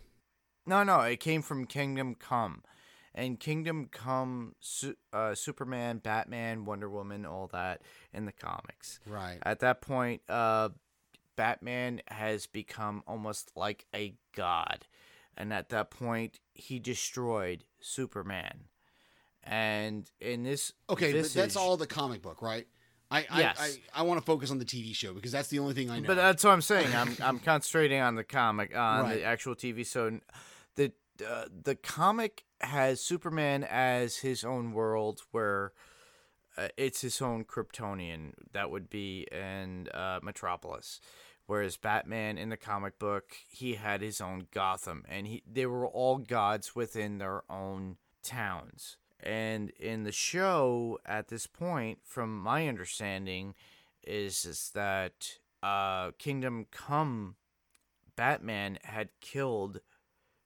No, 0.66 0.84
no, 0.84 1.01
it 1.01 1.20
came 1.20 1.41
from 1.41 1.66
Kingdom 1.66 2.16
Come. 2.16 2.64
And 3.16 3.39
Kingdom 3.39 3.89
Come, 3.91 4.55
uh, 5.11 5.36
Superman, 5.36 5.99
Batman, 5.99 6.66
Wonder 6.66 6.89
Woman, 6.89 7.26
all 7.28 7.47
that 7.53 7.82
in 8.11 8.26
the 8.26 8.32
comics. 8.32 8.99
Right. 9.05 9.38
At 9.43 9.59
that 9.59 9.82
point, 9.82 10.22
uh, 10.28 10.70
Batman 11.36 12.01
has 12.07 12.47
become 12.47 13.03
almost 13.07 13.51
like 13.55 13.86
a 13.95 14.16
god. 14.36 14.88
And 15.38 15.53
at 15.53 15.70
that 15.70 15.91
point, 15.91 16.39
he 16.53 16.80
destroyed 16.80 17.66
Superman. 17.80 18.66
And 19.43 20.09
in 20.20 20.43
this. 20.43 20.74
Okay, 20.89 21.11
but 21.14 21.30
that's 21.32 21.55
all 21.55 21.76
the 21.78 21.88
comic 21.88 22.22
book, 22.22 22.41
right? 22.41 22.66
I 23.11 23.26
I, 23.30 23.39
Yes. 23.41 23.57
I, 23.93 23.99
I 23.99 24.01
want 24.03 24.20
to 24.20 24.26
focus 24.26 24.49
on 24.51 24.57
the 24.57 24.66
TV 24.66 24.95
show 24.95 25.14
because 25.14 25.32
that's 25.32 25.49
the 25.49 25.59
only 25.59 25.74
thing 25.74 25.89
I 25.91 25.99
know. 25.99 26.07
But 26.07 26.16
that's 26.16 26.43
what 26.43 26.51
I'm 26.51 26.61
saying. 26.61 26.95
I'm 26.95 27.16
I'm 27.24 27.39
concentrating 27.39 27.99
on 27.99 28.16
the 28.16 28.24
comic, 28.24 28.76
on 28.76 29.03
Right. 29.03 29.16
the 29.18 29.24
actual 29.24 29.55
TV. 29.55 29.86
So 29.86 30.20
the 30.76 30.91
uh, 31.26 31.45
the 31.63 31.76
comic 31.76 32.43
has 32.61 33.01
Superman 33.01 33.63
as 33.63 34.17
his 34.17 34.43
own 34.43 34.74
world, 34.74 35.21
where 35.32 35.74
uh, 36.57 36.69
it's 36.78 37.01
his 37.01 37.21
own 37.21 37.45
Kryptonian. 37.45 38.34
That 38.53 38.71
would 38.71 38.89
be 38.89 39.28
in 39.32 39.89
uh, 39.93 40.19
Metropolis. 40.21 40.99
Whereas 41.45 41.76
Batman 41.76 42.38
in 42.38 42.49
the 42.49 42.57
comic 42.57 42.97
book, 42.97 43.34
he 43.49 43.76
had 43.76 44.01
his 44.01 44.21
own 44.21 44.47
Gotham, 44.51 45.03
and 45.09 45.28
he 45.28 45.43
they 45.51 45.65
were 45.65 45.88
all 45.88 46.17
gods 46.17 46.76
within 46.76 47.17
their 47.17 47.43
own 47.49 47.97
towns. 48.24 48.97
And 49.21 49.69
in 49.71 50.03
the 50.03 50.11
show, 50.11 50.99
at 51.05 51.28
this 51.28 51.47
point, 51.47 51.99
from 52.03 52.38
my 52.38 52.67
understanding, 52.67 53.55
is 54.05 54.45
is 54.45 54.71
that 54.74 55.38
uh, 55.61 56.11
Kingdom 56.17 56.67
Come 56.71 57.36
Batman 58.15 58.80
had 58.84 59.09
killed 59.21 59.80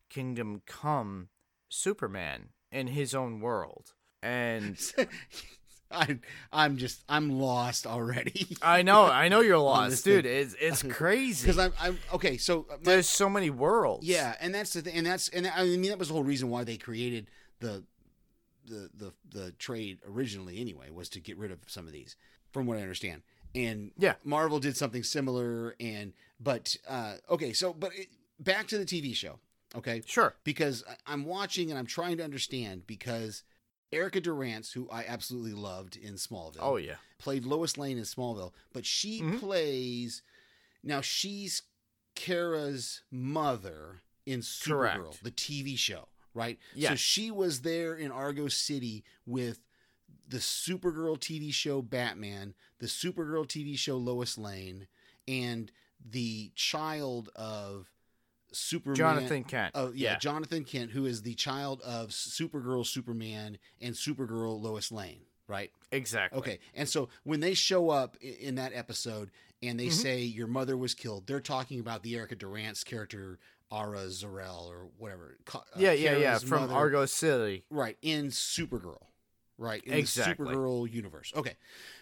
Kingdom 0.09 0.61
Come 0.65 1.29
Superman 1.69 2.49
in 2.71 2.87
his 2.87 3.13
own 3.15 3.39
world. 3.39 3.93
And 4.23 4.77
I 5.91 6.19
I'm 6.51 6.77
just 6.77 7.03
I'm 7.07 7.29
lost 7.39 7.87
already. 7.87 8.57
I 8.61 8.81
know, 8.81 9.05
I 9.05 9.29
know 9.29 9.39
you're 9.41 9.57
lost, 9.73 10.03
dude. 10.03 10.25
thing. 10.25 10.33
It's 10.41 10.55
it's 10.59 10.83
crazy. 10.97 11.45
Because 11.45 11.59
I'm 11.59 11.73
I'm 11.79 11.97
okay. 12.13 12.37
So 12.37 12.65
uh, 12.69 12.73
my- 12.73 12.77
There's 12.83 13.07
so 13.07 13.29
many 13.29 13.49
worlds. 13.49 14.05
yeah, 14.05 14.35
and 14.41 14.53
that's 14.53 14.73
the 14.73 14.81
thing, 14.81 14.95
and 14.95 15.05
that's 15.07 15.29
and 15.29 15.47
I 15.47 15.63
mean 15.63 15.83
that 15.89 15.99
was 15.99 16.09
the 16.09 16.13
whole 16.13 16.23
reason 16.23 16.49
why 16.49 16.63
they 16.65 16.77
created 16.77 17.29
the 17.59 17.83
the 18.65 18.89
the 18.97 19.13
the 19.29 19.51
trade 19.53 19.99
originally 20.05 20.59
anyway 20.59 20.89
was 20.89 21.07
to 21.09 21.21
get 21.21 21.37
rid 21.37 21.51
of 21.51 21.59
some 21.67 21.87
of 21.87 21.93
these, 21.93 22.17
from 22.51 22.65
what 22.65 22.77
I 22.77 22.81
understand. 22.81 23.21
And 23.55 23.91
Yeah. 23.97 24.15
Marvel 24.25 24.59
did 24.59 24.75
something 24.75 25.03
similar, 25.03 25.73
and 25.79 26.11
but 26.39 26.75
uh, 26.89 27.13
okay, 27.29 27.53
so 27.53 27.71
but 27.71 27.91
it, 27.95 28.07
back 28.39 28.67
to 28.67 28.77
the 28.77 28.85
TV 28.85 29.15
show, 29.15 29.39
okay? 29.75 30.01
Sure. 30.05 30.35
because 30.43 30.83
I'm 31.05 31.25
watching 31.25 31.69
and 31.69 31.77
I'm 31.79 31.85
trying 31.85 32.17
to 32.17 32.23
understand 32.23 32.87
because 32.87 33.43
Erica 33.91 34.19
Durance, 34.21 34.71
who 34.73 34.89
I 34.89 35.05
absolutely 35.07 35.53
loved 35.53 35.95
in 35.95 36.15
Smallville, 36.15 36.57
Oh 36.59 36.75
yeah. 36.77 36.95
played 37.19 37.45
Lois 37.45 37.77
Lane 37.77 37.97
in 37.97 38.03
Smallville, 38.03 38.53
but 38.73 38.85
she 38.85 39.21
Mhm. 39.21 39.39
plays 39.39 40.21
now 40.83 41.01
she's 41.01 41.63
Kara's 42.15 43.01
mother 43.11 44.01
in 44.25 44.41
Supergirl, 44.41 45.11
Correct. 45.11 45.23
the 45.23 45.31
TV 45.31 45.75
show, 45.77 46.07
right? 46.33 46.59
So 46.79 46.95
she 46.95 47.31
was 47.31 47.61
there 47.61 47.95
in 47.95 48.11
Argo 48.11 48.47
City 48.47 49.03
with 49.25 49.59
the 50.27 50.37
Supergirl 50.39 51.17
TV 51.19 51.51
show 51.53 51.81
Batman, 51.81 52.53
the 52.79 52.87
Supergirl 52.87 53.47
TV 53.47 53.77
show 53.77 53.97
Lois 53.97 54.37
Lane, 54.37 54.87
and 55.27 55.71
the 56.03 56.51
child 56.55 57.29
of 57.35 57.91
Superman. 58.51 58.95
Jonathan 58.95 59.43
Kent. 59.43 59.71
Oh 59.75 59.91
yeah, 59.93 60.11
Yeah. 60.13 60.17
Jonathan 60.19 60.63
Kent, 60.63 60.91
who 60.91 61.05
is 61.05 61.21
the 61.21 61.33
child 61.35 61.81
of 61.81 62.09
Supergirl, 62.09 62.85
Superman, 62.85 63.57
and 63.81 63.93
Supergirl 63.95 64.61
Lois 64.61 64.91
Lane, 64.91 65.21
right? 65.47 65.71
Exactly. 65.91 66.39
Okay, 66.39 66.59
and 66.73 66.87
so 66.87 67.09
when 67.23 67.39
they 67.39 67.53
show 67.53 67.89
up 67.89 68.15
in 68.17 68.55
that 68.55 68.71
episode 68.73 69.31
and 69.61 69.79
they 69.79 69.87
Mhm. 69.87 69.93
say 69.93 70.21
your 70.21 70.47
mother 70.47 70.77
was 70.77 70.93
killed, 70.93 71.27
they're 71.27 71.39
talking 71.41 71.79
about 71.79 72.03
the 72.03 72.15
Erica 72.15 72.35
Durance 72.35 72.83
character, 72.83 73.39
Ara 73.71 74.05
Zarel 74.07 74.67
or 74.67 74.85
whatever. 74.97 75.37
Uh, 75.53 75.59
Yeah, 75.77 75.91
yeah, 75.91 76.15
yeah. 76.17 76.37
From 76.39 76.61
mother- 76.61 76.73
Argo 76.73 77.05
City. 77.05 77.65
right 77.69 77.97
in 78.01 78.27
Supergirl, 78.27 79.07
right 79.57 79.83
in 79.83 79.93
Exactly. 79.93 80.45
the 80.45 80.51
Supergirl 80.53 80.89
universe. 80.91 81.33
Okay, 81.35 81.57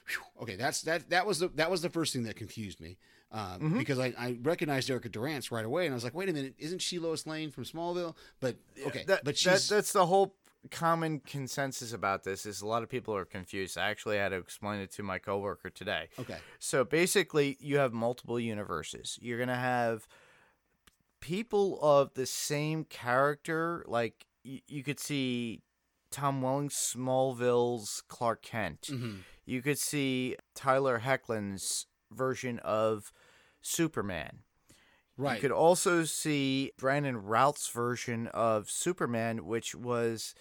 Phew. 0.06 0.22
okay, 0.42 0.56
that's 0.58 0.82
that. 0.84 1.10
That 1.10 1.26
was 1.26 1.40
the 1.40 1.48
that 1.50 1.72
was 1.72 1.82
the 1.82 1.90
first 1.90 2.14
thing 2.14 2.24
that 2.24 2.36
confused 2.36 2.80
me. 2.80 2.98
Um, 3.32 3.60
Mhm. 3.74 3.78
Because 3.80 4.00
I, 4.00 4.14
I 4.18 4.38
recognized 4.42 4.90
Erica 4.90 5.10
Durance 5.10 5.52
right 5.52 5.66
away, 5.66 5.86
and 5.86 5.94
I 5.94 5.96
was 5.96 6.04
like, 6.04 6.14
"Wait 6.14 6.30
a 6.30 6.34
minute, 6.34 6.54
isn't 6.58 6.80
she 6.82 7.00
Lois 7.00 7.26
Lane 7.28 7.52
from 7.52 7.64
Smallville?" 7.66 8.16
But 8.40 8.56
okay, 8.86 9.04
That, 9.08 9.24
but 9.24 9.36
that- 9.36 9.38
she's 9.38 9.68
that's 9.68 9.92
the 9.92 10.06
whole 10.06 10.36
common 10.72 11.20
consensus 11.20 11.94
about 11.94 12.24
this 12.24 12.46
is 12.46 12.62
a 12.62 12.66
lot 12.68 12.82
of 12.82 12.90
people 12.90 13.16
are 13.16 13.26
confused. 13.26 13.78
I 13.78 13.90
actually 13.90 14.18
had 14.18 14.30
to 14.30 14.38
explain 14.38 14.80
it 14.80 14.92
to 14.94 15.04
my 15.04 15.20
coworker 15.20 15.70
today. 15.70 16.08
okay. 16.18 16.38
So 16.60 16.84
basically, 16.84 17.58
you 17.60 17.78
have 17.78 17.94
multiple 17.94 18.40
universes. 18.40 19.20
You're 19.22 19.38
gonna 19.40 19.56
have 19.58 20.08
people 21.20 21.80
of 21.82 22.14
the 22.14 22.26
same 22.26 22.84
character. 22.86 23.84
Like 23.88 24.26
y- 24.44 24.62
you 24.68 24.84
could 24.84 25.00
see 25.00 25.62
Tom 26.12 26.42
Welling 26.42 26.70
Smallville's 26.70 28.04
Clark 28.08 28.42
Kent. 28.44 28.88
hmm 28.90 29.18
You 29.46 29.62
could 29.62 29.78
see 29.78 30.36
Tyler 30.56 31.00
Hoechlin's 31.06 31.86
version 32.12 32.60
of 32.60 33.12
Superman. 33.62 34.40
Right. 35.18 35.36
You 35.36 35.42
could 35.42 35.52
also 35.52 36.04
see 36.04 36.72
Brandon 36.78 37.18
Routh's 37.24 37.68
version 37.70 38.28
of 38.28 38.70
Superman, 38.70 39.46
which 39.46 39.74
was 39.74 40.36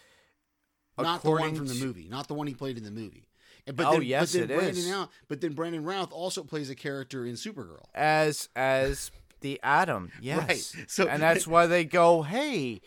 not 0.99 1.23
the 1.23 1.31
one 1.31 1.55
from 1.55 1.67
the 1.69 1.75
movie, 1.75 2.09
not 2.09 2.29
the 2.29 2.35
one 2.35 2.47
he 2.47 2.55
played 2.55 2.77
in 2.77 2.85
the 2.85 2.91
movie. 2.91 3.29
But 3.67 3.87
Oh, 3.87 3.93
then, 3.93 4.03
yes, 4.03 4.33
but 4.33 4.41
then 4.41 4.51
it 4.51 4.59
Brandon 4.59 4.77
is. 4.85 4.91
Routh, 4.91 5.09
but 5.29 5.41
then 5.41 5.53
Brandon 5.55 5.85
Routh 5.85 6.13
also 6.13 6.43
plays 6.45 6.69
a 6.71 6.75
character 6.75 7.25
in 7.25 7.35
Supergirl. 7.35 7.85
as 7.95 8.49
as 8.55 9.11
the 9.41 9.59
Atom. 9.63 10.11
Yes. 10.21 10.39
Right. 10.77 10.91
So- 10.91 11.07
and 11.09 11.23
that's 11.23 11.47
why 11.47 11.67
they 11.67 11.85
go, 11.85 12.23
"Hey, 12.23 12.81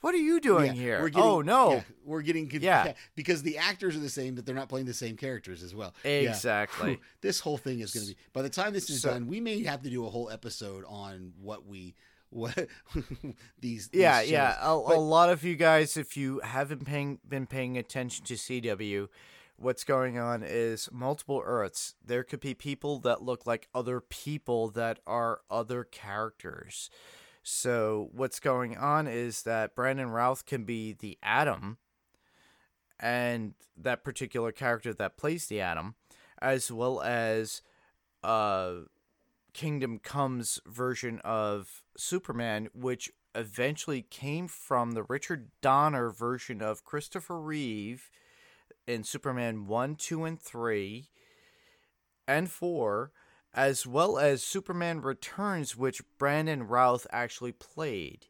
what 0.00 0.14
are 0.14 0.18
you 0.18 0.40
doing 0.40 0.74
Yeah, 0.74 0.82
here?" 0.82 1.00
we're 1.02 1.08
getting- 1.10 1.22
oh 1.28 1.40
no. 1.42 1.72
yeah, 1.72 1.82
we're 2.04 2.22
getting 2.22 2.48
conf- 2.48 2.62
Yeah. 2.62 2.92
because 3.14 3.42
the 3.42 3.58
actors 3.58 3.96
are 3.96 4.00
the 4.00 4.08
same, 4.08 4.34
but 4.34 4.46
they're 4.46 4.54
not 4.54 4.68
playing 4.68 4.86
the 4.86 4.94
same 4.94 5.16
characters 5.16 5.62
as 5.62 5.74
well. 5.74 5.94
Exactly. 6.04 6.94
Whew, 6.94 7.00
This 7.20 7.40
whole 7.40 7.58
thing 7.58 7.80
is 7.80 7.92
going 7.92 8.06
to 8.06 8.12
be. 8.14 8.18
By 8.32 8.42
the 8.42 8.50
time 8.50 8.72
this 8.72 8.88
is 8.90 9.02
So- 9.02 9.10
done, 9.10 9.26
we 9.26 9.40
may 9.40 9.62
have 9.64 9.82
to 9.82 9.90
do 9.90 10.06
a 10.06 10.10
whole 10.10 10.30
episode 10.30 10.84
on 10.86 11.32
what 11.40 11.66
we 11.66 11.94
what 12.32 12.68
these. 13.60 13.90
Yeah, 13.92 14.22
these 14.22 14.30
yeah. 14.30 14.56
A, 14.60 14.78
But- 14.80 14.96
a 14.96 15.00
lot 15.00 15.30
of 15.30 15.42
you 15.44 15.56
guys, 15.56 15.96
if 15.96 16.16
you 16.16 16.40
haven't 16.40 16.84
paying, 16.86 17.18
been 17.28 17.46
paying 17.46 17.76
attention 17.76 18.24
to 18.26 18.34
CW, 18.34 19.08
what's 19.56 19.84
going 19.84 20.16
on 20.18 20.42
is 20.42 20.88
multiple 20.92 21.42
Earths. 21.44 21.94
There 22.04 22.22
could 22.22 22.40
be 22.40 22.54
people 22.54 22.98
that 23.00 23.22
look 23.22 23.46
like 23.46 23.68
other 23.74 24.00
people 24.00 24.70
that 24.70 25.00
are 25.06 25.40
other 25.50 25.84
characters. 25.84 26.88
So 27.42 28.10
what's 28.12 28.40
going 28.40 28.76
on 28.76 29.06
is 29.06 29.42
that 29.42 29.74
Brandon 29.74 30.10
Routh 30.10 30.44
can 30.44 30.64
be 30.64 30.92
the 30.92 31.18
Atom, 31.22 31.78
and 32.98 33.54
that 33.76 34.04
particular 34.04 34.52
character 34.52 34.92
that 34.94 35.16
plays 35.16 35.46
the 35.46 35.60
Atom, 35.60 35.94
as 36.40 36.70
well 36.70 37.00
as 37.00 37.62
uh, 38.22 38.72
Kingdom 39.54 39.98
Comes 39.98 40.60
version 40.66 41.20
of 41.24 41.82
Superman, 41.96 42.68
which 42.74 43.10
eventually 43.34 44.02
came 44.02 44.48
from 44.48 44.92
the 44.92 45.04
Richard 45.04 45.50
Donner 45.62 46.10
version 46.10 46.60
of 46.60 46.84
Christopher 46.84 47.40
Reeve 47.40 48.10
in 48.86 49.04
Superman 49.04 49.66
1, 49.66 49.96
2, 49.96 50.24
and 50.24 50.40
3, 50.40 51.08
and 52.26 52.50
4, 52.50 53.12
as 53.54 53.86
well 53.86 54.18
as 54.18 54.42
Superman 54.42 55.00
Returns, 55.00 55.76
which 55.76 56.02
Brandon 56.18 56.66
Routh 56.66 57.06
actually 57.10 57.52
played. 57.52 58.26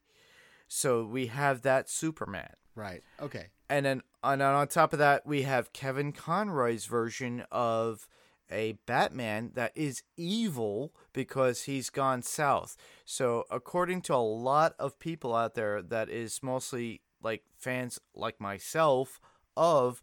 So 0.68 1.05
we 1.05 1.27
have 1.27 1.62
that 1.62 1.89
Superman. 1.91 2.55
Right. 2.75 3.03
Okay. 3.21 3.49
And 3.68 3.85
then 3.85 4.03
and 4.23 4.43
on 4.43 4.68
top 4.68 4.93
of 4.93 4.99
that, 4.99 5.27
we 5.27 5.43
have 5.43 5.73
Kevin 5.73 6.12
Conroy's 6.12 6.87
version 6.87 7.45
of 7.51 8.07
a 8.51 8.73
Batman 8.87 9.53
that 9.55 9.73
is 9.75 10.03
evil 10.16 10.93
because 11.12 11.62
he's 11.62 11.89
gone 11.89 12.23
south. 12.23 12.77
So, 13.05 13.45
according 13.51 14.03
to 14.03 14.14
a 14.14 14.16
lot 14.16 14.75
of 14.79 14.99
people 14.99 15.35
out 15.35 15.55
there, 15.55 15.81
that 15.83 16.11
is 16.11 16.43
mostly 16.43 17.01
like 17.23 17.45
fans 17.59 17.99
like 18.14 18.41
myself 18.41 19.21
of 19.57 20.03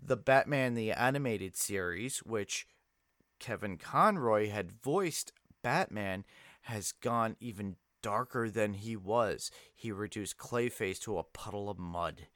the 0.00 0.16
Batman 0.16 0.74
the 0.74 0.92
Animated 0.92 1.56
Series, 1.56 2.18
which 2.18 2.66
Kevin 3.38 3.76
Conroy 3.76 4.50
had 4.50 4.72
voiced 4.72 5.32
Batman, 5.62 6.24
has 6.62 6.92
gone 6.92 7.36
even 7.40 7.76
darker 8.02 8.48
than 8.50 8.74
he 8.74 8.96
was. 8.96 9.50
He 9.74 9.90
reduced 9.92 10.36
Clayface 10.36 11.00
to 11.00 11.18
a 11.18 11.24
puddle 11.24 11.68
of 11.68 11.78
mud. 11.78 12.26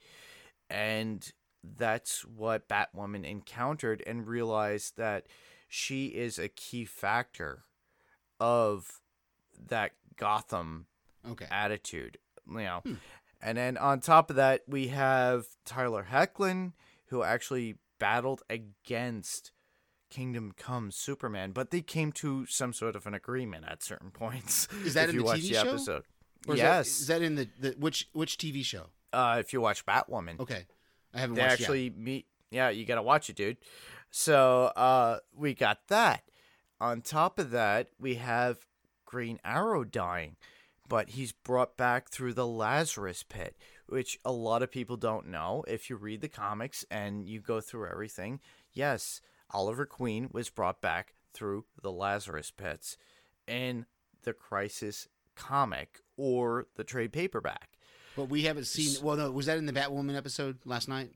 And 0.69 1.31
that's 1.63 2.25
what 2.25 2.69
Batwoman 2.69 3.25
encountered 3.25 4.03
and 4.07 4.27
realized 4.27 4.97
that 4.97 5.27
she 5.69 6.07
is 6.07 6.39
a 6.39 6.49
key 6.49 6.85
factor 6.85 7.65
of 8.41 9.01
that 9.69 9.93
Gotham 10.17 10.87
Okay. 11.29 11.47
attitude, 11.51 12.19
you 12.49 12.59
know. 12.59 12.81
Hmm. 12.85 12.95
And 13.41 13.59
then 13.59 13.77
on 13.77 14.01
top 14.01 14.31
of 14.31 14.37
that, 14.37 14.63
we 14.67 14.89
have 14.89 15.47
Tyler 15.65 16.07
Hoechlin, 16.11 16.73
who 17.07 17.23
actually 17.23 17.77
battled 17.99 18.43
against 18.51 19.53
Kingdom 20.13 20.53
Come 20.57 20.91
Superman, 20.91 21.53
but 21.53 21.71
they 21.71 21.81
came 21.81 22.13
to 22.13 22.47
some 22.47 22.73
sort 22.73 22.95
of 22.97 23.07
an 23.07 23.15
agreement 23.15 23.65
at 23.67 23.83
certain 23.83 24.11
points. 24.23 24.69
Is 24.85 24.95
that 24.95 25.05
if 25.05 25.11
in 25.11 25.15
you 25.17 25.21
the 25.23 25.27
watch 25.27 25.39
TV 25.41 25.49
the 25.49 25.55
show? 25.55 25.69
episode? 25.71 26.05
Or 26.47 26.55
is 26.55 26.61
that- 26.61 26.77
yes. 26.79 27.01
Is 27.01 27.07
that 27.07 27.23
in 27.23 27.35
the, 27.37 27.49
the 27.59 27.71
which 27.79 28.09
which 28.13 28.37
TV 28.39 28.65
show? 28.65 28.87
uh, 29.13 29.37
if 29.41 29.53
you 29.53 29.61
watch 29.61 29.85
Batwoman, 29.87 30.39
Okay. 30.41 30.65
I 31.15 31.19
haven't 31.21 31.37
they 31.37 31.43
watched 31.43 31.61
yet. 31.61 31.65
actually 31.65 31.91
meet. 31.91 32.27
Yeah, 32.51 32.69
you 32.71 32.85
gotta 32.85 33.03
watch 33.03 33.29
it, 33.31 33.37
dude. 33.37 33.57
So 34.11 34.67
uh, 34.77 35.19
we 35.37 35.55
got 35.55 35.89
that. 35.89 36.23
On 36.81 37.01
top 37.01 37.39
of 37.39 37.51
that, 37.51 37.89
we 37.99 38.17
have 38.17 38.67
Green 39.07 39.39
Arrow 39.45 39.85
dying, 39.85 40.37
but 40.89 41.11
he's 41.11 41.33
brought 41.33 41.77
back 41.77 42.09
through 42.11 42.35
the 42.35 42.47
Lazarus 42.47 43.23
Pit, 43.27 43.57
which 43.87 44.19
a 44.25 44.33
lot 44.33 44.63
of 44.63 44.71
people 44.71 44.97
don't 44.97 45.29
know. 45.29 45.65
If 45.69 45.89
you 45.89 45.97
read 45.97 46.21
the 46.23 46.29
comics 46.29 46.85
and 46.91 47.27
you 47.29 47.41
go 47.41 47.61
through 47.61 47.89
everything, 47.89 48.41
yes, 48.73 49.21
Oliver 49.53 49.87
Queen 49.87 50.29
was 50.33 50.49
brought 50.51 50.81
back 50.81 51.15
through 51.33 51.65
the 51.83 51.93
Lazarus 51.93 52.51
Pits 52.51 52.97
in 53.47 53.87
the 54.23 54.33
Crisis 54.33 55.09
comic 55.35 56.01
or 56.17 56.67
the 56.77 56.85
trade 56.85 57.13
paperback. 57.13 57.71
But 58.17 58.25
we 58.25 58.43
haven't 58.43 58.67
seen. 58.67 59.03
Well, 59.03 59.17
no, 59.17 59.31
was 59.31 59.47
that 59.47 59.59
in 59.59 59.67
the 59.67 59.73
Batwoman 59.73 60.17
episode 60.17 60.59
last 60.65 60.89
night? 60.89 61.11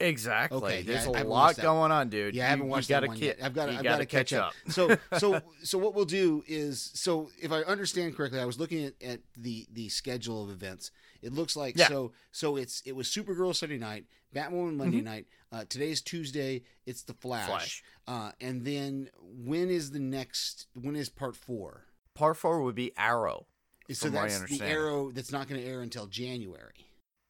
Exactly. 0.00 0.58
Okay, 0.58 0.82
There's 0.82 1.06
yeah, 1.06 1.22
a 1.22 1.24
lot 1.24 1.58
going 1.58 1.92
on, 1.92 2.08
dude. 2.08 2.34
Yeah, 2.34 2.46
I 2.46 2.48
haven't 2.48 2.66
you 2.66 2.70
watched 2.70 2.88
gotta 2.88 3.02
that 3.02 3.08
one 3.08 3.18
ki- 3.18 3.26
yet. 3.26 3.38
I've 3.42 3.54
got. 3.54 3.70
you 3.70 3.78
I've 3.78 3.84
got 3.84 3.98
to 3.98 4.06
catch 4.06 4.32
up. 4.32 4.54
so, 4.68 4.96
so, 5.18 5.42
so 5.62 5.76
what 5.76 5.94
we'll 5.94 6.06
do 6.06 6.42
is, 6.48 6.90
so 6.94 7.28
if 7.40 7.52
I 7.52 7.60
understand 7.62 8.16
correctly, 8.16 8.40
I 8.40 8.46
was 8.46 8.58
looking 8.58 8.86
at, 8.86 8.94
at 9.02 9.20
the 9.36 9.66
the 9.70 9.90
schedule 9.90 10.42
of 10.42 10.50
events. 10.50 10.90
It 11.22 11.32
looks 11.32 11.56
like 11.56 11.76
Yeah. 11.76 11.88
so. 11.88 12.12
So 12.32 12.56
it's 12.56 12.82
it 12.84 12.96
was 12.96 13.08
Supergirl 13.08 13.54
Sunday 13.54 13.78
night, 13.78 14.06
Batwoman 14.34 14.76
Monday 14.76 15.00
night. 15.00 15.26
Uh, 15.52 15.64
today's 15.68 16.00
Tuesday. 16.00 16.62
It's 16.86 17.02
the 17.02 17.14
Flash. 17.14 17.42
Mm-hmm. 17.42 17.50
Flash. 17.50 17.82
Uh, 18.06 18.32
and 18.40 18.64
then 18.64 19.10
when 19.22 19.68
is 19.70 19.90
the 19.90 19.98
next? 20.00 20.66
When 20.74 20.96
is 20.96 21.08
part 21.08 21.36
four? 21.36 21.84
Part 22.14 22.36
four 22.36 22.62
would 22.62 22.74
be 22.74 22.92
Arrow. 22.96 23.46
So 23.90 24.06
From 24.06 24.14
what 24.14 24.24
I 24.24 24.28
that's 24.28 24.58
the. 24.58 24.62
Arrow 24.64 25.10
that's 25.10 25.32
not 25.32 25.48
going 25.48 25.60
to 25.60 25.66
air 25.66 25.82
until 25.82 26.06
January. 26.06 26.86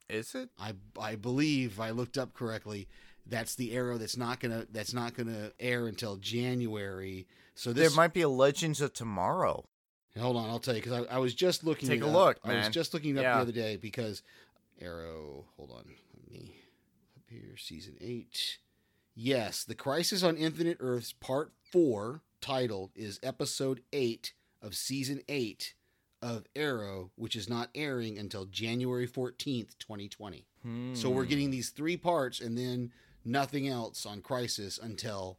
Is 0.09 0.35
it? 0.35 0.51
I 0.59 0.75
I 1.01 1.15
believe 1.15 1.79
I 1.81 1.91
looked 1.91 2.19
up 2.19 2.35
correctly. 2.35 2.89
That's 3.27 3.55
the 3.55 3.73
arrow 3.77 3.97
that's 3.97 4.17
not 4.17 4.41
gonna 4.41 4.67
that's 4.73 4.93
not 4.93 5.15
gonna 5.15 5.53
air 5.61 5.87
until 5.87 6.17
January. 6.17 7.27
So 7.55 7.73
this 7.73 7.89
there 7.89 7.97
might 7.97 8.13
be 8.13 8.23
a 8.23 8.29
Legends 8.29 8.81
of 8.81 8.93
Tomorrow. 8.93 9.67
Hold 10.19 10.37
on, 10.37 10.49
I'll 10.51 10.59
tell 10.59 10.75
you 10.75 10.83
because 10.83 11.07
I, 11.07 11.15
I 11.17 11.19
was 11.19 11.35
just 11.35 11.65
looking. 11.65 11.89
Take 11.89 12.01
it 12.01 12.05
a 12.05 12.09
up. 12.09 12.13
look, 12.13 12.39
I 12.45 12.57
was 12.57 12.69
just 12.69 12.93
looking 12.95 13.17
it 13.17 13.19
up 13.19 13.23
Yeah. 13.25 13.35
the 13.37 13.41
other 13.43 13.53
day 13.53 13.77
because 13.77 14.23
Arrow. 14.81 15.45
Hold 15.57 15.71
on, 15.71 15.85
let 16.15 16.31
me 16.31 16.57
up 17.17 17.25
here. 17.29 17.57
Season 17.57 17.95
eight. 18.01 18.59
Yes, 19.15 19.65
the 19.65 19.75
Crisis 19.75 20.23
on 20.23 20.37
Infinite 20.37 20.79
Earths 20.81 21.13
Part 21.13 21.53
Four, 21.73 22.23
titled 22.41 22.91
is 22.95 23.21
Episode 23.23 23.83
Eight 23.93 24.33
of 24.63 24.75
Season 24.75 25.21
Eight 25.29 25.75
of 26.23 26.45
Arrow, 26.55 27.11
which 27.17 27.35
is 27.37 27.49
not 27.49 27.71
airing 27.75 28.19
until 28.19 28.45
January 28.47 29.07
fourteenth, 29.07 29.79
twenty 29.79 30.09
twenty. 30.09 30.47
So 30.93 31.09
we're 31.09 31.25
getting 31.25 31.51
these 31.51 31.71
three 31.71 31.97
parts 31.97 32.39
and 32.39 32.57
then 32.59 32.93
nothing 33.25 33.67
else 33.67 34.05
on 34.05 34.21
Crisis 34.21 34.79
until 34.79 35.39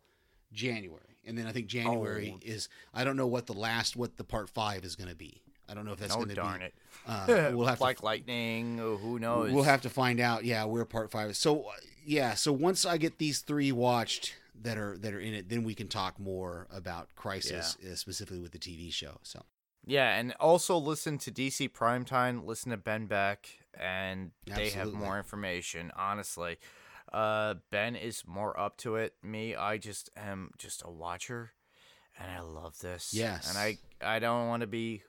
January. 0.51 1.10
And 1.25 1.37
then 1.37 1.45
I 1.47 1.51
think 1.51 1.67
January 1.67 2.33
Oh. 2.35 2.39
is 2.41 2.67
I 2.93 3.03
don't 3.03 3.17
know 3.17 3.27
what 3.27 3.45
the 3.47 3.53
last 3.53 3.95
what 3.95 4.17
the 4.17 4.23
part 4.23 4.49
5 4.49 4.83
is 4.83 4.95
going 4.95 5.09
to 5.09 5.15
be. 5.15 5.41
I 5.69 5.73
don't 5.73 5.85
know 5.85 5.93
if 5.93 5.99
that's 5.99 6.13
oh 6.13 6.17
going 6.17 6.29
to 6.29 6.35
be. 6.35 6.41
darn 6.41 6.61
it! 6.61 6.73
Uh, 7.07 7.51
we'll 7.53 7.67
have 7.67 7.79
to 7.79 7.95
Lightning. 8.03 8.79
oh, 8.81 8.97
Who 8.97 9.19
knows? 9.19 9.51
we'll 9.53 9.63
have 9.63 9.81
to 9.83 9.89
find 9.89 10.19
out 10.19 10.43
yeah, 10.43 10.65
where 10.65 10.83
part 10.85 11.11
5 11.11 11.29
is. 11.31 11.37
So 11.37 11.61
uh, 11.63 11.71
yeah, 12.05 12.33
so 12.33 12.51
once 12.51 12.85
I 12.85 12.97
get 12.97 13.19
these 13.19 13.39
3 13.39 13.71
watched 13.71 14.35
that 14.63 14.77
are 14.77 14.97
that 14.97 15.13
are 15.13 15.19
in 15.19 15.33
it, 15.33 15.49
then 15.49 15.63
we 15.63 15.73
can 15.75 15.87
talk 15.87 16.19
more 16.19 16.67
about 16.71 17.15
Crisis 17.15 17.77
uh, 17.89 17.95
specifically 17.95 18.39
with 18.39 18.51
the 18.51 18.59
TV 18.59 18.91
show. 18.91 19.17
So 19.23 19.43
Yeah, 19.85 20.17
and 20.17 20.33
also 20.39 20.77
listen 20.77 21.17
to 21.19 21.31
DC 21.31 21.69
Primetime. 21.69 22.45
Listen 22.45 22.71
to 22.71 22.77
Ben 22.77 23.05
Beck, 23.05 23.47
and 23.79 24.31
they 24.45 24.69
have 24.71 24.91
more 24.93 25.17
information. 25.17 25.91
Honestly, 25.95 26.57
uh, 27.11 27.55
Ben 27.71 27.95
is 27.95 28.23
more 28.25 28.57
up 28.59 28.77
to 28.77 28.95
it. 28.95 29.13
Me, 29.23 29.55
I 29.55 29.77
just 29.77 30.09
am 30.15 30.51
just 30.57 30.81
a 30.85 30.89
watcher, 30.89 31.51
and 32.19 32.31
I 32.31 32.41
love 32.41 32.79
this. 32.79 33.13
Yes. 33.13 33.49
and 33.49 33.57
I 33.57 33.77
I 34.01 34.19
don't 34.19 34.47
want 34.47 34.61
to 34.61 34.67
be 34.67 35.03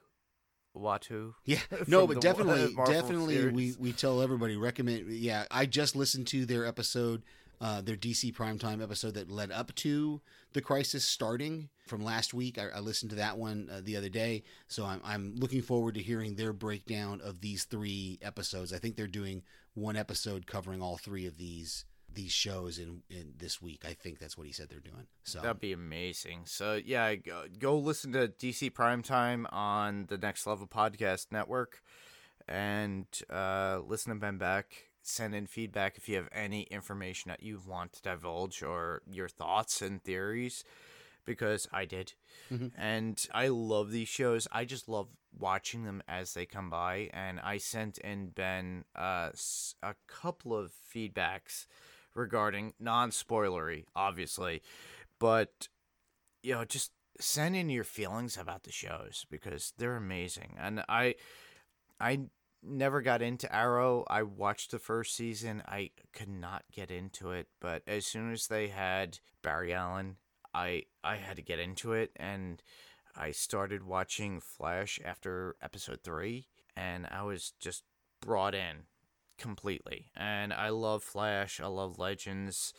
Watu. 0.76 1.34
Yeah, 1.44 1.58
no, 1.86 2.06
but 2.06 2.20
definitely, 2.20 2.72
Marvel 2.74 2.92
definitely, 2.94 3.36
we 3.50 3.62
series. 3.70 3.78
we 3.78 3.92
tell 3.92 4.22
everybody 4.22 4.56
recommend. 4.56 5.10
Yeah, 5.10 5.44
I 5.50 5.66
just 5.66 5.94
listened 5.94 6.26
to 6.28 6.46
their 6.46 6.66
episode, 6.66 7.22
uh, 7.60 7.80
their 7.82 7.96
DC 7.96 8.34
primetime 8.34 8.82
episode 8.82 9.14
that 9.14 9.30
led 9.30 9.52
up 9.52 9.74
to 9.76 10.20
the 10.54 10.60
crisis 10.60 11.04
starting 11.04 11.68
from 11.86 12.02
last 12.02 12.34
week. 12.34 12.58
I, 12.58 12.68
I 12.76 12.80
listened 12.80 13.10
to 13.10 13.16
that 13.16 13.38
one 13.38 13.68
uh, 13.70 13.80
the 13.82 13.96
other 13.96 14.08
day, 14.08 14.44
so 14.66 14.84
I'm 14.84 15.00
I'm 15.04 15.34
looking 15.36 15.62
forward 15.62 15.94
to 15.94 16.02
hearing 16.02 16.34
their 16.34 16.52
breakdown 16.52 17.20
of 17.22 17.40
these 17.40 17.64
three 17.64 18.18
episodes. 18.22 18.72
I 18.72 18.78
think 18.78 18.96
they're 18.96 19.06
doing 19.06 19.42
one 19.74 19.96
episode 19.96 20.46
covering 20.46 20.82
all 20.82 20.96
three 20.98 21.26
of 21.26 21.38
these 21.38 21.84
these 22.14 22.32
shows 22.32 22.78
in 22.78 23.02
in 23.10 23.34
this 23.38 23.60
week. 23.60 23.84
I 23.86 23.94
think 23.94 24.18
that's 24.18 24.36
what 24.36 24.46
he 24.46 24.52
said 24.52 24.68
they're 24.68 24.80
doing. 24.80 25.06
So 25.24 25.40
That'd 25.40 25.60
be 25.60 25.72
amazing. 25.72 26.42
So 26.44 26.80
yeah, 26.84 27.14
go, 27.14 27.44
go 27.58 27.78
listen 27.78 28.12
to 28.12 28.28
DC 28.28 28.72
Primetime 28.72 29.46
on 29.52 30.06
the 30.08 30.18
Next 30.18 30.46
Level 30.46 30.66
Podcast 30.66 31.26
Network, 31.30 31.82
and 32.48 33.06
uh, 33.30 33.80
listen 33.86 34.12
to 34.12 34.18
Ben 34.18 34.38
Beck. 34.38 34.66
Send 35.04 35.34
in 35.34 35.46
feedback 35.46 35.96
if 35.96 36.08
you 36.08 36.16
have 36.16 36.28
any 36.30 36.62
information 36.62 37.30
that 37.30 37.42
you 37.42 37.60
want 37.66 37.92
to 37.94 38.02
divulge 38.02 38.62
or 38.62 39.02
your 39.10 39.28
thoughts 39.28 39.82
and 39.82 40.00
theories, 40.02 40.62
because 41.24 41.66
I 41.72 41.86
did, 41.86 42.12
and 42.78 43.26
I 43.34 43.48
love 43.48 43.90
these 43.90 44.06
shows. 44.08 44.46
I 44.52 44.64
just 44.64 44.88
love 44.88 45.08
watching 45.38 45.84
them 45.84 46.02
as 46.06 46.34
they 46.34 46.46
come 46.46 46.70
by. 46.70 47.10
And 47.12 47.40
I 47.40 47.58
sent 47.58 47.98
in 47.98 48.28
Ben 48.28 48.84
uh, 48.94 49.30
a 49.82 49.94
couple 50.06 50.56
of 50.56 50.72
feedbacks 50.94 51.66
regarding 52.14 52.74
non-spoilery, 52.78 53.84
obviously, 53.94 54.62
but 55.18 55.68
you 56.42 56.54
know, 56.54 56.64
just 56.64 56.92
send 57.20 57.54
in 57.56 57.70
your 57.70 57.84
feelings 57.84 58.36
about 58.36 58.64
the 58.64 58.72
shows 58.72 59.26
because 59.30 59.72
they're 59.78 59.96
amazing. 59.96 60.56
And 60.58 60.84
I 60.88 61.14
I 62.00 62.20
never 62.62 63.00
got 63.00 63.22
into 63.22 63.54
Arrow. 63.54 64.04
I 64.08 64.22
watched 64.22 64.70
the 64.70 64.78
first 64.78 65.14
season. 65.14 65.62
I 65.66 65.90
could 66.12 66.28
not 66.28 66.64
get 66.72 66.90
into 66.90 67.32
it, 67.32 67.48
but 67.60 67.82
as 67.86 68.06
soon 68.06 68.32
as 68.32 68.46
they 68.46 68.68
had 68.68 69.18
Barry 69.42 69.72
Allen, 69.72 70.16
I 70.54 70.84
I 71.02 71.16
had 71.16 71.36
to 71.36 71.42
get 71.42 71.58
into 71.58 71.92
it 71.92 72.12
and 72.16 72.62
I 73.16 73.32
started 73.32 73.84
watching 73.84 74.40
Flash 74.40 74.98
after 75.04 75.56
episode 75.60 76.00
3 76.02 76.46
and 76.76 77.06
I 77.10 77.22
was 77.22 77.52
just 77.60 77.84
brought 78.20 78.54
in 78.54 78.84
completely. 79.42 80.06
And 80.16 80.52
I 80.52 80.70
love 80.70 81.02
Flash. 81.02 81.60
I 81.60 81.66
love 81.66 81.98
Legends. 81.98 82.72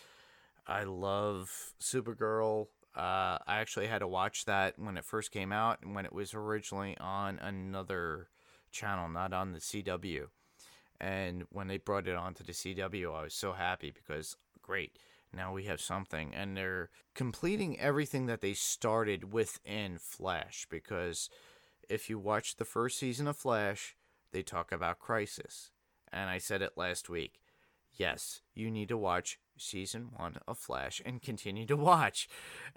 I 0.65 0.85
love 0.85 1.73
Supergirl. 1.81 2.67
Uh, 2.95 3.37
I 3.45 3.57
actually 3.59 3.87
had 3.87 3.99
to 3.99 4.07
watch 4.07 4.45
that 4.45 4.79
when 4.79 4.97
it 4.97 5.03
first 5.03 5.31
came 5.31 5.51
out 5.51 5.79
and 5.81 5.93
when 5.93 6.05
it 6.05 6.13
was 6.13 6.33
originally 6.33 6.97
on 6.99 7.37
another 7.39 8.29
channel, 8.71 9.09
not 9.09 9.33
on 9.33 9.51
the 9.51 9.59
CW. 9.59 10.27
And 11.01 11.43
when 11.51 11.67
they 11.67 11.77
brought 11.77 12.07
it 12.07 12.15
onto 12.15 12.43
the 12.43 12.53
CW, 12.53 13.13
I 13.13 13.23
was 13.23 13.33
so 13.33 13.51
happy 13.51 13.91
because 13.91 14.37
great, 14.61 14.97
now 15.33 15.51
we 15.51 15.65
have 15.65 15.81
something. 15.81 16.33
And 16.33 16.55
they're 16.55 16.91
completing 17.13 17.77
everything 17.77 18.27
that 18.27 18.39
they 18.39 18.53
started 18.53 19.33
within 19.33 19.97
Flash 19.97 20.65
because 20.69 21.29
if 21.89 22.09
you 22.09 22.17
watch 22.17 22.55
the 22.55 22.65
first 22.65 22.97
season 22.97 23.27
of 23.27 23.35
Flash, 23.35 23.97
they 24.31 24.43
talk 24.43 24.71
about 24.71 24.99
Crisis. 24.99 25.72
And 26.13 26.29
I 26.29 26.37
said 26.37 26.61
it 26.61 26.77
last 26.77 27.09
week. 27.09 27.39
Yes, 27.95 28.41
you 28.53 28.71
need 28.71 28.89
to 28.89 28.97
watch 28.97 29.39
season 29.57 30.09
one 30.15 30.37
of 30.47 30.57
Flash 30.57 31.01
and 31.05 31.21
continue 31.21 31.65
to 31.65 31.75
watch. 31.75 32.27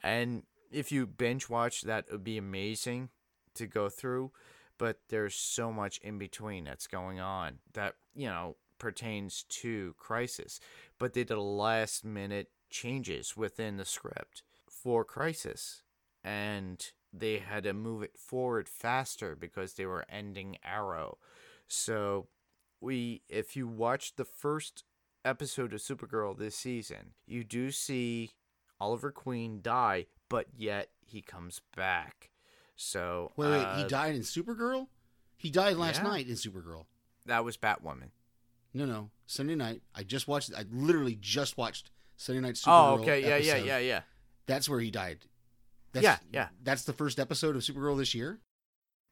And 0.03 0.43
if 0.71 0.91
you 0.93 1.07
binge 1.07 1.49
watch, 1.49 1.83
that 1.83 2.07
would 2.11 2.25
be 2.25 2.39
amazing 2.39 3.11
to 3.55 3.67
go 3.67 3.89
through. 3.89 4.33
But 4.79 4.99
there's 5.09 5.35
so 5.35 5.73
much 5.73 5.99
in 5.99 6.19
between 6.19 6.65
that's 6.65 6.87
going 6.87 7.19
on 7.19 7.61
that, 7.73 7.95
you 8.15 8.27
know, 8.27 8.57
pertains 8.79 9.45
to 9.49 9.95
Crisis. 9.99 10.61
But 10.99 11.15
they 11.15 11.25
did 11.25 11.37
a 11.37 11.41
last 11.41 12.05
minute 12.05 12.51
changes 12.69 13.37
within 13.37 13.79
the 13.79 13.87
script 13.87 14.43
for 14.69 15.05
Crisis. 15.05 15.83
And 16.23 16.85
they 17.11 17.39
had 17.39 17.65
to 17.65 17.73
move 17.73 18.03
it 18.03 18.19
forward 18.19 18.69
faster 18.69 19.35
because 19.35 19.75
they 19.75 19.87
were 19.87 20.05
ending 20.11 20.59
Arrow. 20.63 21.17
So 21.69 22.27
we 22.81 23.23
if 23.29 23.57
you 23.57 23.67
watch 23.67 24.17
the 24.17 24.25
first 24.25 24.85
episode 25.25 25.73
of 25.73 25.81
Supergirl 25.81 26.37
this 26.37 26.57
season, 26.57 27.15
you 27.27 27.45
do 27.45 27.71
see 27.71 28.31
Oliver 28.81 29.11
Queen 29.11 29.61
die, 29.63 30.07
but 30.29 30.47
yet 30.57 30.91
he 31.01 31.23
comes 31.23 31.61
back. 31.77 32.31
So 32.77 33.33
Wait, 33.37 33.51
wait, 33.51 33.63
uh, 33.63 33.77
he 33.79 33.85
died 33.85 34.15
in 34.15 34.23
Supergirl? 34.23 34.89
He 35.37 35.51
died 35.51 35.77
last 35.77 36.03
yeah. 36.03 36.09
night 36.09 36.29
in 36.29 36.35
Supergirl. 36.35 36.87
That 37.27 37.45
was 37.45 37.57
Batwoman. 37.57 38.11
No, 38.73 38.85
no, 38.85 39.11
Sunday 39.27 39.55
night. 39.55 39.83
I 39.95 40.03
just 40.03 40.29
watched. 40.29 40.53
I 40.57 40.65
literally 40.71 41.17
just 41.19 41.57
watched 41.57 41.91
Sunday 42.17 42.41
night 42.41 42.55
Supergirl. 42.55 42.99
Oh, 42.99 43.01
okay, 43.01 43.23
yeah, 43.23 43.37
yeah, 43.37 43.57
yeah, 43.57 43.79
yeah. 43.79 44.01
That's 44.47 44.69
where 44.69 44.81
he 44.81 44.91
died. 44.91 45.19
That's, 45.93 46.05
Yeah, 46.05 46.19
yeah. 46.31 46.49
That's 46.63 46.85
the 46.85 46.93
first 46.93 47.19
episode 47.19 47.57
of 47.57 47.63
Supergirl 47.63 47.97
this 47.97 48.15
year. 48.15 48.39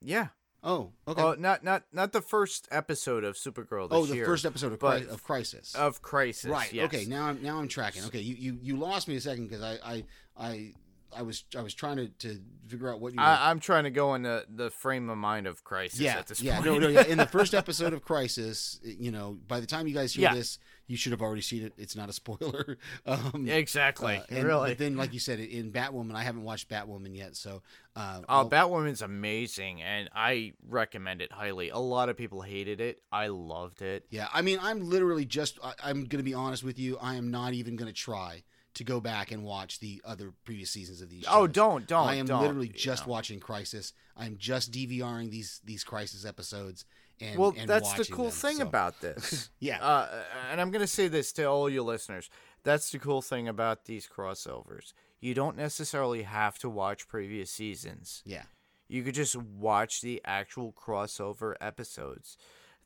Yeah. 0.03 0.29
Oh, 0.67 0.93
okay. 1.07 1.23
Oh, 1.23 1.35
not 1.39 1.63
not 1.63 1.83
not 1.93 2.13
the 2.13 2.23
first 2.23 2.67
episode 2.71 3.23
of 3.23 3.35
Supergirl 3.37 3.91
this 3.91 3.99
oh, 3.99 4.07
the 4.07 4.17
year, 4.17 4.25
first 4.25 4.47
episode 4.47 4.73
of, 4.73 4.81
Cri- 4.81 5.07
of 5.07 5.23
Crisis. 5.23 5.75
of 5.75 6.01
Crisis. 6.01 6.51
right. 6.51 6.73
yes. 6.73 6.87
Okay. 6.87 7.05
Now 7.05 7.27
I'm 7.27 7.43
now 7.43 7.59
I'm 7.59 7.69
tracking. 7.69 8.03
Okay. 8.07 8.21
You 8.21 8.35
you, 8.35 8.59
you 8.63 8.77
lost 8.79 9.07
me 9.07 9.17
a 9.17 9.21
second 9.21 9.49
because 9.49 9.63
I, 9.63 9.79
I 9.85 10.05
I 10.39 10.75
I 11.17 11.23
was 11.23 11.45
I 11.57 11.63
was 11.63 11.75
trying 11.75 11.97
to, 11.97 12.09
to 12.09 12.41
figure 12.69 12.93
out 12.93 13.01
what 13.01 13.13
you. 13.13 13.19
Were, 13.21 13.25
I, 13.27 13.51
I'm 13.51 13.61
trying 13.61 13.85
to 13.85 13.91
go 13.91 14.15
in 14.15 14.23
the, 14.23 14.45
the 14.49 14.71
frame 14.71 15.09
of 15.11 15.19
mind 15.19 15.47
of 15.47 15.65
Crisis 15.65 16.01
yeah, 16.01 16.19
at 16.19 16.27
this 16.27 16.41
yeah, 16.41 16.55
point. 16.61 16.67
no, 16.67 16.79
no, 16.79 16.89
yeah. 16.89 17.05
In 17.05 17.19
the 17.19 17.27
first 17.27 17.55
episode 17.55 17.93
of 17.93 18.03
Crisis, 18.03 18.81
you 18.83 19.11
know, 19.11 19.39
by 19.47 19.61
the 19.61 19.67
time 19.67 19.87
you 19.87 19.95
guys 19.95 20.15
hear 20.15 20.25
Yeah. 20.25 20.35
this, 20.35 20.59
you 20.87 20.97
should 20.97 21.13
have 21.13 21.23
already 21.23 21.41
seen 21.41 21.65
it. 21.65 21.73
It's 21.79 21.97
not 21.97 22.09
a 22.09 22.13
spoiler. 22.13 22.77
Um, 23.07 23.47
exactly. 23.49 24.17
uh, 24.17 24.23
and, 24.31 24.45
really. 24.45 24.71
But 24.71 24.79
then, 24.79 24.97
like 24.97 25.13
you 25.13 25.19
said, 25.21 25.39
in 25.39 25.73
Batwoman, 25.73 26.15
I 26.15 26.23
haven't 26.23 26.43
watched 26.43 26.69
Batwoman 26.69 27.15
yet, 27.17 27.37
so. 27.37 27.63
Uh, 27.97 28.21
Oh, 28.23 28.25
I'll- 28.29 28.51
Batwoman's 28.51 29.03
amazing, 29.03 29.83
and 29.83 30.09
I 30.15 30.53
recommend 30.69 31.21
it 31.23 31.33
highly. 31.33 31.69
A 31.71 31.79
lot 31.79 32.09
of 32.09 32.17
people 32.17 32.41
hated 32.43 32.81
it. 32.81 33.01
I 33.13 33.29
loved 33.29 33.83
it. 33.83 34.07
Yeah, 34.11 34.29
I 34.33 34.43
mean, 34.43 34.59
I'm 34.61 34.89
literally 34.89 35.25
just. 35.25 35.59
I, 35.63 35.73
I'm 35.83 36.05
going 36.05 36.19
to 36.19 36.23
be 36.25 36.35
honest 36.35 36.65
with 36.65 36.79
you. 36.79 36.99
I 37.01 37.15
am 37.15 37.31
not 37.31 37.53
even 37.55 37.77
going 37.77 37.89
to 37.93 37.99
try 37.99 38.43
to 38.75 38.85
go 38.85 39.01
back 39.01 39.31
and 39.31 39.45
watch 39.45 39.81
the 39.81 40.01
other 40.05 40.33
previous 40.45 40.71
seasons 40.71 41.01
of 41.01 41.09
these. 41.11 41.25
Oh, 41.29 41.47
don't, 41.47 41.87
don't. 41.87 42.09
I 42.09 42.15
am 42.17 42.27
don't, 42.27 42.41
literally 42.43 42.67
you 42.69 42.73
just 42.73 43.07
know. 43.07 43.13
watching 43.13 43.41
Crisis. 43.41 43.93
I'm 44.17 44.37
just 44.39 44.73
DVRing 44.73 45.31
these 45.31 45.61
these 45.65 45.85
Crisis 45.85 46.25
episodes. 46.25 46.85
And, 47.21 47.39
Well, 47.39 47.55
and 47.57 47.69
that's 47.71 47.93
the 47.95 48.05
cool 48.13 48.25
them, 48.27 48.33
thing 48.33 48.57
so- 48.57 48.63
about 48.65 49.01
this. 49.03 49.51
Yeah. 49.61 49.85
Uh, 49.85 50.09
and 50.51 50.61
I'm 50.61 50.71
going 50.73 50.81
to 50.81 50.87
say 50.87 51.07
this 51.09 51.33
to 51.35 51.45
all 51.45 51.71
you 51.71 51.83
listeners. 51.83 52.29
That's 52.65 52.91
the 52.91 52.99
cool 52.99 53.23
thing 53.23 53.47
about 53.47 53.85
these 53.85 54.09
crossovers. 54.09 54.93
You 55.21 55.33
don't 55.35 55.57
necessarily 55.57 56.23
have 56.23 56.59
to 56.59 56.69
watch 56.69 57.07
previous 57.09 57.51
seasons. 57.51 58.23
Yeah. 58.27 58.43
You 58.89 59.03
could 59.03 59.15
just 59.15 59.37
watch 59.37 60.01
the 60.01 60.21
actual 60.25 60.73
crossover 60.73 61.55
episodes. 61.61 62.37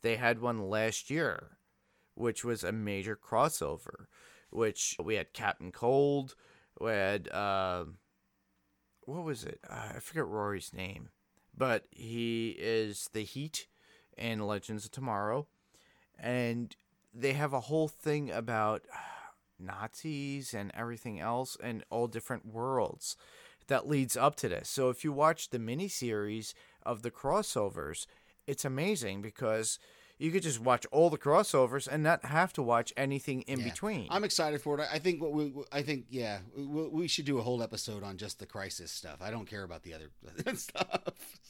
They 0.03 0.17
had 0.17 0.41
one 0.41 0.69
last 0.69 1.11
year, 1.11 1.57
which 2.15 2.45
was 2.45 2.63
a 2.63 2.71
major 2.71 3.17
crossover, 3.17 4.07
which 4.51 4.97
we 5.03 5.15
had 5.15 5.33
Captain 5.33 5.73
Cold, 5.73 6.35
we 6.81 6.91
had 6.91 7.29
uh, 7.29 7.85
what 9.05 9.25
was 9.25 9.45
it? 9.45 9.61
Uh, 9.69 9.93
I 9.97 9.99
forget 10.01 10.27
Rory's 10.27 10.73
name, 10.73 11.09
but 11.57 11.87
he 11.91 12.57
is 12.59 13.09
the 13.13 13.23
Heat 13.23 13.67
in 14.17 14.47
Legends 14.47 14.85
of 14.85 14.91
Tomorrow, 14.91 15.47
and 16.19 16.77
they 17.15 17.33
have 17.33 17.53
a 17.53 17.61
whole 17.61 17.89
thing 17.89 18.31
about 18.31 18.83
Nazis 19.59 20.55
and 20.55 20.71
everything 20.75 21.21
else 21.21 21.57
and 21.63 21.85
all 21.91 22.07
different 22.07 22.47
worlds 22.47 23.17
that 23.67 23.89
leads 23.89 24.17
up 24.17 24.37
to 24.37 24.49
this. 24.49 24.69
So 24.69 24.89
if 24.91 25.05
you 25.05 25.13
watch 25.13 25.51
the 25.51 25.59
miniseries 25.59 26.55
of 26.85 27.03
the 27.03 27.11
crossovers, 27.11 28.07
it's 28.47 28.65
amazing 28.65 29.23
because 29.23 29.79
you 30.19 30.31
could 30.31 30.43
just 30.43 30.61
watch 30.61 30.85
all 30.91 31.11
the 31.11 31.19
crossovers 31.19 31.87
and 31.87 32.03
not 32.03 32.25
have 32.25 32.53
to 32.55 32.63
watch 32.63 32.93
anything 32.97 33.43
in 33.43 33.61
Yeah. 33.61 33.65
between. 33.69 34.07
I'm 34.11 34.25
excited 34.25 34.61
for 34.61 34.79
it. 34.81 34.89
I 34.93 34.99
think 34.99 35.23
what 35.23 35.33
we, 35.33 35.53
I 35.73 35.83
think, 35.83 36.07
yeah, 36.11 36.39
we, 36.57 36.89
we 36.89 37.09
should 37.09 37.25
do 37.25 37.39
a 37.39 37.43
whole 37.43 37.63
episode 37.63 38.03
on 38.03 38.17
just 38.17 38.39
the 38.39 38.47
Crisis 38.47 38.91
stuff. 38.91 39.19
I 39.21 39.31
don't 39.31 39.47
care 39.47 39.63
about 39.63 39.83
the 39.85 39.95
other 39.95 40.11
stuff. 40.57 41.03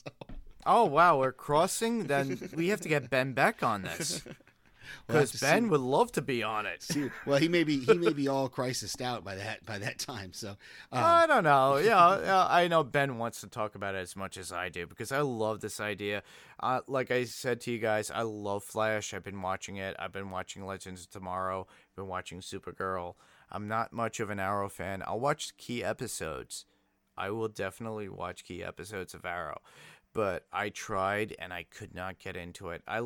So. 0.05 0.11
oh 0.67 0.85
wow, 0.85 1.19
we're 1.19 1.33
crossing. 1.33 2.07
Then 2.09 2.39
we 2.55 2.69
have 2.69 2.81
to 2.83 2.89
get 2.89 3.09
Ben 3.11 3.33
Beck 3.33 3.63
on 3.63 3.83
this 3.83 4.23
because 5.07 5.33
to 5.33 5.41
Ben 5.41 5.65
see- 5.65 5.69
would 5.71 5.81
love 5.81 6.13
to 6.13 6.23
be 6.23 6.43
on 6.43 6.67
it. 6.67 6.83
see- 6.83 7.11
well, 7.27 7.39
he 7.39 7.49
may 7.49 7.65
be 7.65 7.79
he 7.81 7.95
may 7.95 8.13
be 8.13 8.29
all 8.29 8.49
crisis 8.49 9.01
out 9.01 9.25
by 9.25 9.35
that 9.37 9.65
by 9.67 9.79
that 9.79 9.99
time. 9.99 10.33
So, 10.33 10.51
um, 10.51 10.57
I 11.05 11.27
don't 11.27 11.45
know. 11.45 11.77
Yeah, 11.77 12.21
yeah, 12.21 12.47
I 12.49 12.69
know 12.69 12.83
Ben 12.85 13.19
wants 13.19 13.41
to 13.41 13.47
talk 13.47 13.75
about 13.75 13.95
it 13.95 13.99
as 13.99 14.17
much 14.17 14.37
as 14.37 14.53
I 14.53 14.69
do 14.69 14.87
because 14.87 15.13
I 15.13 15.21
love 15.21 15.61
this 15.61 15.81
idea. 15.81 16.23
Uh, 16.61 16.81
like 16.87 17.11
I 17.11 17.25
said 17.25 17.61
to 17.63 17.71
you 17.71 17.79
guys, 17.79 18.11
I 18.11 18.23
love 18.23 18.65
Flash. 18.65 19.15
I've 19.15 19.23
been 19.25 19.41
watching 19.43 19.77
it. 19.77 19.95
I've 19.99 20.13
been 20.13 20.31
watching 20.31 20.65
Legends 20.67 21.03
of 21.03 21.11
Tomorrow. 21.11 21.67
Been 21.97 22.09
watching 22.09 22.41
Supergirl. 22.41 23.15
I'm 23.51 23.67
not 23.69 23.93
much 23.93 24.21
of 24.21 24.29
an 24.31 24.39
Arrow 24.41 24.69
fan. 24.69 25.03
I'll 25.07 25.21
watch 25.21 25.57
key 25.57 25.83
episodes. 25.83 26.65
I 27.17 27.31
will 27.31 27.49
definitely 27.49 28.09
watch 28.09 28.45
key 28.45 28.63
episodes 28.63 29.15
of 29.15 29.25
Arrow, 29.25 29.61
but 30.13 30.47
I 30.53 30.69
tried 30.69 31.35
and 31.39 31.53
I 31.53 31.65
could 31.65 31.95
not 31.95 32.19
get 32.19 32.37
into 32.37 32.71
it. 32.71 32.83
I 32.87 33.01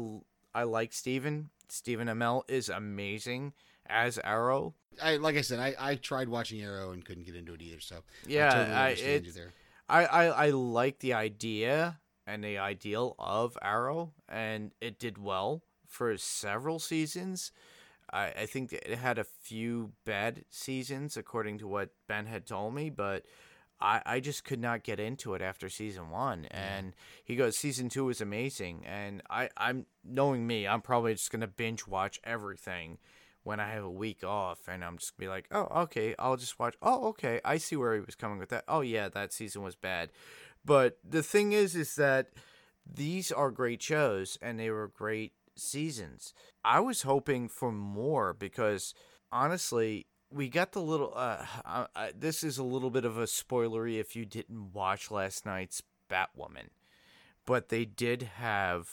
I 0.55 0.65
like 0.65 0.93
Steven. 0.93 1.49
Stephen 1.73 2.09
Amell 2.09 2.43
is 2.49 2.69
amazing 2.69 3.55
as 3.87 4.19
Arrow. 4.23 4.75
I 5.03 5.17
like 5.17 5.37
I 5.37 5.41
said, 5.41 5.59
I, 5.59 5.75
I 5.79 5.95
tried 5.95 6.29
watching 6.29 6.61
Arrow 6.61 6.91
and 6.93 7.03
couldn't 7.05 7.25
get 7.25 7.35
into 7.35 7.55
it 7.55 7.63
either. 7.63 7.81
So, 7.81 8.03
Yeah, 8.27 8.49
I 8.49 8.51
totally 8.55 8.75
I- 8.77 8.85
understand 8.91 9.27
you 9.27 9.33
there. 9.33 9.53
I, 9.89 10.05
I, 10.05 10.25
I 10.47 10.51
like 10.51 10.99
the 11.01 11.15
idea 11.15 11.99
and 12.27 12.45
the 12.45 12.59
ideal 12.59 13.15
of 13.19 13.57
Arrow, 13.63 14.13
and 14.29 14.73
it 14.81 14.99
did 14.99 15.17
well 15.19 15.63
for 15.87 16.17
several 16.19 16.79
seasons. 16.79 17.53
I, 18.13 18.27
I 18.43 18.47
think 18.47 18.73
it 18.73 18.87
had 18.99 19.19
a 19.19 19.25
few 19.25 19.93
bad 20.05 20.45
seasons, 20.51 21.17
according 21.17 21.59
to 21.59 21.67
what 21.67 21.91
Ben 22.07 22.27
had 22.27 22.47
told 22.47 22.75
me, 22.75 22.91
but 22.91 23.25
I, 23.83 24.01
I 24.07 24.21
just 24.21 24.45
could 24.45 24.61
not 24.61 24.85
get 24.85 25.01
into 25.01 25.35
it 25.35 25.43
after 25.43 25.69
season 25.69 26.09
one. 26.11 26.47
And 26.53 26.95
he 27.25 27.35
goes, 27.35 27.59
season 27.59 27.89
two 27.89 28.09
is 28.09 28.21
amazing. 28.21 28.87
And 28.87 29.23
I, 29.29 29.49
I'm 29.57 29.87
knowing 30.05 30.47
me, 30.47 30.69
I'm 30.69 30.81
probably 30.81 31.15
just 31.15 31.33
gonna 31.33 31.49
binge 31.49 31.87
watch 31.87 32.21
everything 32.23 32.99
when 33.43 33.59
I 33.59 33.71
have 33.71 33.83
a 33.83 33.91
week 33.91 34.23
off, 34.23 34.69
and 34.69 34.85
I'm 34.85 34.99
just 34.99 35.17
gonna 35.17 35.27
be 35.27 35.31
like, 35.31 35.49
oh, 35.51 35.67
okay, 35.83 36.15
I'll 36.17 36.37
just 36.37 36.61
watch. 36.61 36.77
Oh, 36.81 37.09
okay, 37.09 37.41
I 37.45 37.57
see 37.59 37.75
where 37.75 37.95
he 37.95 38.01
was 38.01 38.15
coming 38.15 38.39
with 38.39 38.51
that. 38.51 38.63
Oh, 38.69 38.83
yeah, 38.83 39.09
that 39.09 39.33
season 39.33 39.63
was 39.63 39.75
bad. 39.75 40.11
But 40.65 40.99
the 41.03 41.25
thing 41.25 41.51
is, 41.51 41.75
is 41.75 41.97
that 41.97 42.29
these 42.87 43.33
are 43.33 43.51
great 43.51 43.83
shows, 43.83 44.39
and 44.41 44.61
they 44.61 44.71
were 44.71 44.87
great 44.87 45.33
seasons. 45.57 46.35
I 46.65 46.79
was 46.79 47.03
hoping 47.03 47.49
for 47.49 47.73
more 47.73 48.33
because 48.33 48.95
honestly, 49.33 50.07
we 50.33 50.49
got 50.49 50.73
the 50.73 50.81
little. 50.81 51.13
Uh, 51.15 51.45
I, 51.65 51.87
I, 51.95 52.13
this 52.17 52.43
is 52.43 52.59
a 52.59 52.65
little 52.65 52.91
bit 52.91 53.05
of 53.05 53.19
a 53.19 53.25
spoilery 53.25 53.99
if 54.01 54.17
you 54.17 54.25
didn't 54.25 54.73
watch 54.73 55.11
last 55.11 55.47
night's 55.47 55.83
Batwoman, 56.11 56.69
but 57.47 57.69
they 57.69 57.85
did 57.85 58.23
have 58.23 58.89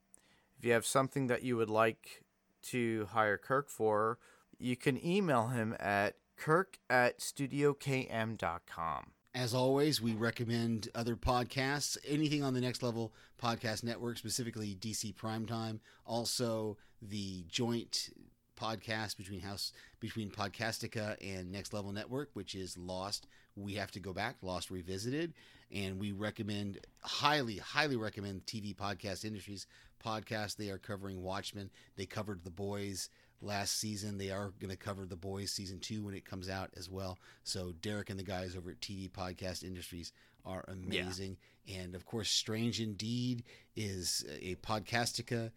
If 0.59 0.64
you 0.67 0.73
have 0.73 0.85
something 0.85 1.29
that 1.29 1.43
you 1.43 1.57
would 1.57 1.71
like 1.71 2.25
to 2.64 3.07
hire 3.07 3.39
Kirk 3.39 3.71
for, 3.71 4.19
you 4.59 4.77
can 4.77 5.03
email 5.03 5.47
him 5.47 5.75
at 5.81 6.17
kirk 6.37 6.79
at 6.91 7.21
studiokm.com. 7.21 9.12
As 9.35 9.55
always, 9.55 10.03
we 10.03 10.12
recommend 10.12 10.91
other 10.95 11.17
podcasts, 11.17 11.97
anything 12.07 12.43
on 12.43 12.53
the 12.53 12.61
Next 12.61 12.83
Level 12.83 13.14
Podcast 13.43 13.83
Network, 13.83 14.19
specifically 14.19 14.77
DC 14.79 15.14
Primetime. 15.14 15.81
Also, 16.05 16.77
the 17.01 17.47
joint 17.49 18.11
podcast 18.57 19.16
between 19.16 19.40
House 19.40 19.72
between 20.00 20.30
Podcastica 20.30 21.16
and 21.20 21.52
Next 21.52 21.72
Level 21.72 21.92
Network, 21.92 22.30
which 22.34 22.54
is 22.54 22.76
Lost. 22.76 23.26
We 23.57 23.74
have 23.74 23.90
to 23.92 24.00
go 24.00 24.12
back, 24.12 24.36
Lost 24.42 24.70
Revisited, 24.70 25.32
and 25.72 25.98
we 25.98 26.12
recommend 26.12 26.80
highly, 27.00 27.59
highly 27.59 27.96
recommend 27.96 28.46
TV 28.46 28.74
Podcast 28.74 29.24
Industries 29.24 29.66
podcast. 30.04 30.57
They 30.57 30.70
are 30.70 30.78
covering 30.78 31.22
Watchmen. 31.22 31.70
They 31.96 32.07
covered 32.07 32.44
The 32.44 32.50
Boys 32.50 33.09
last 33.40 33.78
season. 33.78 34.18
They 34.18 34.30
are 34.30 34.52
going 34.61 34.70
to 34.70 34.76
cover 34.76 35.07
The 35.07 35.16
Boys 35.16 35.52
season 35.52 35.78
two 35.78 36.04
when 36.04 36.14
it 36.14 36.24
comes 36.24 36.48
out 36.48 36.70
as 36.76 36.90
well. 36.90 37.18
So 37.44 37.72
Derek 37.82 38.11
and 38.11 38.18
the 38.18 38.24
guys 38.24 38.57
over 38.57 38.70
at 38.70 38.80
TV 38.80 39.11
Podcast 39.11 39.62
Industries 39.62 40.12
are 40.44 40.64
amazing. 40.68 41.36
And 41.68 41.94
of 41.94 42.07
course, 42.07 42.30
Strange 42.30 42.80
Indeed 42.80 43.42
is 43.74 44.24
a 44.40 44.54
Podcastica 44.57 45.50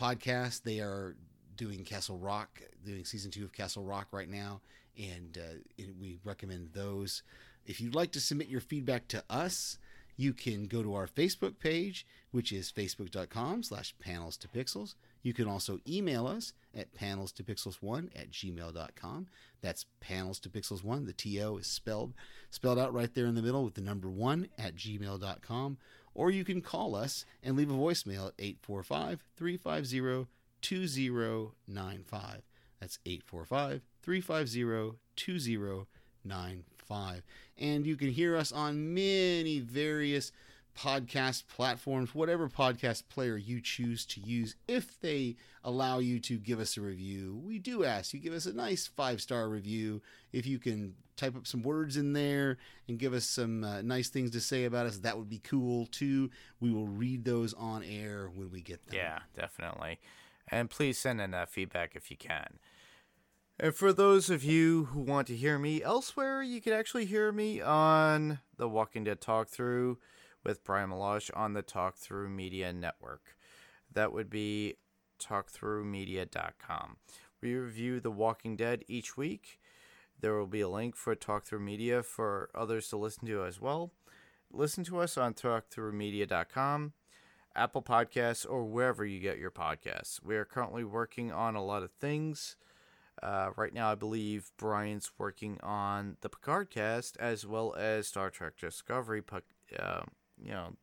podcast. 0.00 0.62
They 0.62 0.80
are 0.80 1.16
doing 1.58 1.84
Castle 1.84 2.16
Rock, 2.16 2.62
doing 2.86 3.04
season 3.04 3.30
two 3.30 3.44
of 3.44 3.52
Castle 3.52 3.84
Rock 3.84 4.08
right 4.12 4.30
now, 4.30 4.62
and 4.96 5.36
uh, 5.36 5.58
it- 5.76 5.94
we 6.00 6.18
recommend 6.24 6.70
those. 6.72 7.22
If 7.66 7.82
you'd 7.82 7.94
like 7.94 8.12
to 8.12 8.20
submit 8.20 8.48
your 8.48 8.62
feedback 8.62 9.08
to 9.08 9.22
us, 9.28 9.76
you 10.16 10.32
can 10.32 10.64
go 10.64 10.82
to 10.82 10.94
our 10.94 11.06
Facebook 11.06 11.58
page, 11.58 12.06
which 12.32 12.50
is 12.50 12.72
facebook.com 12.72 13.62
slash 13.62 13.94
panels 14.00 14.36
to 14.38 14.48
pixels. 14.48 14.94
You 15.22 15.32
can 15.34 15.46
also 15.46 15.78
email 15.86 16.26
us 16.26 16.54
at 16.74 16.94
panels 16.94 17.30
to 17.32 17.44
pixels1 17.44 18.08
at 18.16 18.30
gmail.com. 18.30 19.26
That's 19.60 19.84
panels 20.00 20.40
to 20.40 20.48
pixels 20.48 20.82
one. 20.82 21.04
The 21.04 21.12
TO 21.12 21.58
is 21.58 21.66
spelled 21.66 22.14
spelled 22.50 22.78
out 22.78 22.94
right 22.94 23.12
there 23.14 23.26
in 23.26 23.34
the 23.34 23.42
middle 23.42 23.64
with 23.64 23.74
the 23.74 23.80
number 23.80 24.08
one 24.08 24.48
at 24.58 24.74
gmail.com. 24.74 25.76
Or 26.14 26.30
you 26.30 26.44
can 26.44 26.62
call 26.62 26.96
us 26.96 27.24
and 27.42 27.56
leave 27.56 27.70
a 27.70 27.74
voicemail 27.74 28.28
at 28.28 28.34
845 28.38 29.22
350 29.36 30.26
2095. 30.62 32.42
That's 32.80 32.98
845 33.04 33.82
350 34.02 34.98
2095. 35.16 37.22
And 37.58 37.86
you 37.86 37.96
can 37.96 38.10
hear 38.10 38.36
us 38.36 38.52
on 38.52 38.94
many 38.94 39.60
various 39.60 40.32
podcast 40.78 41.44
platforms, 41.48 42.14
whatever 42.14 42.48
podcast 42.48 43.02
player 43.08 43.36
you 43.36 43.60
choose 43.60 44.06
to 44.06 44.20
use, 44.20 44.54
if 44.68 44.98
they 45.00 45.36
allow 45.64 45.98
you 45.98 46.20
to 46.20 46.38
give 46.38 46.60
us 46.60 46.76
a 46.76 46.80
review. 46.80 47.40
We 47.44 47.58
do 47.58 47.84
ask 47.84 48.14
you 48.14 48.20
give 48.20 48.32
us 48.32 48.46
a 48.46 48.52
nice 48.52 48.86
five 48.86 49.20
star 49.20 49.48
review. 49.48 50.00
If 50.32 50.46
you 50.46 50.58
can 50.58 50.94
type 51.16 51.36
up 51.36 51.46
some 51.46 51.62
words 51.62 51.96
in 51.96 52.12
there 52.12 52.58
and 52.86 52.98
give 52.98 53.12
us 53.12 53.24
some 53.24 53.64
uh, 53.64 53.82
nice 53.82 54.08
things 54.08 54.30
to 54.30 54.40
say 54.40 54.64
about 54.64 54.86
us, 54.86 54.98
that 54.98 55.18
would 55.18 55.28
be 55.28 55.40
cool 55.40 55.86
too. 55.86 56.30
We 56.60 56.70
will 56.70 56.86
read 56.86 57.24
those 57.24 57.54
on 57.54 57.82
air 57.82 58.30
when 58.34 58.50
we 58.50 58.60
get 58.60 58.86
them. 58.86 58.96
Yeah, 58.96 59.18
definitely. 59.34 59.98
And 60.50 60.70
please 60.70 60.98
send 60.98 61.20
in 61.20 61.30
that 61.32 61.50
feedback 61.50 61.94
if 61.94 62.10
you 62.10 62.16
can. 62.16 62.58
And 63.60 63.74
for 63.74 63.92
those 63.92 64.30
of 64.30 64.44
you 64.44 64.84
who 64.92 65.00
want 65.00 65.26
to 65.26 65.36
hear 65.36 65.58
me 65.58 65.82
elsewhere, 65.82 66.42
you 66.42 66.60
can 66.60 66.72
actually 66.72 67.06
hear 67.06 67.32
me 67.32 67.60
on 67.60 68.38
the 68.56 68.68
Walking 68.68 69.04
Dead 69.04 69.20
Talk 69.20 69.48
Through 69.48 69.98
with 70.44 70.62
Brian 70.62 70.90
Malash 70.90 71.30
on 71.34 71.54
the 71.54 71.62
Talk 71.62 71.96
Through 71.96 72.28
Media 72.28 72.72
Network. 72.72 73.36
That 73.92 74.12
would 74.12 74.30
be 74.30 74.76
talkthroughmedia.com. 75.18 76.96
We 77.40 77.54
review 77.54 78.00
The 78.00 78.10
Walking 78.10 78.56
Dead 78.56 78.84
each 78.86 79.16
week. 79.16 79.58
There 80.20 80.36
will 80.36 80.46
be 80.46 80.60
a 80.60 80.68
link 80.68 80.96
for 80.96 81.14
Talk 81.14 81.44
Through 81.44 81.60
Media 81.60 82.02
for 82.02 82.50
others 82.54 82.88
to 82.88 82.96
listen 82.96 83.26
to 83.26 83.44
as 83.44 83.60
well. 83.60 83.92
Listen 84.52 84.84
to 84.84 84.98
us 84.98 85.18
on 85.18 85.34
talkthroughmedia.com. 85.34 86.92
Apple 87.54 87.82
Podcasts, 87.82 88.46
or 88.48 88.64
wherever 88.64 89.04
you 89.04 89.20
get 89.20 89.38
your 89.38 89.50
podcasts. 89.50 90.22
We 90.22 90.36
are 90.36 90.44
currently 90.44 90.84
working 90.84 91.32
on 91.32 91.56
a 91.56 91.64
lot 91.64 91.82
of 91.82 91.90
things. 91.92 92.56
Uh, 93.22 93.50
right 93.56 93.74
now, 93.74 93.90
I 93.90 93.94
believe 93.96 94.52
Brian's 94.56 95.10
working 95.18 95.58
on 95.62 96.16
the 96.20 96.28
Picard 96.28 96.70
cast 96.70 97.16
as 97.18 97.46
well 97.46 97.74
as 97.74 98.06
Star 98.06 98.30
Trek 98.30 98.52
Discovery, 98.60 99.22
uh, 99.78 100.02
you 100.40 100.52
know, 100.52 100.74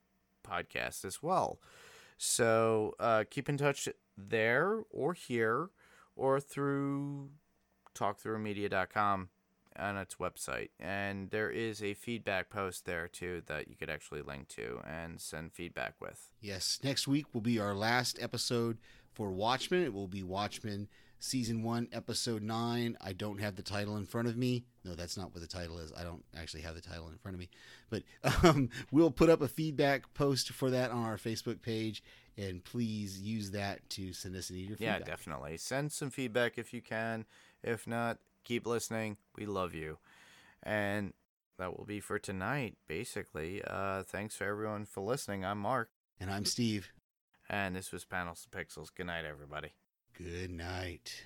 podcast 0.46 1.06
as 1.06 1.24
well. 1.24 1.60
So 2.18 2.96
uh, 3.00 3.24
keep 3.30 3.50
in 3.50 3.58
touch 3.58 3.88
there 4.18 4.82
or 4.90 5.14
here 5.14 5.70
or 6.16 6.40
through 6.40 7.30
talkthroughmedia.com 7.94 9.30
on 9.78 9.98
its 9.98 10.16
website. 10.16 10.70
And 10.80 11.30
there 11.30 11.50
is 11.50 11.82
a 11.82 11.94
feedback 11.94 12.50
post 12.50 12.86
there 12.86 13.08
too 13.08 13.42
that 13.48 13.68
you 13.68 13.76
could 13.76 13.90
actually 13.90 14.22
link 14.22 14.48
to 14.50 14.80
and 14.86 15.20
send 15.20 15.54
feedback 15.54 15.96
with. 16.00 16.32
Yes, 16.42 16.80
next 16.84 17.08
week 17.08 17.34
will 17.34 17.42
be 17.42 17.60
our 17.60 17.74
last 17.74 18.18
episode 18.22 18.78
for 19.14 19.32
Watchmen. 19.32 19.84
It 19.84 19.94
will 19.94 20.08
be 20.08 20.24
Watchmen 20.24 20.88
season 21.20 21.64
one, 21.64 21.88
episode 21.92 22.44
nine. 22.44 22.98
I 23.02 23.14
don't 23.14 23.40
have 23.40 23.56
the 23.56 23.64
title 23.64 23.98
in 23.98 24.06
front 24.06 24.28
of 24.28 24.38
me. 24.38 24.66
No, 24.84 24.96
that's 24.96 25.18
not 25.18 25.34
what 25.34 25.42
the 25.42 25.48
title 25.48 25.80
is. 25.80 25.92
I 25.98 26.04
don't 26.04 26.24
actually 26.38 26.62
have 26.62 26.76
the 26.76 26.82
title 26.82 27.10
in 27.10 27.18
front 27.18 27.36
of 27.36 27.40
me. 27.40 27.50
But 27.90 28.04
um, 28.44 28.70
we'll 28.92 29.12
put 29.12 29.30
up 29.30 29.42
a 29.42 29.48
feedback 29.48 30.14
post 30.14 30.52
for 30.52 30.70
that 30.70 30.92
on 30.92 31.04
our 31.04 31.18
Facebook 31.18 31.62
page, 31.62 32.04
and 32.38 32.64
please 32.64 33.20
use 33.20 33.52
that 33.52 33.88
to 33.92 34.14
send 34.14 34.36
us 34.36 34.52
any 34.52 34.64
of 34.64 34.70
your 34.70 34.78
Yeah, 34.80 35.00
definitely. 35.00 35.58
Send 35.58 35.92
some 35.92 36.10
feedback 36.10 36.58
if 36.58 36.74
you 36.74 36.82
can. 36.82 37.26
If 37.64 37.88
not, 37.88 38.20
keep 38.46 38.66
listening. 38.66 39.18
We 39.38 39.46
love 39.46 39.74
you. 39.74 39.98
And 40.64 41.14
that 41.58 41.78
will 41.78 41.86
be 41.86 42.00
for 42.00 42.18
tonight, 42.20 42.78
basically. 42.88 43.62
Uh, 43.66 44.04
thanks 44.04 44.36
for 44.36 44.46
everyone 44.46 44.86
for 44.86 45.02
listening. 45.02 45.44
I'm 45.46 45.60
Mark, 45.60 45.90
And 46.20 46.32
I'm 46.32 46.46
Steve. 46.46 46.90
and 47.50 47.76
this 47.76 47.92
was 47.92 48.06
Panels 48.06 48.42
to 48.46 48.50
Pixels. 48.58 48.88
Good 48.96 49.08
night, 49.08 49.26
everybody. 49.26 49.74
Good 50.18 50.52
night. 50.52 51.26